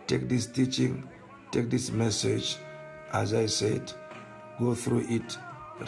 Take 0.07 0.29
this 0.29 0.47
teaching, 0.47 1.09
take 1.51 1.69
this 1.69 1.91
message, 1.91 2.57
as 3.13 3.35
I 3.35 3.47
said, 3.47 3.93
go 4.59 4.75
through 4.75 5.07
it, 5.09 5.37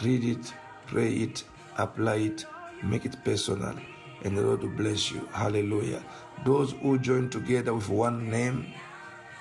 read 0.03 0.23
it, 0.23 0.53
pray 0.87 1.13
it, 1.13 1.43
apply 1.77 2.15
it, 2.15 2.45
make 2.83 3.05
it 3.05 3.15
personal, 3.23 3.75
and 4.23 4.37
the 4.37 4.41
Lord 4.41 4.61
will 4.61 4.69
bless 4.69 5.11
you. 5.11 5.27
Hallelujah. 5.31 6.03
Those 6.45 6.71
who 6.73 6.97
join 6.99 7.29
together 7.29 7.73
with 7.73 7.89
one 7.89 8.29
name, 8.29 8.73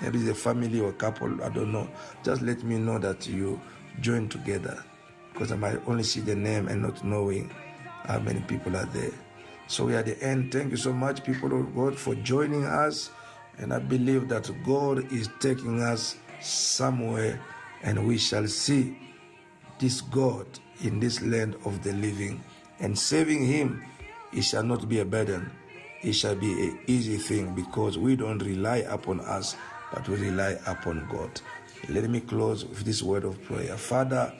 maybe 0.01 0.18
it's 0.18 0.28
a 0.28 0.34
family 0.34 0.80
or 0.80 0.90
a 0.90 0.92
couple, 0.94 1.42
I 1.42 1.48
don't 1.48 1.72
know. 1.72 1.88
Just 2.22 2.42
let 2.42 2.62
me 2.62 2.78
know 2.78 2.98
that 2.98 3.26
you 3.26 3.60
join 4.01 4.28
together 4.28 4.82
because 5.32 5.52
I 5.52 5.56
might 5.56 5.78
only 5.86 6.05
see 6.05 6.20
the 6.20 6.34
name 6.34 6.68
and 6.68 6.82
not 6.82 7.05
knowing 7.05 7.51
how 8.05 8.18
many 8.20 8.40
people 8.40 8.76
are 8.76 8.86
there. 8.86 9.12
So 9.66 9.86
we 9.86 9.94
are 9.94 9.98
at 9.98 10.06
the 10.06 10.22
end. 10.22 10.52
Thank 10.52 10.70
you 10.70 10.76
so 10.76 10.92
much, 10.92 11.24
people 11.24 11.59
of 11.59 11.74
God, 11.74 11.98
for 11.98 12.14
joining 12.16 12.64
us. 12.64 13.10
And 13.59 13.72
I 13.72 13.78
believe 13.78 14.28
that 14.28 14.51
God 14.64 15.10
is 15.12 15.28
taking 15.40 15.80
us 15.80 16.16
somewhere 16.40 17.40
and 17.82 18.06
we 18.06 18.18
shall 18.18 18.46
see 18.46 18.96
this 19.78 20.01
God 20.01 20.46
in 20.82 21.01
this 21.01 21.22
land 21.22 21.56
of 21.64 21.82
the 21.82 21.92
living. 21.92 22.42
And 22.80 22.98
saving 22.98 23.44
him, 23.46 23.84
it 24.35 24.43
shall 24.43 24.62
not 24.62 24.89
be 24.89 25.01
a 25.01 25.05
burden. 25.05 25.51
It 26.02 26.12
shall 26.12 26.35
be 26.35 26.52
an 26.52 26.78
easy 26.86 27.16
thing 27.16 27.55
because 27.55 27.97
we 27.97 28.16
don't 28.16 28.39
rely 28.39 28.78
upon 28.78 29.20
us, 29.20 29.56
but 29.93 30.09
we 30.09 30.16
rely 30.16 30.59
upon 30.66 31.09
God. 31.11 31.40
Let 31.89 32.09
me 32.11 32.20
close 32.20 32.65
with 32.65 32.85
this 32.85 33.02
word 33.02 33.24
of 33.24 33.43
prayer. 33.44 33.77
Father, 33.77 34.32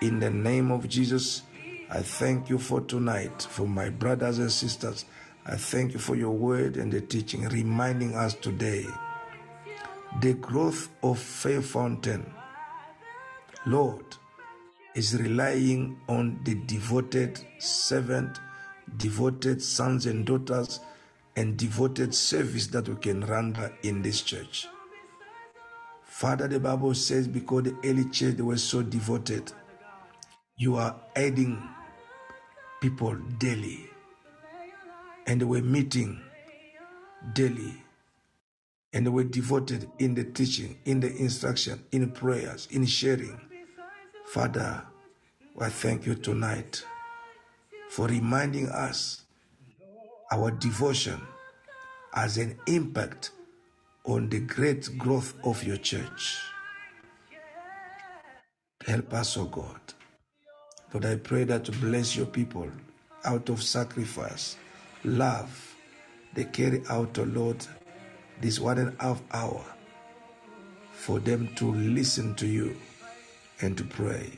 in 0.00 0.20
the 0.20 0.30
name 0.30 0.70
of 0.70 0.88
Jesus, 0.88 1.42
I 1.90 2.00
thank 2.00 2.48
you 2.48 2.58
for 2.58 2.80
tonight, 2.80 3.42
for 3.42 3.66
my 3.66 3.90
brothers 3.90 4.38
and 4.38 4.50
sisters. 4.50 5.04
I 5.46 5.56
thank 5.56 5.92
you 5.92 5.98
for 5.98 6.16
your 6.16 6.30
word 6.30 6.76
and 6.76 6.90
the 6.90 7.00
teaching, 7.00 7.48
reminding 7.48 8.14
us 8.14 8.34
today 8.34 8.86
the 10.20 10.34
growth 10.34 10.88
of 11.02 11.18
Faith 11.18 11.66
Fountain, 11.66 12.32
Lord, 13.66 14.04
is 14.94 15.20
relying 15.20 15.98
on 16.08 16.38
the 16.44 16.54
devoted 16.54 17.40
servant, 17.58 18.38
devoted 18.96 19.62
sons 19.62 20.06
and 20.06 20.26
daughters, 20.26 20.80
and 21.36 21.56
devoted 21.56 22.14
service 22.14 22.68
that 22.68 22.88
we 22.88 22.94
can 22.96 23.24
render 23.24 23.72
in 23.82 24.02
this 24.02 24.22
church. 24.22 24.68
Father, 26.04 26.46
the 26.46 26.60
Bible 26.60 26.94
says 26.94 27.26
because 27.26 27.64
the 27.64 27.76
early 27.84 28.08
church 28.10 28.38
were 28.38 28.56
so 28.56 28.82
devoted, 28.82 29.52
you 30.56 30.76
are 30.76 30.94
adding 31.16 31.60
people 32.80 33.16
daily. 33.38 33.90
And 35.26 35.42
were 35.48 35.62
meeting 35.62 36.20
daily. 37.32 37.74
And 38.92 39.12
were 39.12 39.24
devoted 39.24 39.90
in 39.98 40.14
the 40.14 40.22
teaching, 40.22 40.78
in 40.84 41.00
the 41.00 41.12
instruction, 41.16 41.82
in 41.90 42.10
prayers, 42.12 42.68
in 42.70 42.86
sharing. 42.86 43.40
Father, 44.26 44.84
I 45.58 45.68
thank 45.68 46.06
you 46.06 46.14
tonight 46.14 46.84
for 47.94 48.08
reminding 48.08 48.68
us 48.70 49.22
our 50.32 50.50
devotion 50.50 51.20
has 52.12 52.38
an 52.38 52.58
impact 52.66 53.30
on 54.04 54.28
the 54.30 54.40
great 54.40 54.98
growth 54.98 55.32
of 55.44 55.62
your 55.62 55.76
church. 55.76 56.40
Help 58.84 59.14
us, 59.14 59.36
O 59.36 59.42
oh 59.42 59.44
God. 59.44 59.80
Lord, 60.92 61.04
I 61.04 61.14
pray 61.14 61.44
that 61.44 61.62
to 61.66 61.70
bless 61.70 62.16
your 62.16 62.26
people 62.26 62.68
out 63.24 63.48
of 63.48 63.62
sacrifice, 63.62 64.56
love. 65.04 65.76
They 66.34 66.46
carry 66.46 66.82
out, 66.90 67.16
O 67.20 67.22
oh 67.22 67.26
Lord, 67.26 67.64
this 68.40 68.58
one 68.58 68.78
and 68.78 68.96
a 68.98 69.02
half 69.04 69.22
hour 69.30 69.64
for 70.90 71.20
them 71.20 71.48
to 71.54 71.72
listen 71.72 72.34
to 72.34 72.46
you 72.48 72.76
and 73.60 73.78
to 73.78 73.84
pray. 73.84 74.32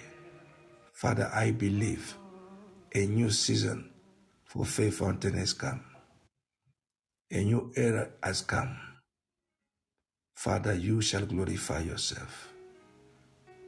Father, 0.93 1.31
I 1.35 1.53
believe 1.53 2.15
a 2.95 3.07
new 3.07 3.31
season 3.31 3.91
for 4.45 4.65
Faith 4.65 4.99
Fountain 4.99 5.35
has 5.35 5.53
come. 5.53 5.85
A 7.31 7.43
new 7.43 7.73
era 7.77 8.11
has 8.23 8.43
come. 8.43 8.79
Father, 10.37 10.75
you 10.75 11.01
shall 11.01 11.27
glorify 11.27 11.81
yourself. 11.81 12.53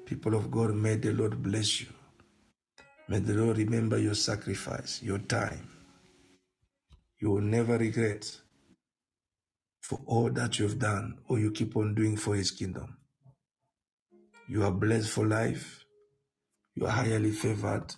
People 0.06 0.34
of 0.34 0.50
God, 0.50 0.74
may 0.74 0.96
the 0.96 1.12
Lord 1.12 1.42
bless 1.42 1.80
you. 1.80 1.88
May 3.08 3.18
the 3.20 3.34
Lord 3.34 3.58
remember 3.58 3.98
your 3.98 4.14
sacrifice, 4.14 5.02
your 5.02 5.18
time. 5.18 5.68
You 7.20 7.30
will 7.30 7.42
never 7.42 7.78
regret 7.78 8.30
for 9.82 10.00
all 10.06 10.30
that 10.30 10.58
you 10.58 10.66
have 10.66 10.78
done 10.78 11.18
or 11.28 11.38
you 11.38 11.50
keep 11.50 11.76
on 11.76 11.94
doing 11.94 12.16
for 12.16 12.34
His 12.34 12.50
kingdom. 12.50 12.98
You 14.48 14.64
are 14.64 14.70
blessed 14.70 15.10
for 15.10 15.26
life. 15.26 15.84
You 16.74 16.86
are 16.86 16.92
highly 16.92 17.32
favored, 17.32 17.94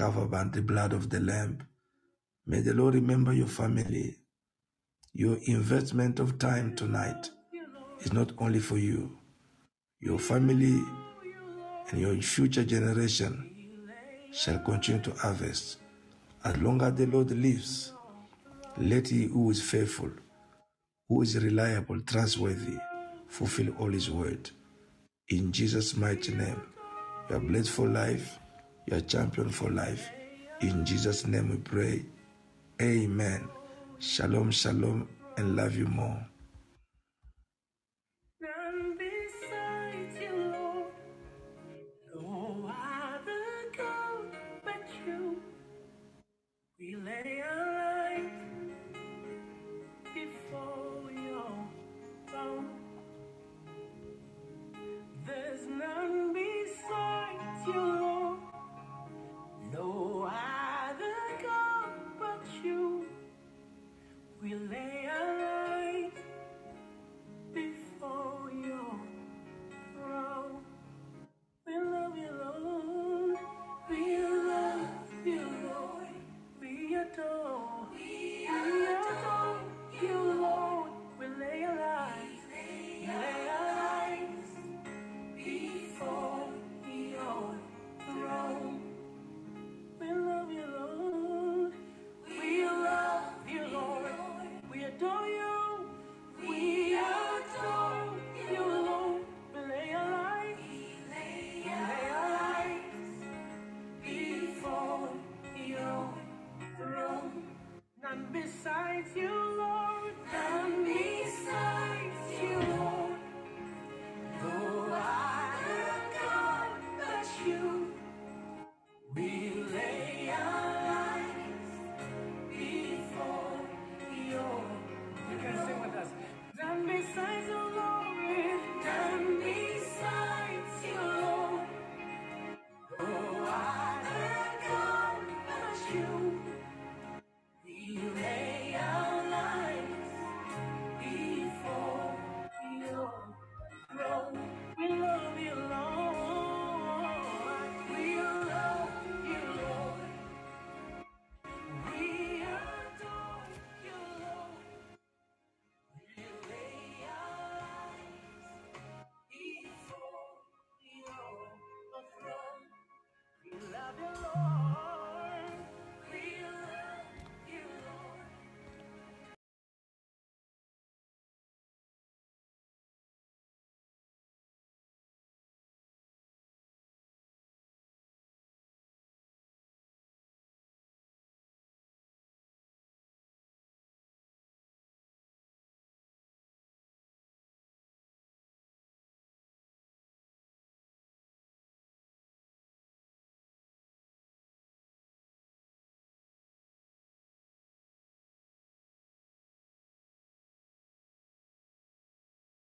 covered 0.00 0.30
by 0.30 0.44
the 0.44 0.62
blood 0.62 0.94
of 0.94 1.10
the 1.10 1.20
Lamb. 1.20 1.58
May 2.46 2.60
the 2.62 2.72
Lord 2.72 2.94
remember 2.94 3.34
your 3.34 3.46
family. 3.46 4.16
Your 5.12 5.36
investment 5.44 6.18
of 6.20 6.38
time 6.38 6.74
tonight 6.74 7.28
is 8.00 8.10
not 8.10 8.32
only 8.38 8.60
for 8.60 8.78
you, 8.78 9.18
your 10.00 10.18
family 10.18 10.82
and 11.90 12.00
your 12.00 12.14
future 12.22 12.64
generation 12.64 13.50
shall 14.32 14.58
continue 14.60 15.02
to 15.02 15.10
harvest. 15.10 15.76
As 16.44 16.56
long 16.56 16.80
as 16.80 16.94
the 16.94 17.04
Lord 17.04 17.30
lives, 17.32 17.92
let 18.78 19.08
he 19.08 19.26
who 19.26 19.50
is 19.50 19.60
faithful, 19.60 20.12
who 21.10 21.20
is 21.20 21.36
reliable, 21.36 22.00
trustworthy, 22.00 22.78
fulfill 23.28 23.74
all 23.78 23.90
his 23.90 24.10
word. 24.10 24.50
In 25.28 25.52
Jesus' 25.52 25.94
mighty 25.94 26.32
name, 26.32 26.62
you 27.28 27.36
are 27.36 27.40
blessed 27.40 27.68
for 27.68 27.86
life, 27.86 28.39
you 28.86 28.96
are 28.96 29.00
champion 29.02 29.50
for 29.50 29.70
life. 29.70 30.10
In 30.60 30.84
Jesus' 30.84 31.26
name 31.26 31.50
we 31.50 31.56
pray. 31.58 32.04
Amen. 32.82 33.48
Shalom, 33.98 34.50
shalom, 34.50 35.08
and 35.36 35.56
love 35.56 35.76
you 35.76 35.86
more. 35.86 36.29